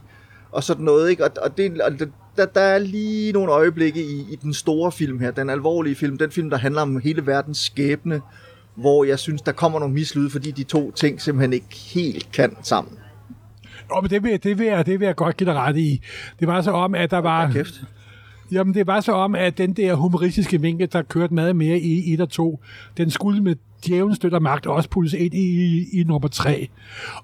og 0.52 0.64
sådan 0.64 0.84
noget, 0.84 1.10
ikke? 1.10 1.24
Og, 1.24 1.30
og, 1.42 1.56
det, 1.56 1.80
og 1.80 1.92
det, 1.98 2.12
der, 2.36 2.46
der 2.46 2.60
er 2.60 2.78
lige 2.78 3.32
nogle 3.32 3.52
øjeblikke 3.52 4.00
i, 4.00 4.26
i 4.32 4.36
den 4.42 4.54
store 4.54 4.92
film 4.92 5.18
her, 5.18 5.30
den 5.30 5.50
alvorlige 5.50 5.94
film, 5.94 6.18
den 6.18 6.30
film, 6.30 6.50
der 6.50 6.56
handler 6.56 6.82
om 6.82 7.00
hele 7.00 7.26
verdens 7.26 7.58
skæbne, 7.58 8.20
hvor 8.74 9.04
jeg 9.04 9.18
synes, 9.18 9.42
der 9.42 9.52
kommer 9.52 9.78
nogle 9.78 9.94
mislyde, 9.94 10.30
fordi 10.30 10.50
de 10.50 10.62
to 10.62 10.90
ting 10.90 11.20
simpelthen 11.20 11.52
ikke 11.52 11.76
helt 11.94 12.32
kan 12.32 12.56
sammen. 12.62 12.98
Oh, 13.90 14.02
men 14.02 14.10
det, 14.10 14.22
vil, 14.22 14.42
det, 14.42 14.58
vil 14.58 14.66
jeg, 14.66 14.86
det 14.86 15.00
vil 15.00 15.06
jeg 15.06 15.16
godt 15.16 15.36
give 15.36 15.50
dig 15.50 15.58
ret 15.58 15.76
i. 15.76 16.00
Det 16.40 16.48
var 16.48 16.62
så 16.62 16.70
om, 16.70 16.94
at 16.94 17.10
der 17.10 17.18
var... 17.18 17.52
Kæft. 17.52 17.82
Jamen, 18.52 18.74
det 18.74 18.86
var 18.86 19.00
så 19.00 19.12
om, 19.12 19.34
at 19.34 19.58
den 19.58 19.72
der 19.72 19.94
humoristiske 19.94 20.60
vinkel, 20.60 20.92
der 20.92 21.02
kørte 21.02 21.34
meget 21.34 21.56
mere 21.56 21.78
i 21.78 22.14
1 22.14 22.20
og 22.20 22.28
2, 22.30 22.60
den 22.96 23.10
skulle 23.10 23.42
med 23.42 23.56
djævlen 23.86 24.14
støtter 24.16 24.38
magt 24.38 24.66
også 24.66 24.88
puttes 24.88 25.12
ind 25.12 25.34
i, 25.34 25.38
i, 25.38 26.00
i 26.00 26.04
nummer 26.04 26.28
3. 26.28 26.68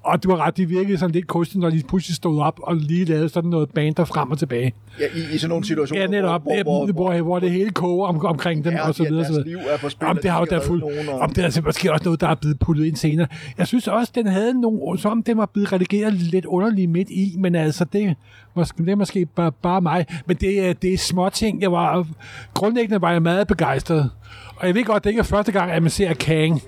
Og 0.02 0.22
du 0.24 0.30
har 0.30 0.36
ret, 0.36 0.56
det 0.56 0.68
virkede 0.70 0.98
sådan 0.98 1.12
lidt 1.14 1.26
kunstigt, 1.26 1.61
når 1.61 1.70
de 1.70 1.82
pludselig 1.88 2.16
stod 2.16 2.40
op 2.40 2.61
og 2.62 2.76
lige 2.76 3.04
lavede 3.04 3.28
sådan 3.28 3.50
noget 3.50 3.70
band 3.70 3.94
der 3.94 4.04
frem 4.04 4.30
og 4.30 4.38
tilbage. 4.38 4.72
Ja, 5.00 5.04
i, 5.14 5.34
i 5.34 5.38
sådan 5.38 5.48
nogle 5.48 5.64
situationer, 5.64 6.00
Ja, 6.02 6.06
netop, 6.08 6.42
hvor, 6.42 6.62
hvor, 6.62 6.86
hvor, 6.86 6.92
hvor, 7.12 7.22
hvor 7.22 7.38
det 7.38 7.50
hele 7.50 7.70
koger 7.70 8.06
om, 8.06 8.24
omkring 8.26 8.64
dem 8.64 8.72
Ja, 8.72 8.88
og 8.88 8.94
så 8.94 9.02
ja, 9.02 9.08
videre. 9.08 9.24
så 9.24 9.42
liv 9.46 9.56
er 9.56 9.78
på 9.78 9.88
spil, 9.88 10.08
Om 10.08 10.18
det 10.22 10.30
har 10.30 10.38
jo 10.38 10.44
de 10.44 10.50
der 10.50 10.61
fuld, 10.61 10.82
og- 10.82 11.18
om 11.20 11.30
det 11.30 11.38
er 11.38 11.44
altså 11.44 11.62
måske 11.64 11.92
også 11.92 12.04
noget, 12.04 12.20
der 12.20 12.28
er 12.28 12.34
blevet 12.34 12.58
puttet 12.58 12.84
ind 12.84 12.96
senere. 12.96 13.26
Jeg 13.58 13.66
synes 13.66 13.88
også, 13.88 14.12
den 14.14 14.26
havde 14.26 14.61
nogle, 14.61 14.98
som 14.98 15.11
om 15.12 15.22
den 15.22 15.36
var 15.36 15.46
blevet 15.46 15.72
redigeret 15.72 16.14
lidt 16.14 16.44
underligt 16.44 16.90
midt 16.90 17.11
i, 17.11 17.34
men 17.38 17.54
altså, 17.54 17.84
det, 17.92 18.14
måske, 18.55 18.82
det 18.84 18.88
er 18.92 18.96
måske 18.96 19.26
bare, 19.26 19.53
bare 19.53 19.80
mig. 19.80 20.07
Men 20.26 20.36
det, 20.36 20.68
er- 20.68 20.72
det 20.72 20.94
er 20.94 20.98
små 20.98 21.28
ting. 21.28 21.62
Jeg 21.62 21.72
var, 21.72 22.07
grundlæggende 22.55 23.01
var 23.03 23.12
jeg 23.12 23.22
meget 23.22 23.46
begejstret. 23.48 24.11
Og 24.57 24.66
jeg 24.66 24.74
ved 24.74 24.84
godt, 24.84 25.05
det 25.05 25.11
ikke 25.11 25.18
er 25.20 25.24
første 25.24 25.53
gang, 25.53 25.70
at 25.70 25.82
man 25.82 25.90
ser 25.90 26.14
Kang. 26.14 26.62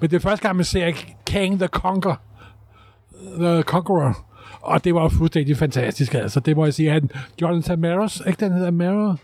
Men 0.00 0.10
det 0.10 0.16
er 0.16 0.20
første 0.20 0.42
gang, 0.42 0.56
man 0.56 0.64
ser 0.64 0.92
Kang 1.26 1.58
the 1.58 1.68
Conqueror. 1.68 2.20
The 3.38 3.62
Conqueror. 3.62 4.26
Og 4.60 4.84
det 4.84 4.94
var 4.94 5.08
fuldstændig 5.08 5.56
fantastisk, 5.56 6.14
altså. 6.14 6.40
Det 6.40 6.56
må 6.56 6.64
jeg 6.64 6.74
sige. 6.74 6.90
Han, 6.90 7.10
Jonathan 7.42 7.80
Maros, 7.80 8.22
ikke 8.26 8.44
den 8.44 8.52
hedder 8.52 8.70
Maros? 8.70 9.18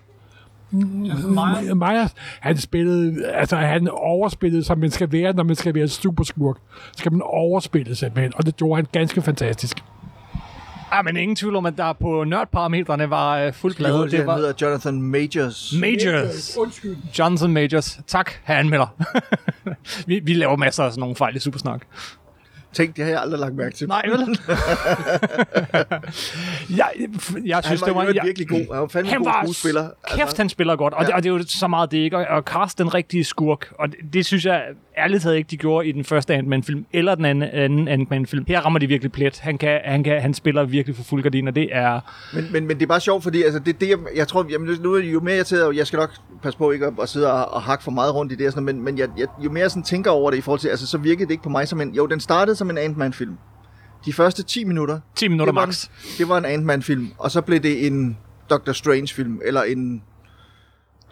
Myers, 1.74 2.14
han 2.40 2.56
spillede, 2.56 3.26
altså 3.26 3.56
han 3.56 3.88
overspillede, 3.88 4.64
som 4.64 4.78
man 4.78 4.90
skal 4.90 5.12
være, 5.12 5.32
når 5.32 5.42
man 5.42 5.56
skal 5.56 5.74
være 5.74 5.88
superskurk. 5.88 6.56
Skal 6.96 7.12
man 7.12 7.22
overspille 7.24 7.94
simpelthen, 7.94 8.32
og 8.36 8.46
det 8.46 8.56
gjorde 8.56 8.76
han 8.76 8.86
ganske 8.92 9.22
fantastisk. 9.22 9.84
Ah, 10.93 11.05
men 11.05 11.16
ingen 11.16 11.36
tvivl 11.36 11.57
om, 11.57 11.66
at 11.66 11.74
der 11.76 11.93
på 11.93 12.24
nørdparametrene 12.24 13.11
var 13.11 13.38
øh, 13.38 13.53
fuldt 13.53 13.76
glade. 13.76 14.03
Det 14.03 14.12
han 14.12 14.26
var 14.26 14.36
hedder 14.36 14.53
Jonathan 14.62 15.03
Majors. 15.03 15.74
Majors. 15.80 16.57
Undskyld. 16.57 16.97
Johnson 17.18 17.53
Majors. 17.53 18.01
Tak, 18.07 18.30
herre 18.45 18.59
anmelder. 18.59 18.86
vi, 20.07 20.20
vi 20.24 20.34
laver 20.34 20.57
masser 20.57 20.84
af 20.84 20.93
sådan 20.93 21.01
nogle 21.01 21.16
fejl 21.16 21.36
i 21.36 21.38
Supersnak. 21.38 21.80
Tænk, 22.72 22.97
det 22.97 23.05
har 23.05 23.11
jeg 23.11 23.20
aldrig 23.20 23.41
lagt 23.41 23.55
mærke 23.55 23.76
til. 23.76 23.88
Nej, 23.88 24.03
vel? 24.07 24.18
jeg, 26.76 26.91
jeg 27.45 27.57
han 27.57 27.62
synes, 27.62 27.80
var, 27.80 27.86
det 27.86 27.95
var... 27.95 28.05
Jeg, 28.05 28.20
virkelig 28.24 28.49
god. 28.49 28.59
Han 28.59 28.80
var 28.80 28.88
fandme 28.88 29.09
en 29.09 29.12
han 29.12 29.18
god 29.18 29.26
var 29.26 29.43
skuespiller. 29.45 29.82
Altså, 29.82 30.16
Kæft, 30.16 30.36
han 30.36 30.49
spiller 30.49 30.76
godt, 30.76 30.95
og, 30.95 31.03
ja. 31.03 31.07
det, 31.07 31.14
og 31.14 31.22
det 31.22 31.28
er 31.28 31.34
jo 31.34 31.43
så 31.47 31.68
meget 31.68 31.91
det 31.91 31.99
ikke. 31.99 32.16
Og, 32.16 32.26
og 32.26 32.43
cast 32.43 32.78
den 32.78 32.95
rigtige 32.95 33.24
skurk, 33.24 33.72
og 33.78 33.88
det, 33.88 33.99
det 34.12 34.26
synes 34.26 34.45
jeg 34.45 34.64
ærligt 35.01 35.22
taget 35.22 35.36
ikke, 35.36 35.48
de 35.51 35.57
gjorde 35.57 35.88
i 35.88 35.92
den 35.92 36.05
første 36.05 36.34
Ant-Man-film, 36.34 36.86
eller 36.92 37.14
den 37.14 37.24
anden, 37.24 37.51
anden 37.53 37.88
Ant-Man-film. 37.88 38.44
Her 38.48 38.61
rammer 38.61 38.78
de 38.78 38.86
virkelig 38.86 39.12
plet. 39.12 39.38
Han, 39.38 39.59
kan, 39.59 39.80
han, 39.84 40.05
kan, 40.05 40.22
han 40.22 40.34
spiller 40.34 40.64
virkelig 40.64 40.96
for 40.96 41.03
fuld 41.03 41.22
gardin, 41.22 41.48
og 41.48 41.55
det 41.55 41.68
er... 41.72 42.01
Men, 42.34 42.53
men, 42.53 42.66
men 42.66 42.76
det 42.76 42.82
er 42.82 42.86
bare 42.86 43.01
sjovt, 43.01 43.22
fordi 43.22 43.42
altså, 43.42 43.59
det, 43.59 43.80
det, 43.80 43.88
jeg, 43.88 43.98
jeg 44.14 44.28
tror, 44.28 44.46
jamen, 44.51 44.78
nu 44.82 44.96
jo 44.96 45.20
mere 45.20 45.44
jeg 45.51 45.64
og 45.66 45.76
jeg 45.76 45.86
skal 45.86 45.96
nok 45.96 46.11
passe 46.42 46.59
på 46.59 46.70
ikke 46.70 46.86
at, 46.86 46.92
at 47.03 47.09
sidde 47.09 47.32
og, 47.32 47.55
og 47.55 47.62
hakke 47.62 47.84
for 47.84 47.90
meget 47.90 48.14
rundt 48.14 48.32
i 48.32 48.34
det, 48.34 48.53
sådan, 48.53 48.64
men, 48.64 48.84
men 48.84 48.98
jeg, 48.98 49.09
jeg, 49.18 49.26
jo 49.44 49.51
mere 49.51 49.62
jeg 49.62 49.70
sådan 49.70 49.82
tænker 49.82 50.11
over 50.11 50.30
det 50.30 50.38
i 50.38 50.40
forhold 50.40 50.61
til, 50.61 50.68
altså, 50.68 50.86
så 50.86 50.98
virkede 50.98 51.26
det 51.26 51.30
ikke 51.30 51.42
på 51.42 51.48
mig 51.48 51.68
som 51.68 51.80
en, 51.80 51.94
jo, 51.94 52.07
den 52.07 52.20
startede 52.20 52.57
som 52.57 52.70
en 52.70 52.78
Ant-Man-film. 52.78 53.36
De 54.05 54.12
første 54.12 54.42
10 54.42 54.64
minutter, 54.64 55.01
10 55.16 55.28
minutter 55.28 55.53
det 55.53 55.61
var, 55.61 55.66
max. 55.66 55.84
En, 55.84 55.90
det 56.18 56.28
var 56.28 56.38
en 56.38 56.44
Ant-Man-film, 56.44 57.09
og 57.18 57.30
så 57.30 57.40
blev 57.40 57.61
det 57.61 57.86
en 57.86 58.18
Doctor 58.51 58.72
Strange-film, 58.72 59.40
eller 59.44 59.62
en 59.62 60.03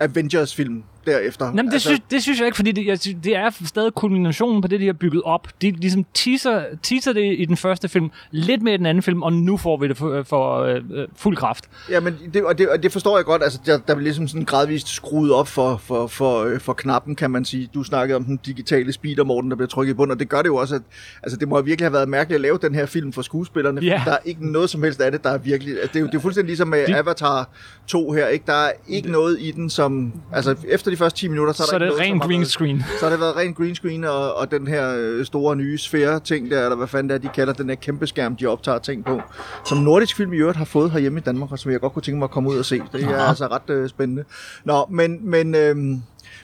Avengers-film 0.01 0.83
derefter. 1.09 1.47
Jamen, 1.47 1.67
det, 1.67 1.73
altså, 1.73 1.89
synes, 1.89 2.01
det 2.11 2.23
synes 2.23 2.39
jeg 2.39 2.47
ikke, 2.47 2.57
fordi 2.57 2.73
det, 2.73 2.87
jeg, 2.87 2.99
synes, 2.99 3.17
det 3.25 3.37
er 3.37 3.51
stadig 3.65 3.95
kulminationen 3.95 4.63
på 4.63 4.69
det, 4.69 4.81
de 4.81 4.87
har 4.87 4.93
bygget 4.93 5.23
op. 5.25 5.49
De 5.63 5.71
ligesom 5.71 6.05
teaser, 6.15 6.63
teaser 6.83 7.13
det 7.13 7.35
i 7.39 7.45
den 7.45 7.57
første 7.57 7.89
film, 7.89 8.11
lidt 8.31 8.63
mere 8.63 8.75
i 8.75 8.77
den 8.77 8.87
anden 8.87 9.03
film, 9.03 9.23
og 9.23 9.33
nu 9.33 9.57
får 9.57 9.77
vi 9.77 9.89
det 9.89 9.97
for, 9.97 10.23
for 10.23 10.63
øh, 10.63 10.77
øh, 10.91 11.09
fuld 11.17 11.37
kraft. 11.37 11.65
Ja, 11.91 12.01
men 12.01 12.17
det, 12.35 12.45
og, 12.45 12.59
det, 12.59 12.69
og 12.69 12.83
det 12.83 12.93
forstår 12.93 13.19
jeg 13.19 13.25
godt. 13.25 13.43
Altså, 13.43 13.59
der, 13.67 13.73
der 13.73 13.95
bliver 13.95 14.01
ligesom 14.01 14.29
sådan 14.29 14.45
gradvist 14.45 14.89
skruet 14.89 15.33
op 15.33 15.49
for, 15.49 15.77
for, 15.77 16.07
for, 16.07 16.45
øh, 16.45 16.61
for 16.61 16.73
knappen, 16.73 17.17
kan 17.17 17.31
man 17.31 17.45
sige. 17.45 17.69
Du 17.75 17.83
snakkede 17.83 18.17
om 18.17 18.25
den 18.25 18.37
digitale 18.47 18.93
speeder, 18.93 19.25
Morten, 19.25 19.51
der 19.51 19.57
bliver 19.57 19.69
trykket 19.69 19.93
i 19.93 19.97
bund, 19.97 20.11
og 20.13 20.19
det 20.21 20.29
gør 20.29 20.43
det 20.43 20.47
jo 20.49 20.57
også, 20.57 20.75
at 20.75 20.83
altså, 21.23 21.39
det 21.39 21.49
må 21.49 21.61
virkelig 21.63 21.85
have 21.87 21.93
været 21.93 22.09
mærkeligt 22.09 22.35
at 22.37 22.41
lave 22.41 22.59
den 22.63 22.75
her 22.75 22.87
film 22.87 23.13
for 23.13 23.23
skuespillerne. 23.23 23.81
Ja. 23.85 24.03
Der 24.05 24.13
er 24.13 24.19
ikke 24.25 24.53
noget 24.53 24.71
som 24.71 24.83
helst 24.83 25.01
af 25.01 25.13
det, 25.13 25.25
der 25.25 25.31
er 25.31 25.39
virkelig... 25.39 25.75
Altså, 25.75 25.89
det, 25.93 25.97
er 25.97 26.01
jo, 26.01 26.07
det 26.07 26.15
er 26.15 26.19
fuldstændig 26.21 26.49
ligesom 26.49 26.69
med 26.69 26.87
De- 26.87 26.97
Avatar 26.97 27.49
2 27.87 28.13
her, 28.13 28.27
ikke? 28.27 28.45
Der 28.47 28.53
er 28.53 28.73
ikke 28.89 29.11
noget 29.11 29.37
i 29.41 29.51
den, 29.51 29.71
som... 29.71 30.13
Altså, 30.33 30.57
efter 30.69 30.91
de 30.91 30.97
første 30.99 31.21
10 31.21 31.29
minutter, 31.29 31.53
så 31.53 31.63
er 31.63 31.67
Så 31.67 31.79
der 31.79 31.85
er 31.87 31.91
ikke 31.91 32.03
det 32.03 32.09
noget, 32.09 32.23
green 32.23 32.41
været- 32.41 32.49
screen. 32.51 32.85
så 33.01 33.05
har 33.05 33.11
det 33.11 33.21
været 33.21 33.37
ren 33.37 33.55
green 33.55 33.75
screen, 33.75 34.05
og, 34.05 34.35
og 34.35 34.51
den 34.51 34.67
her 34.67 34.95
øh, 34.99 35.27
store 35.27 35.57
nye 35.57 35.79
sfære-ting 35.79 36.51
der, 36.51 36.63
eller 36.65 36.77
hvad 36.77 36.87
fanden 36.87 37.09
det 37.09 37.15
er, 37.15 37.19
de 37.19 37.29
kalder 37.35 37.53
den 37.53 37.69
her 37.69 37.77
kæmpe 37.77 38.07
skærm, 38.07 38.37
de 38.37 38.47
optager 38.47 38.79
ting 38.79 39.05
på, 39.05 39.21
som 39.67 39.79
nordisk 39.79 40.17
film 40.17 40.33
i 40.33 40.37
øvrigt 40.37 40.59
har 40.59 40.65
fået 40.65 40.91
herhjemme 40.91 41.19
i 41.19 41.23
Danmark, 41.23 41.53
og 41.53 41.59
som 41.59 41.73
jeg 41.73 41.81
godt 41.81 41.93
kunne 41.93 42.03
tænke 42.03 42.19
mig 42.19 42.25
at 42.25 42.31
komme 42.31 42.51
ud 42.51 42.59
og 42.59 42.65
se. 42.65 42.83
Det 42.93 43.05
er 43.05 43.09
Aha. 43.19 43.29
altså 43.29 43.47
ret 43.47 43.71
øh, 43.75 43.89
spændende. 43.89 44.25
Nå, 44.65 44.87
men, 44.91 45.31
men, 45.31 45.55
øh, 45.55 45.77
men 45.77 46.01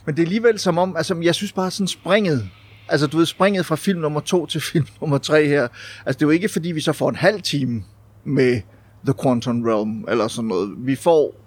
det 0.06 0.18
er 0.18 0.22
alligevel 0.22 0.58
som 0.58 0.78
om, 0.78 0.96
altså 0.96 1.16
jeg 1.22 1.34
synes 1.34 1.52
bare 1.52 1.70
sådan 1.70 1.88
springet, 1.88 2.48
altså 2.88 3.06
du 3.06 3.16
ved, 3.16 3.26
springet 3.26 3.66
fra 3.66 3.76
film 3.76 4.00
nummer 4.00 4.20
to 4.20 4.46
til 4.46 4.60
film 4.72 4.86
nummer 5.00 5.18
tre 5.18 5.46
her, 5.46 5.62
altså 6.06 6.18
det 6.18 6.22
er 6.22 6.26
jo 6.26 6.30
ikke 6.30 6.48
fordi, 6.48 6.72
vi 6.72 6.80
så 6.80 6.92
får 6.92 7.08
en 7.08 7.16
halv 7.16 7.42
time 7.42 7.82
med 8.24 8.60
The 9.04 9.14
Quantum 9.22 9.62
Realm, 9.64 10.04
eller 10.08 10.28
sådan 10.28 10.48
noget. 10.48 10.70
Vi 10.78 10.96
får 10.96 11.40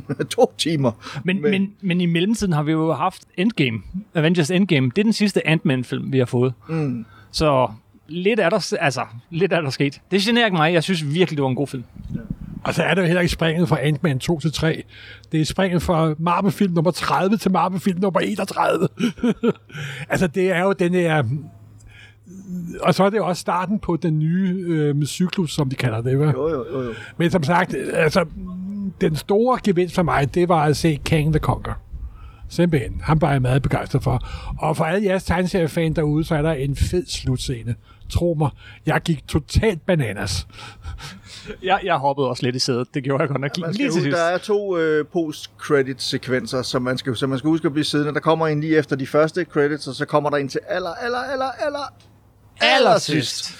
to 0.30 0.52
timer. 0.58 1.20
Men, 1.24 1.42
men, 1.42 1.72
men 1.80 2.00
i 2.00 2.06
mellemtiden 2.06 2.52
har 2.52 2.62
vi 2.62 2.72
jo 2.72 2.92
haft 2.92 3.22
Endgame, 3.36 3.82
Avengers 4.14 4.50
Endgame. 4.50 4.90
Det 4.96 4.98
er 4.98 5.04
den 5.04 5.12
sidste 5.12 5.46
Ant-Man-film, 5.46 6.12
vi 6.12 6.18
har 6.18 6.26
fået. 6.26 6.54
Mm. 6.68 7.06
Så 7.30 7.68
lidt 8.08 8.40
er 8.40 8.50
der, 8.50 8.76
altså, 8.80 9.04
lidt 9.30 9.52
er 9.52 9.60
der 9.60 9.70
sket. 9.70 10.00
Det 10.10 10.20
generer 10.20 10.44
ikke 10.44 10.56
mig. 10.56 10.72
Jeg 10.72 10.82
synes 10.82 11.14
virkelig, 11.14 11.36
det 11.36 11.42
var 11.42 11.48
en 11.48 11.56
god 11.56 11.66
film. 11.66 11.84
Og 12.64 12.74
så 12.74 12.82
er 12.82 12.94
det 12.94 13.02
jo 13.02 13.06
heller 13.06 13.20
ikke 13.20 13.32
springet 13.32 13.68
fra 13.68 13.78
Ant-Man 13.80 14.18
2 14.18 14.40
til 14.40 14.52
3. 14.52 14.84
Det 15.32 15.40
er 15.40 15.44
springet 15.44 15.82
fra 15.82 16.14
Marvel-film 16.18 16.72
nummer 16.72 16.90
30 16.90 17.36
til 17.36 17.50
Marvel-film 17.50 18.00
nummer 18.00 18.20
31. 18.20 18.88
altså, 20.10 20.26
det 20.26 20.50
er 20.50 20.62
jo 20.62 20.72
den 20.72 20.94
her... 20.94 21.24
Og 22.80 22.94
så 22.94 23.04
er 23.04 23.10
det 23.10 23.20
også 23.20 23.40
starten 23.40 23.78
på 23.78 23.96
den 23.96 24.18
nye 24.18 24.64
øh, 24.66 25.04
cyklus, 25.04 25.54
som 25.54 25.70
de 25.70 25.76
kalder 25.76 26.00
det. 26.00 26.10
Ikke? 26.10 26.24
Jo, 26.24 26.48
jo, 26.48 26.66
jo, 26.72 26.82
jo. 26.82 26.92
Men 27.16 27.30
som 27.30 27.42
sagt, 27.42 27.74
altså, 27.92 28.24
den 29.00 29.16
store 29.16 29.58
gevinst 29.64 29.94
for 29.94 30.02
mig, 30.02 30.34
det 30.34 30.48
var 30.48 30.64
at 30.64 30.76
se 30.76 31.00
Kang 31.04 31.32
the 31.32 31.40
Conqueror. 31.40 31.78
Simpelthen. 32.48 33.00
Han 33.04 33.20
var 33.20 33.32
jeg 33.32 33.42
meget 33.42 33.62
begejstret 33.62 34.02
for. 34.02 34.28
Og 34.58 34.76
for 34.76 34.84
alle 34.84 35.08
jeres 35.08 35.24
tegneseriefan 35.24 35.92
derude, 35.92 36.24
så 36.24 36.34
er 36.34 36.42
der 36.42 36.52
en 36.52 36.76
fed 36.76 37.06
slutscene. 37.06 37.74
Tro 38.10 38.36
mig, 38.38 38.50
jeg 38.86 39.00
gik 39.00 39.28
totalt 39.28 39.86
bananas. 39.86 40.46
Jeg, 41.62 41.80
jeg 41.84 41.94
hoppede 41.96 42.28
også 42.28 42.42
lidt 42.42 42.56
i 42.56 42.58
sædet. 42.58 42.94
Det 42.94 43.04
gjorde 43.04 43.20
jeg 43.22 43.28
godt 43.28 43.40
nok 43.40 43.50
Man 43.58 43.72
lige 43.72 43.90
til 43.90 44.02
sidst. 44.02 44.16
der 44.16 44.22
er 44.22 44.38
to 44.38 44.78
øh, 44.78 45.06
post-credit-sekvenser, 45.06 46.62
som 46.62 46.82
man, 46.82 46.98
skal, 46.98 47.16
som 47.16 47.28
man 47.30 47.38
skal 47.38 47.48
huske 47.48 47.66
at 47.66 47.72
blive 47.72 47.84
siddende. 47.84 48.14
Der 48.14 48.20
kommer 48.20 48.46
en 48.46 48.60
lige 48.60 48.76
efter 48.76 48.96
de 48.96 49.06
første 49.06 49.44
credits, 49.44 49.86
og 49.86 49.94
så 49.94 50.04
kommer 50.04 50.30
der 50.30 50.36
en 50.36 50.48
til 50.48 50.60
aller, 50.68 50.90
aller, 50.90 51.18
aller, 51.18 51.50
aller, 51.66 51.92
Allersidst 52.60 53.54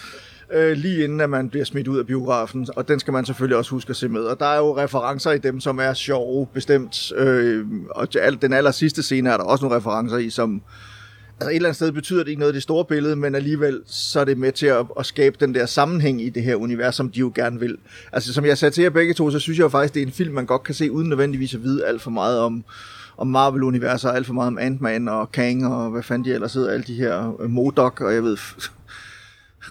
øh, 0.52 0.76
lige 0.76 1.04
inden 1.04 1.20
at 1.20 1.30
man 1.30 1.48
bliver 1.48 1.64
smidt 1.64 1.88
ud 1.88 1.98
af 1.98 2.06
biografen, 2.06 2.66
og 2.76 2.88
den 2.88 3.00
skal 3.00 3.12
man 3.12 3.24
selvfølgelig 3.26 3.56
også 3.56 3.70
huske 3.70 3.90
at 3.90 3.96
se 3.96 4.08
med. 4.08 4.20
Og 4.20 4.40
der 4.40 4.46
er 4.46 4.58
jo 4.58 4.78
referencer 4.78 5.30
i 5.30 5.38
dem, 5.38 5.60
som 5.60 5.78
er 5.78 5.94
sjove, 5.94 6.46
bestemt. 6.54 7.12
Øh, 7.16 7.66
og 7.90 8.10
til 8.10 8.18
al- 8.18 8.38
den 8.42 8.52
aller 8.52 8.70
sidste 8.70 9.02
scene 9.02 9.30
er 9.30 9.36
der 9.36 9.44
også 9.44 9.64
nogle 9.64 9.76
referencer 9.76 10.16
i, 10.16 10.30
som 10.30 10.62
altså 11.40 11.50
et 11.50 11.56
eller 11.56 11.68
andet 11.68 11.76
sted 11.76 11.92
betyder 11.92 12.22
det 12.22 12.28
ikke 12.28 12.40
noget 12.40 12.52
i 12.52 12.54
det 12.54 12.62
store 12.62 12.84
billede, 12.84 13.16
men 13.16 13.34
alligevel 13.34 13.80
så 13.86 14.20
er 14.20 14.24
det 14.24 14.38
med 14.38 14.52
til 14.52 14.66
at, 14.66 14.86
at 14.98 15.06
skabe 15.06 15.36
den 15.40 15.54
der 15.54 15.66
sammenhæng 15.66 16.22
i 16.22 16.28
det 16.28 16.42
her 16.42 16.54
univers, 16.54 16.94
som 16.94 17.10
de 17.10 17.18
jo 17.18 17.32
gerne 17.34 17.60
vil. 17.60 17.76
Altså 18.12 18.32
som 18.32 18.44
jeg 18.44 18.58
sagde 18.58 18.74
til 18.74 18.82
jer 18.82 18.90
begge 18.90 19.14
to, 19.14 19.30
så 19.30 19.38
synes 19.38 19.58
jeg 19.58 19.64
jo 19.64 19.68
faktisk, 19.68 19.94
det 19.94 20.02
er 20.02 20.06
en 20.06 20.12
film, 20.12 20.34
man 20.34 20.46
godt 20.46 20.62
kan 20.62 20.74
se, 20.74 20.90
uden 20.90 21.08
nødvendigvis 21.08 21.54
at 21.54 21.62
vide 21.62 21.86
alt 21.86 22.02
for 22.02 22.10
meget 22.10 22.38
om, 22.38 22.64
om 23.16 23.26
Marvel-universet, 23.26 24.10
og 24.10 24.16
alt 24.16 24.26
for 24.26 24.34
meget 24.34 24.46
om 24.46 24.58
Ant-Man 24.58 25.08
og 25.08 25.32
Kang, 25.32 25.66
og 25.66 25.90
hvad 25.90 26.02
fanden 26.02 26.24
de 26.24 26.34
ellers 26.34 26.54
hedder, 26.54 26.70
alle 26.70 26.84
de 26.86 26.94
her 26.94 27.40
øh, 27.40 27.50
Modok, 27.50 28.00
og 28.00 28.14
jeg 28.14 28.22
ved, 28.22 28.36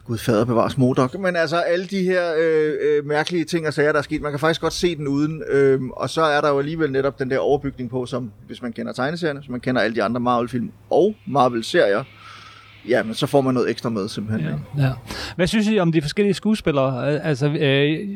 Gud 0.05 0.17
fader 0.17 0.45
bevares 0.45 0.77
Modok. 0.77 1.19
Men 1.19 1.35
altså 1.35 1.57
alle 1.57 1.85
de 1.85 2.03
her 2.03 2.33
øh, 2.39 2.73
øh, 2.81 3.05
mærkelige 3.05 3.45
ting 3.45 3.67
og 3.67 3.73
sager, 3.73 3.91
der 3.91 3.99
er 3.99 4.03
sket, 4.03 4.21
man 4.21 4.31
kan 4.31 4.39
faktisk 4.39 4.61
godt 4.61 4.73
se 4.73 4.95
den 4.95 5.07
uden. 5.07 5.43
Øh, 5.47 5.81
og 5.81 6.09
så 6.09 6.21
er 6.21 6.41
der 6.41 6.49
jo 6.49 6.59
alligevel 6.59 6.91
netop 6.91 7.19
den 7.19 7.29
der 7.29 7.39
overbygning 7.39 7.89
på, 7.89 8.05
som 8.05 8.31
hvis 8.47 8.61
man 8.61 8.73
kender 8.73 8.93
tegneserierne, 8.93 9.39
hvis 9.39 9.49
man 9.49 9.59
kender 9.59 9.81
alle 9.81 9.95
de 9.95 10.03
andre 10.03 10.19
Marvel-film 10.19 10.71
og 10.89 11.15
Marvel-serier, 11.27 12.03
ja, 12.89 13.03
men 13.03 13.13
så 13.13 13.27
får 13.27 13.41
man 13.41 13.53
noget 13.53 13.69
ekstra 13.69 13.89
med 13.89 14.07
simpelthen. 14.07 14.59
Ja. 14.77 14.83
Ja. 14.83 14.91
Hvad 15.35 15.47
synes 15.47 15.67
I 15.67 15.79
om 15.79 15.91
de 15.91 16.01
forskellige 16.01 16.33
skuespillere? 16.33 17.21
Altså, 17.21 17.47
øh, 17.47 18.09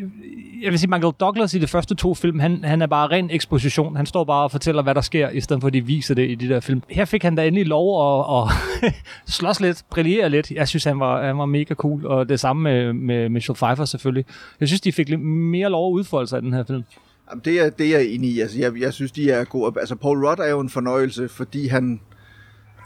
jeg 0.61 0.71
vil 0.71 0.79
sige, 0.79 0.89
Michael 0.89 1.13
Douglas 1.19 1.53
i 1.53 1.59
de 1.59 1.67
første 1.67 1.95
to 1.95 2.13
film, 2.13 2.39
han, 2.39 2.63
han 2.63 2.81
er 2.81 2.87
bare 2.87 3.07
ren 3.07 3.29
eksposition. 3.29 3.95
Han 3.95 4.05
står 4.05 4.23
bare 4.23 4.43
og 4.43 4.51
fortæller, 4.51 4.83
hvad 4.83 4.95
der 4.95 5.01
sker, 5.01 5.29
i 5.29 5.41
stedet 5.41 5.61
for 5.61 5.67
at 5.67 5.73
de 5.73 5.85
viser 5.85 6.15
det 6.15 6.29
i 6.29 6.35
de 6.35 6.49
der 6.49 6.59
film. 6.59 6.81
Her 6.89 7.05
fik 7.05 7.23
han 7.23 7.35
da 7.35 7.47
endelig 7.47 7.67
lov 7.67 8.17
at, 8.19 8.43
at 8.83 8.93
slås 9.37 9.59
lidt, 9.59 9.83
brillere 9.89 10.29
lidt. 10.29 10.51
Jeg 10.51 10.67
synes, 10.67 10.83
han 10.83 10.99
var, 10.99 11.25
han 11.25 11.37
var 11.37 11.45
mega 11.45 11.73
cool, 11.73 12.05
og 12.05 12.29
det 12.29 12.39
samme 12.39 12.63
med, 12.63 12.93
med 12.93 13.29
Michelle 13.29 13.57
Pfeiffer 13.57 13.85
selvfølgelig. 13.85 14.25
Jeg 14.59 14.67
synes, 14.67 14.81
de 14.81 14.91
fik 14.91 15.09
lidt 15.09 15.21
mere 15.21 15.69
lov 15.69 15.91
at 15.91 15.93
udfolde 15.93 16.27
sig 16.27 16.37
i 16.37 16.41
den 16.41 16.53
her 16.53 16.63
film. 16.63 16.83
Jamen, 17.29 17.41
det, 17.45 17.65
er, 17.65 17.69
det 17.69 17.85
er 17.87 17.99
jeg 17.99 18.07
enig 18.07 18.29
i. 18.29 18.39
Altså, 18.39 18.59
jeg, 18.59 18.81
jeg 18.81 18.93
synes, 18.93 19.11
de 19.11 19.31
er 19.31 19.43
gode. 19.43 19.79
Altså, 19.79 19.95
Paul 19.95 20.25
Rudd 20.25 20.39
er 20.39 20.49
jo 20.49 20.59
en 20.59 20.69
fornøjelse, 20.69 21.29
fordi 21.29 21.67
han... 21.67 21.99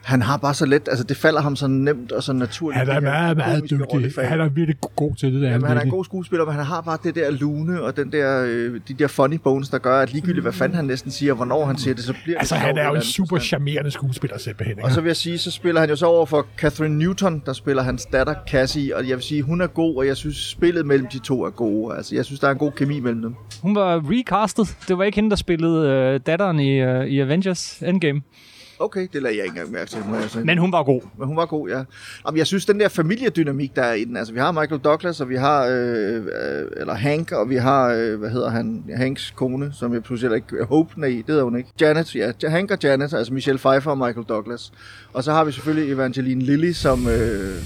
han 0.09 0.21
har 0.21 0.37
bare 0.37 0.53
så 0.53 0.65
let, 0.65 0.87
altså 0.87 1.03
det 1.03 1.17
falder 1.17 1.41
ham 1.41 1.55
så 1.55 1.67
nemt 1.67 2.11
og 2.11 2.23
så 2.23 2.33
naturligt. 2.33 2.79
Han 2.79 2.89
er 2.89 2.99
meget, 2.99 3.37
meget 3.37 3.63
dygtig. 3.63 4.11
Han 4.25 4.39
er 4.39 4.49
virkelig 4.49 4.75
god 4.95 5.15
til 5.15 5.33
det 5.33 5.41
der. 5.41 5.49
Jamen, 5.49 5.67
han 5.67 5.77
er 5.77 5.81
en 5.81 5.89
god 5.89 6.05
skuespiller, 6.05 6.45
men 6.45 6.55
han 6.55 6.65
har 6.65 6.81
bare 6.81 6.97
det 7.03 7.15
der 7.15 7.31
lune 7.31 7.81
og 7.81 7.97
den 7.97 8.11
der, 8.11 8.45
øh, 8.47 8.79
de 8.87 8.93
der 8.93 9.07
funny 9.07 9.35
bones, 9.35 9.69
der 9.69 9.77
gør, 9.77 9.99
at 9.99 10.13
ligegyldigt 10.13 10.43
hvad 10.43 10.51
fanden 10.53 10.75
han 10.75 10.85
næsten 10.85 11.11
siger, 11.11 11.31
og 11.31 11.35
hvornår 11.35 11.65
han 11.65 11.77
siger 11.77 11.93
det, 11.93 12.03
så 12.03 12.13
bliver 12.23 12.39
Altså, 12.39 12.55
det 12.55 12.61
han 12.61 12.77
er 12.77 12.87
jo 12.87 12.95
en 12.95 13.01
super 13.01 13.27
forstand. 13.29 13.47
charmerende 13.47 13.91
skuespiller, 13.91 14.37
simpelthen. 14.37 14.77
ikke? 14.77 14.83
Og 14.85 14.91
så 14.91 15.01
vil 15.01 15.09
jeg 15.09 15.15
sige, 15.15 15.37
så 15.37 15.51
spiller 15.51 15.81
han 15.81 15.89
jo 15.89 15.95
så 15.95 16.05
over 16.05 16.25
for 16.25 16.47
Catherine 16.57 16.97
Newton, 16.97 17.41
der 17.45 17.53
spiller 17.53 17.83
hans 17.83 18.05
datter 18.05 18.33
Cassie, 18.49 18.95
og 18.95 19.09
jeg 19.09 19.15
vil 19.17 19.23
sige, 19.23 19.41
hun 19.41 19.61
er 19.61 19.67
god, 19.67 19.95
og 19.95 20.07
jeg 20.07 20.17
synes, 20.17 20.37
spillet 20.37 20.85
mellem 20.85 21.07
de 21.07 21.19
to 21.19 21.43
er 21.43 21.49
gode. 21.49 21.95
Altså, 21.97 22.15
jeg 22.15 22.25
synes, 22.25 22.39
der 22.39 22.47
er 22.47 22.51
en 22.51 22.57
god 22.57 22.71
kemi 22.71 22.99
mellem 22.99 23.21
dem. 23.21 23.35
Hun 23.61 23.75
var 23.75 24.01
recastet. 24.11 24.77
Det 24.87 24.97
var 24.97 25.03
ikke 25.03 25.15
hende, 25.15 25.29
der 25.29 25.35
spillede 25.35 25.87
øh, 25.89 26.19
datteren 26.25 26.59
i, 26.59 26.69
øh, 26.79 27.05
i 27.05 27.19
Avengers 27.19 27.79
Endgame. 27.85 28.21
Okay, 28.81 29.07
det 29.13 29.21
lader 29.21 29.35
jeg 29.35 29.45
ikke 29.45 29.53
engang 29.55 29.71
mærke 29.71 29.89
til. 29.89 29.99
Må 30.09 30.15
jeg 30.15 30.29
sige. 30.29 30.45
Men 30.45 30.57
hun 30.57 30.71
var 30.71 30.83
god. 30.83 31.01
Men 31.17 31.27
hun 31.27 31.37
var 31.37 31.45
god, 31.45 31.69
ja. 31.69 31.83
Jamen, 32.25 32.37
jeg 32.37 32.47
synes, 32.47 32.65
den 32.65 32.79
der 32.79 32.87
familiedynamik, 32.87 33.75
der 33.75 33.81
er 33.81 33.93
i 33.93 34.03
den, 34.03 34.17
altså 34.17 34.33
vi 34.33 34.39
har 34.39 34.51
Michael 34.51 34.81
Douglas, 34.81 35.21
og 35.21 35.29
vi 35.29 35.35
har, 35.35 35.65
øh, 35.65 36.15
øh, 36.15 36.21
eller 36.77 36.93
Hank, 36.93 37.31
og 37.31 37.49
vi 37.49 37.55
har, 37.55 37.93
øh, 37.93 38.19
hvad 38.19 38.29
hedder 38.29 38.49
han, 38.49 38.83
Hanks 38.95 39.33
kone, 39.35 39.71
som 39.73 39.93
jeg 39.93 40.03
pludselig 40.03 40.35
ikke, 40.35 40.65
Hope, 40.65 40.99
nej, 40.99 41.09
det 41.09 41.23
hedder 41.27 41.43
hun 41.43 41.57
ikke. 41.57 41.69
Janet, 41.81 42.15
ja, 42.15 42.31
Hank 42.43 42.71
og 42.71 42.77
Janet, 42.83 43.13
altså 43.13 43.33
Michelle 43.33 43.59
Pfeiffer 43.59 43.91
og 43.91 43.97
Michael 43.97 44.25
Douglas. 44.29 44.71
Og 45.13 45.23
så 45.23 45.31
har 45.31 45.43
vi 45.43 45.51
selvfølgelig 45.51 45.93
Evangeline 45.93 46.41
Lilly, 46.41 46.71
som, 46.71 47.07
øh, 47.07 47.63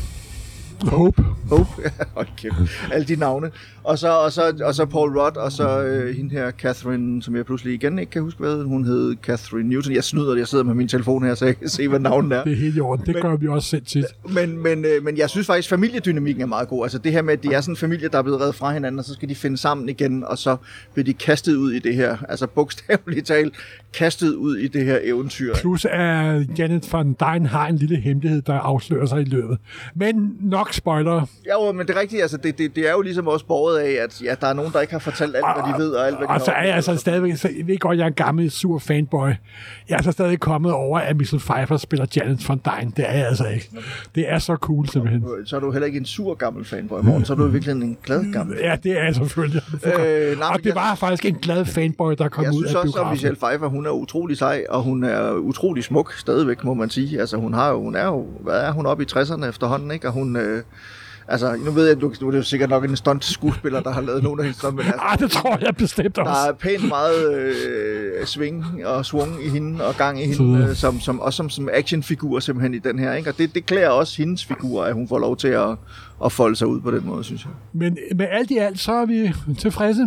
Hope. 0.82 1.24
Hope, 1.49 1.70
ja, 1.84 1.89
hold 2.16 2.28
kæft, 2.38 2.55
alle 2.91 3.07
de 3.07 3.16
navne. 3.16 3.51
Og 3.84 4.00
så, 4.00 4.10
og 4.10 4.32
så, 4.32 4.54
og 4.64 4.76
så 4.76 4.86
Paul 4.86 5.20
Rudd, 5.20 5.38
og 5.38 5.52
så 5.52 5.82
øh, 5.84 6.16
hende 6.16 6.32
her, 6.32 6.52
Catherine, 6.52 7.24
som 7.24 7.36
jeg 7.36 7.46
pludselig 7.46 7.74
igen 7.74 8.00
ikke 8.00 8.10
kan 8.10 8.22
huske, 8.22 8.40
hvad 8.40 8.64
hun 8.64 8.86
hed, 8.86 9.16
Catherine 9.22 9.70
Newton. 9.70 9.94
Jeg 9.94 10.04
snyder 10.04 10.32
det, 10.32 10.40
jeg 10.40 10.48
sidder 10.48 10.64
med 10.64 10.74
min 10.74 10.88
telefon 10.88 11.24
her, 11.24 11.36
så 11.36 11.46
jeg 11.46 11.60
kan 11.60 11.70
se, 11.70 11.88
hvad 11.88 12.00
navnet 12.00 12.38
er. 12.38 12.44
Det 12.54 12.54
er 12.54 12.58
helt 12.58 12.78
i 12.78 12.80
orden. 12.80 13.06
Det 13.06 13.22
gør 13.22 13.36
vi 13.36 13.48
også 13.48 13.70
selv 13.70 13.86
tit. 13.86 14.06
Men, 14.30 14.64
men, 14.64 14.86
øh, 14.86 15.04
men 15.04 15.18
jeg 15.18 15.30
synes 15.30 15.48
faktisk, 15.48 15.70
familiedynamikken 15.70 16.42
er 16.42 16.48
meget 16.48 16.68
god. 16.68 16.86
Altså 16.86 16.98
det 16.98 17.12
her 17.12 17.22
med, 17.22 17.34
at 17.34 17.44
de 17.44 17.54
er 17.54 17.62
sådan 17.62 17.72
en 17.72 17.78
familie, 17.78 18.08
der 18.08 18.18
er 18.18 18.22
blevet 18.22 18.42
reddet 18.42 18.56
fra 18.56 18.74
hinanden, 18.74 19.00
og 19.00 19.06
så 19.06 19.14
skal 19.14 19.30
de 19.30 19.36
finde 19.36 19.58
sammen 19.58 19.90
igen, 19.90 20.24
og 20.24 20.38
så 20.38 20.58
bliver 20.94 21.04
de 21.06 21.14
kastet 21.14 21.56
ud 21.56 21.72
i 21.72 21.80
det 21.80 21.96
her, 21.96 22.18
altså 22.30 22.48
bogstaveligt 22.48 23.28
talt, 23.28 23.54
kastet 23.94 24.34
ud 24.34 24.58
i 24.58 24.68
det 24.68 24.86
her 24.86 25.00
eventyr. 25.04 25.56
Plus 25.56 25.86
at 25.86 26.60
Janet 26.60 26.94
van 26.94 27.16
Dyne 27.20 27.48
har 27.48 27.68
en 27.68 27.76
lille 27.76 27.98
hemmelighed, 27.98 28.42
der 28.42 28.54
afslører 28.54 29.06
sig 29.06 29.22
i 29.22 29.26
løbet. 29.26 29.58
Men 29.96 30.38
nok 30.42 30.74
spoiler. 30.74 31.26
Ja, 31.46 31.66
jo, 31.66 31.72
men 31.72 31.88
det 31.88 31.96
er 31.96 32.00
rigtigt, 32.00 32.22
altså 32.22 32.38
det, 32.38 32.58
det, 32.58 32.76
det 32.76 32.88
er 32.88 32.92
jo 32.92 33.02
ligesom 33.02 33.28
også 33.28 33.46
borget 33.46 33.72
af, 33.76 34.03
at 34.03 34.21
ja, 34.24 34.36
der 34.41 34.47
er 34.47 34.53
nogen, 34.53 34.71
der 34.74 34.82
ikke 34.82 34.93
har 34.93 34.99
fortalt 34.99 35.36
alt, 35.36 35.45
hvad 35.55 35.74
de 35.74 35.84
ved, 35.84 35.91
og 35.91 36.07
alt, 36.07 36.17
hvad 36.17 36.28
de 36.28 36.34
Og 36.34 36.41
så 36.41 36.51
er 36.51 36.63
jeg 36.63 36.76
altså 36.76 36.95
stadigvæk, 36.95 37.36
så 37.38 37.49
jeg 37.57 37.67
ved 37.67 37.78
godt, 37.78 37.97
jeg 37.97 38.03
er 38.03 38.07
en 38.07 38.13
gammel, 38.13 38.51
sur 38.51 38.80
fanboy. 38.80 39.30
Jeg 39.89 39.97
er 39.97 40.01
så 40.01 40.11
stadig 40.11 40.39
kommet 40.39 40.71
over, 40.71 40.99
at 40.99 41.17
Michelle 41.17 41.43
Pfeiffer 41.45 41.78
spiller 41.78 42.05
Janet 42.15 42.49
van 42.49 42.61
Dyne. 42.65 42.91
Det 42.97 43.09
er 43.09 43.13
jeg 43.13 43.28
altså 43.28 43.47
ikke. 43.47 43.69
Det 44.15 44.32
er 44.32 44.39
så 44.39 44.55
cool, 44.55 44.88
simpelthen. 44.89 45.26
Så 45.45 45.55
er 45.55 45.59
du 45.59 45.71
heller 45.71 45.86
ikke 45.86 45.99
en 45.99 46.05
sur 46.05 46.34
gammel 46.34 46.65
fanboy, 46.65 46.99
morgen, 47.03 47.26
så 47.26 47.34
er 47.34 47.38
du 47.38 47.47
i 47.47 47.51
virkeligheden 47.51 47.89
en 47.89 47.97
glad 48.03 48.34
gammel. 48.34 48.57
Ja, 48.61 48.78
det 48.84 48.99
er 48.99 49.03
jeg 49.03 49.15
selvfølgelig. 49.15 49.61
Øh, 49.86 50.39
nej, 50.39 50.49
og 50.53 50.63
det 50.63 50.76
var 50.76 50.95
faktisk 50.95 51.26
en 51.26 51.36
glad 51.36 51.65
fanboy, 51.65 52.13
der 52.17 52.30
kom 52.30 52.43
Jeg 52.43 52.53
ud 52.53 52.63
synes 52.63 52.74
af 52.74 52.78
også, 52.78 52.88
at 52.88 52.93
biografen. 52.93 53.11
Michelle 53.13 53.36
Pfeiffer, 53.36 53.67
hun 53.67 53.86
er 53.86 53.91
utrolig 53.91 54.38
sej, 54.38 54.63
og 54.69 54.84
hun 54.84 55.03
er 55.03 55.32
utrolig 55.34 55.84
smuk 55.84 56.13
stadigvæk, 56.13 56.63
må 56.63 56.74
man 56.74 56.89
sige. 56.89 57.19
Altså, 57.19 57.38
hun, 57.38 57.53
har 57.53 57.69
jo, 57.69 57.82
hun 57.82 57.95
er 57.95 58.05
jo, 58.05 58.26
hvad 58.39 58.61
er 58.61 58.71
hun 58.71 58.86
oppe 58.86 59.03
i 59.03 59.07
60'erne 59.11 59.45
efterhånden, 59.45 59.91
ikke? 59.91 60.07
Og 60.07 60.13
hun, 60.13 60.36
øh, 60.36 60.63
altså, 61.28 61.55
nu 61.65 61.71
ved 61.71 61.88
jeg, 61.88 62.01
du, 62.01 62.13
nu 62.21 62.28
er 62.30 62.36
jo 62.36 62.43
sikkert 62.43 62.69
nok 62.69 62.84
en 62.84 62.95
stunt 62.95 63.26
skuespiller, 63.26 63.80
der 63.80 63.91
har 63.91 64.01
lavet 64.01 64.24
nogle 64.24 64.41
af 64.41 64.45
hendes 64.45 64.57
stunt, 64.57 64.76
men 64.76 64.86
altså, 64.86 64.99
Ah, 65.01 65.19
det 65.19 65.32
tror 65.32 65.57
jeg 65.61 65.76
bestemt 65.76 66.17
også. 66.17 66.32
der 66.41 66.47
er 66.49 66.53
pænt 66.53 66.88
meget 66.88 67.34
øh, 67.36 68.26
sving 68.26 68.65
og 68.86 69.05
swung 69.05 69.45
i 69.45 69.49
hende 69.49 69.86
og 69.88 69.95
gang 69.95 70.24
i 70.24 70.26
hende, 70.34 70.63
øh, 70.69 70.76
som, 70.76 70.99
som, 70.99 71.19
også 71.19 71.38
som, 71.38 71.49
som 71.49 71.69
actionfigur 71.74 72.39
simpelthen 72.39 72.74
i 72.74 72.80
den 72.80 72.99
her, 72.99 73.13
ikke? 73.13 73.30
Og 73.30 73.38
det, 73.38 73.55
det 73.55 73.65
klæder 73.65 73.89
også 73.89 74.17
hendes 74.17 74.45
figur, 74.45 74.84
at 74.84 74.93
hun 74.93 75.07
får 75.07 75.19
lov 75.19 75.38
til 75.38 75.47
at, 75.47 75.69
at 76.26 76.32
folde 76.32 76.55
sig 76.55 76.67
ud 76.67 76.82
på 76.82 76.91
den 76.91 77.05
måde, 77.05 77.24
synes 77.24 77.43
jeg. 77.43 77.51
Men 77.74 77.97
med 78.15 78.28
alt 78.32 78.51
i 78.51 78.57
alt, 78.57 78.80
så 78.80 78.91
er 78.93 79.05
vi 79.05 79.34
tilfredse. 79.59 80.01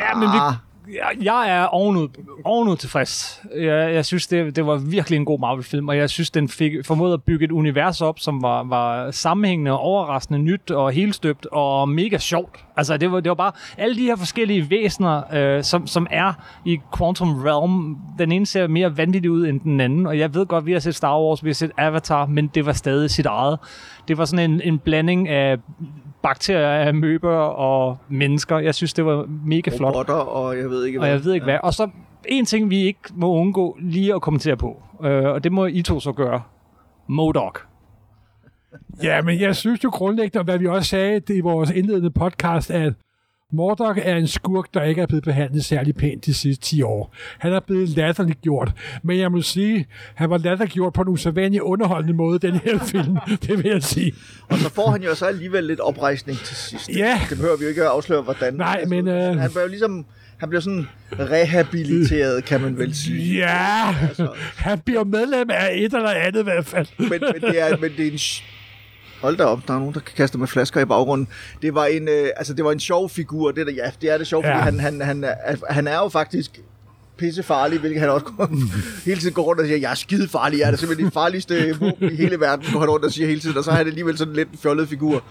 Ja, 0.00 0.14
men 0.14 0.22
vi, 0.28 0.36
Ah 0.40 0.54
jeg, 0.88 1.24
jeg 1.24 1.58
er 1.58 1.64
ovenud, 1.64 2.08
ovenud 2.44 2.76
tilfreds. 2.76 3.42
Jeg, 3.56 3.94
jeg 3.94 4.04
synes, 4.04 4.26
det, 4.26 4.56
det 4.56 4.66
var 4.66 4.76
virkelig 4.76 5.16
en 5.16 5.24
god 5.24 5.38
Marvel-film, 5.38 5.88
og 5.88 5.96
jeg 5.96 6.10
synes, 6.10 6.30
den 6.30 6.48
fik 6.48 6.72
formået 6.84 7.12
at 7.12 7.22
bygge 7.22 7.44
et 7.44 7.50
univers 7.50 8.00
op, 8.00 8.18
som 8.18 8.42
var, 8.42 8.62
var 8.62 9.10
sammenhængende, 9.10 9.78
overraskende, 9.78 10.38
nyt 10.38 10.70
og 10.70 10.92
helstøbt 10.92 11.46
og 11.46 11.88
mega 11.88 12.18
sjovt. 12.18 12.64
Altså, 12.76 12.96
det 12.96 13.12
var, 13.12 13.20
det 13.20 13.28
var 13.28 13.34
bare 13.34 13.52
alle 13.78 13.96
de 13.96 14.02
her 14.02 14.16
forskellige 14.16 14.70
væsener, 14.70 15.34
øh, 15.34 15.62
som, 15.62 15.86
som 15.86 16.06
er 16.10 16.32
i 16.64 16.80
Quantum 16.98 17.42
Realm. 17.44 17.96
Den 18.18 18.32
ene 18.32 18.46
ser 18.46 18.66
mere 18.66 18.96
vanvittig 18.96 19.30
ud 19.30 19.46
end 19.46 19.60
den 19.60 19.80
anden, 19.80 20.06
og 20.06 20.18
jeg 20.18 20.34
ved 20.34 20.46
godt, 20.46 20.66
vi 20.66 20.72
har 20.72 20.80
set 20.80 20.94
Star 20.94 21.20
Wars, 21.20 21.44
vi 21.44 21.48
har 21.48 21.54
set 21.54 21.70
Avatar, 21.78 22.26
men 22.26 22.46
det 22.46 22.66
var 22.66 22.72
stadig 22.72 23.10
sit 23.10 23.26
eget. 23.26 23.58
Det 24.08 24.18
var 24.18 24.24
sådan 24.24 24.50
en, 24.50 24.60
en 24.60 24.78
blanding 24.78 25.28
af 25.28 25.58
bakterier, 26.22 26.88
amøber 26.88 27.36
og 27.38 27.98
mennesker. 28.08 28.58
Jeg 28.58 28.74
synes, 28.74 28.92
det 28.92 29.04
var 29.06 29.26
mega 29.44 29.70
flot. 29.76 29.94
Robotter, 29.94 30.14
og 30.14 30.58
jeg 30.58 30.70
ved 30.70 30.84
ikke 30.84 31.00
Og 31.00 31.08
jeg 31.08 31.24
ved 31.24 31.34
ikke 31.34 31.44
hvad. 31.44 31.58
Og 31.62 31.74
så 31.74 31.88
en 32.28 32.44
ting, 32.44 32.70
vi 32.70 32.76
ikke 32.82 33.00
må 33.14 33.32
undgå 33.32 33.76
lige 33.80 34.14
at 34.14 34.22
kommentere 34.22 34.56
på, 34.56 34.82
øh, 35.04 35.24
og 35.24 35.44
det 35.44 35.52
må 35.52 35.66
I 35.66 35.82
to 35.82 36.00
så 36.00 36.12
gøre. 36.12 36.42
Modok. 37.06 37.66
Ja, 39.02 39.22
men 39.22 39.40
jeg 39.40 39.56
synes 39.56 39.84
jo 39.84 39.90
grundlæggende, 39.90 40.40
og 40.40 40.44
hvad 40.44 40.58
vi 40.58 40.66
også 40.66 40.88
sagde 40.88 41.20
det 41.20 41.36
i 41.36 41.40
vores 41.40 41.70
indledende 41.70 42.10
podcast, 42.10 42.70
at 42.70 42.92
Mordok 43.52 43.98
er 44.02 44.16
en 44.16 44.26
skurk, 44.26 44.74
der 44.74 44.82
ikke 44.82 45.02
er 45.02 45.06
blevet 45.06 45.24
behandlet 45.24 45.64
særlig 45.64 45.94
pænt 45.96 46.26
de 46.26 46.34
sidste 46.34 46.64
10 46.64 46.82
år. 46.82 47.14
Han 47.38 47.52
er 47.52 47.60
blevet 47.60 47.88
latterligt 47.88 48.40
gjort, 48.42 48.72
men 49.02 49.18
jeg 49.18 49.32
må 49.32 49.42
sige, 49.42 49.86
han 50.14 50.30
var 50.30 50.38
latterligt 50.38 50.72
gjort 50.72 50.92
på 50.92 51.02
en 51.02 51.08
usædvanlig 51.08 51.62
underholdende 51.62 52.14
måde, 52.14 52.38
den 52.38 52.54
her 52.54 52.78
film, 52.92 53.16
det 53.42 53.64
vil 53.64 53.70
jeg 53.70 53.82
sige. 53.82 54.12
Og 54.48 54.58
så 54.58 54.70
får 54.70 54.90
han 54.90 55.02
jo 55.02 55.14
så 55.14 55.26
alligevel 55.26 55.64
lidt 55.64 55.80
oprejsning 55.80 56.38
til 56.38 56.56
sidst. 56.56 56.90
Ja. 56.96 57.20
Det 57.30 57.36
behøver 57.38 57.56
vi 57.56 57.62
jo 57.64 57.68
ikke 57.68 57.82
at 57.82 57.88
afsløre, 57.88 58.22
hvordan. 58.22 58.54
Nej, 58.54 58.84
men, 58.84 59.08
øh, 59.08 59.36
Han 59.36 59.50
bliver 59.50 59.62
jo 59.62 59.68
ligesom... 59.68 60.04
Han 60.38 60.48
bliver 60.48 60.60
sådan 60.60 60.86
rehabiliteret, 61.18 62.44
kan 62.44 62.60
man 62.60 62.78
vel 62.78 62.96
sige. 62.96 63.38
Ja, 63.38 63.94
han 64.56 64.78
bliver 64.78 65.04
medlem 65.04 65.50
af 65.50 65.70
et 65.74 65.94
eller 65.94 66.10
andet 66.10 66.40
i 66.40 66.42
hvert 66.42 66.66
fald. 66.66 66.86
Men, 66.98 67.08
men, 67.10 67.20
det, 67.20 67.60
er, 67.60 67.76
men 67.76 67.90
det 67.96 68.06
er 68.06 68.10
en... 68.12 68.18
Hold 69.22 69.36
da 69.36 69.44
op, 69.44 69.60
der 69.68 69.74
er 69.74 69.78
nogen, 69.78 69.94
der 69.94 70.00
kan 70.00 70.12
kaste 70.16 70.38
med 70.38 70.46
flasker 70.46 70.80
i 70.80 70.84
baggrunden. 70.84 71.28
Det 71.62 71.74
var 71.74 71.84
en, 71.84 72.08
øh, 72.08 72.26
altså, 72.36 72.54
det 72.54 72.64
var 72.64 72.72
en 72.72 72.80
sjov 72.80 73.08
figur. 73.10 73.50
Det 73.50 73.66
der, 73.66 73.72
ja, 73.72 73.90
det 74.02 74.10
er 74.10 74.18
det 74.18 74.26
sjovt, 74.26 74.46
Ja. 74.46 74.52
fordi 74.58 74.64
han, 74.64 74.80
han, 74.80 75.00
han, 75.00 75.24
er, 75.24 75.54
han 75.70 75.86
er 75.88 75.96
jo 75.98 76.08
faktisk 76.08 76.60
pissefarlig, 77.18 77.78
hvilket 77.80 78.00
han 78.00 78.10
også 78.10 78.26
hele 79.06 79.20
tiden 79.20 79.34
går 79.34 79.42
rundt 79.42 79.60
og 79.60 79.66
siger, 79.66 79.78
jeg 79.78 79.90
er 79.90 79.94
skide 79.94 80.28
farlig, 80.28 80.58
jeg 80.58 80.66
er 80.66 80.70
det 80.70 80.80
simpelthen 80.80 81.06
det 81.06 81.14
farligste 81.14 81.76
våben 81.80 82.12
i 82.12 82.14
hele 82.16 82.40
verden, 82.40 82.66
går 82.72 82.80
han 82.80 82.88
rundt 82.90 83.04
og 83.04 83.12
siger 83.12 83.26
hele 83.28 83.40
tiden, 83.40 83.58
og 83.58 83.64
så 83.64 83.70
er 83.70 83.74
han 83.74 83.86
alligevel 83.86 84.18
sådan 84.18 84.34
lidt 84.34 84.48
en 84.50 84.58
fjollet 84.58 84.88
figur. 84.88 85.22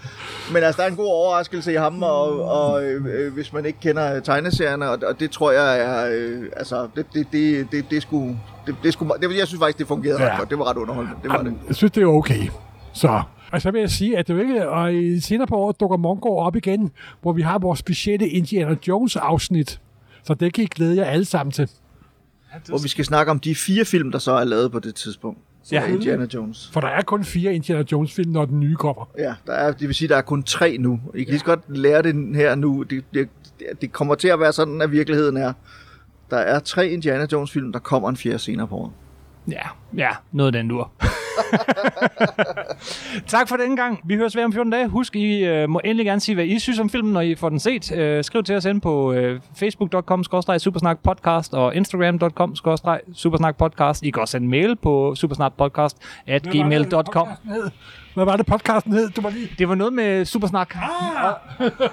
Men 0.52 0.62
altså, 0.62 0.76
der 0.82 0.86
er 0.86 0.90
en 0.90 0.96
god 0.96 1.06
overraskelse 1.06 1.72
i 1.72 1.76
ham, 1.76 2.02
og, 2.02 2.44
og 2.44 2.84
øh, 2.84 3.32
hvis 3.34 3.52
man 3.52 3.66
ikke 3.66 3.78
kender 3.80 4.20
tegneserierne, 4.20 4.90
og, 4.90 4.98
og 5.06 5.20
det 5.20 5.30
tror 5.30 5.50
jeg 5.52 5.80
er, 5.80 6.10
øh, 6.12 6.42
altså, 6.56 6.88
det, 6.96 7.06
det, 7.14 7.26
det, 7.32 7.66
det, 7.72 7.84
det, 7.90 8.02
sgu, 8.02 8.36
det, 8.66 8.74
det, 8.82 8.92
sgu, 8.92 9.10
det, 9.22 9.36
jeg 9.38 9.46
synes 9.46 9.60
faktisk, 9.60 9.78
det 9.78 9.86
fungerede 9.86 10.22
Ja. 10.22 10.30
ret 10.32 10.38
godt. 10.38 10.50
Det 10.50 10.58
var 10.58 10.70
ret 10.70 10.76
underholdende. 10.76 11.16
Det 11.22 11.30
var 11.30 11.42
det. 11.42 11.54
Jeg 11.68 11.76
synes, 11.76 11.92
det 11.92 12.02
er 12.02 12.06
okay. 12.06 12.48
Så. 12.94 13.22
Og 13.52 13.62
så 13.62 13.70
vil 13.70 13.80
jeg 13.80 13.90
sige, 13.90 14.18
at 14.18 14.28
det 14.28 14.34
jo 14.34 14.38
ikke, 14.38 14.68
og 14.68 14.94
i 14.94 15.20
senere 15.20 15.46
på 15.46 15.56
året 15.56 15.80
dukker 15.80 15.96
Mongo 15.96 16.36
op 16.36 16.56
igen, 16.56 16.90
hvor 17.22 17.32
vi 17.32 17.42
har 17.42 17.58
vores 17.58 17.78
specielle 17.78 18.28
Indiana 18.28 18.76
Jones 18.88 19.16
afsnit. 19.16 19.80
Så 20.22 20.34
det 20.34 20.54
kan 20.54 20.64
I 20.64 20.66
glæde 20.66 20.96
jer 20.96 21.04
alle 21.04 21.24
sammen 21.24 21.52
til. 21.52 21.70
Hvor 22.66 22.82
vi 22.82 22.88
skal 22.88 23.04
snakke 23.04 23.30
om 23.30 23.40
de 23.40 23.54
fire 23.54 23.84
film, 23.84 24.12
der 24.12 24.18
så 24.18 24.32
er 24.32 24.44
lavet 24.44 24.72
på 24.72 24.78
det 24.78 24.94
tidspunkt. 24.94 25.38
Ja. 25.72 25.82
Ja. 25.82 25.92
Indiana 25.94 26.26
Jones. 26.34 26.70
For 26.72 26.80
der 26.80 26.88
er 26.88 27.02
kun 27.02 27.24
fire 27.24 27.54
Indiana 27.54 27.84
Jones 27.92 28.12
film, 28.12 28.32
når 28.32 28.44
den 28.44 28.60
nye 28.60 28.74
kommer. 28.74 29.10
Ja, 29.18 29.34
der 29.46 29.52
er, 29.52 29.72
det 29.72 29.88
vil 29.88 29.94
sige, 29.94 30.08
der 30.08 30.16
er 30.16 30.22
kun 30.22 30.42
tre 30.42 30.76
nu. 30.78 31.00
I 31.14 31.22
kan 31.22 31.30
lige 31.30 31.38
så 31.38 31.44
godt 31.44 31.60
lære 31.76 32.02
det 32.02 32.36
her 32.36 32.54
nu. 32.54 32.82
Det, 32.82 33.04
det, 33.14 33.28
det 33.80 33.92
kommer 33.92 34.14
til 34.14 34.28
at 34.28 34.40
være 34.40 34.52
sådan, 34.52 34.82
at 34.82 34.92
virkeligheden 34.92 35.36
er. 35.36 35.52
Der 36.30 36.36
er 36.36 36.58
tre 36.58 36.88
Indiana 36.88 37.26
Jones 37.32 37.50
film, 37.50 37.72
der 37.72 37.78
kommer 37.78 38.08
en 38.08 38.16
fjerde 38.16 38.38
senere 38.38 38.66
på 38.68 38.74
året. 38.76 38.92
Ja, 39.48 39.62
ja, 39.96 40.10
noget 40.32 40.54
den 40.54 40.68
dur. 40.68 40.90
tak 43.26 43.48
for 43.48 43.56
den 43.56 43.76
gang. 43.76 44.00
Vi 44.04 44.16
høres 44.16 44.36
ved 44.36 44.44
om 44.44 44.52
14 44.52 44.72
dage. 44.72 44.88
Husk, 44.88 45.16
I 45.16 45.44
øh, 45.44 45.68
må 45.68 45.80
endelig 45.84 46.06
gerne 46.06 46.20
sige, 46.20 46.34
hvad 46.34 46.44
I 46.44 46.58
synes 46.58 46.78
om 46.78 46.90
filmen, 46.90 47.12
når 47.12 47.20
I 47.20 47.34
får 47.34 47.48
den 47.48 47.58
set. 47.58 47.92
Øh, 47.92 48.24
skriv 48.24 48.42
til 48.42 48.56
os 48.56 48.64
ind 48.64 48.80
på 48.80 49.12
øh, 49.12 49.40
facebook.com 49.56 50.24
supersnakpodcast 50.58 51.54
og 51.54 51.74
instagram.com 51.76 52.56
supersnakpodcast. 53.14 54.02
I 54.02 54.10
kan 54.10 54.20
også 54.20 54.32
sende 54.32 54.48
mail 54.48 54.76
på 54.76 55.14
supersnakpodcast 55.14 55.96
at 56.26 56.42
gmail.com. 56.42 57.28
Hvad 58.14 58.24
var 58.24 58.36
det, 58.36 58.46
podcasten 58.46 58.92
hed? 58.92 59.10
Du 59.10 59.20
var 59.20 59.30
lige... 59.30 59.48
Det 59.58 59.68
var 59.68 59.74
noget 59.74 59.92
med 59.92 60.24
supersnak. 60.24 60.76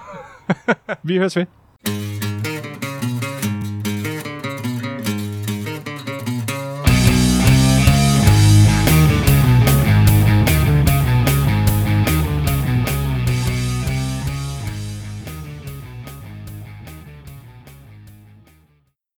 Vi 1.04 1.18
høres 1.18 1.36
ved. 1.36 1.46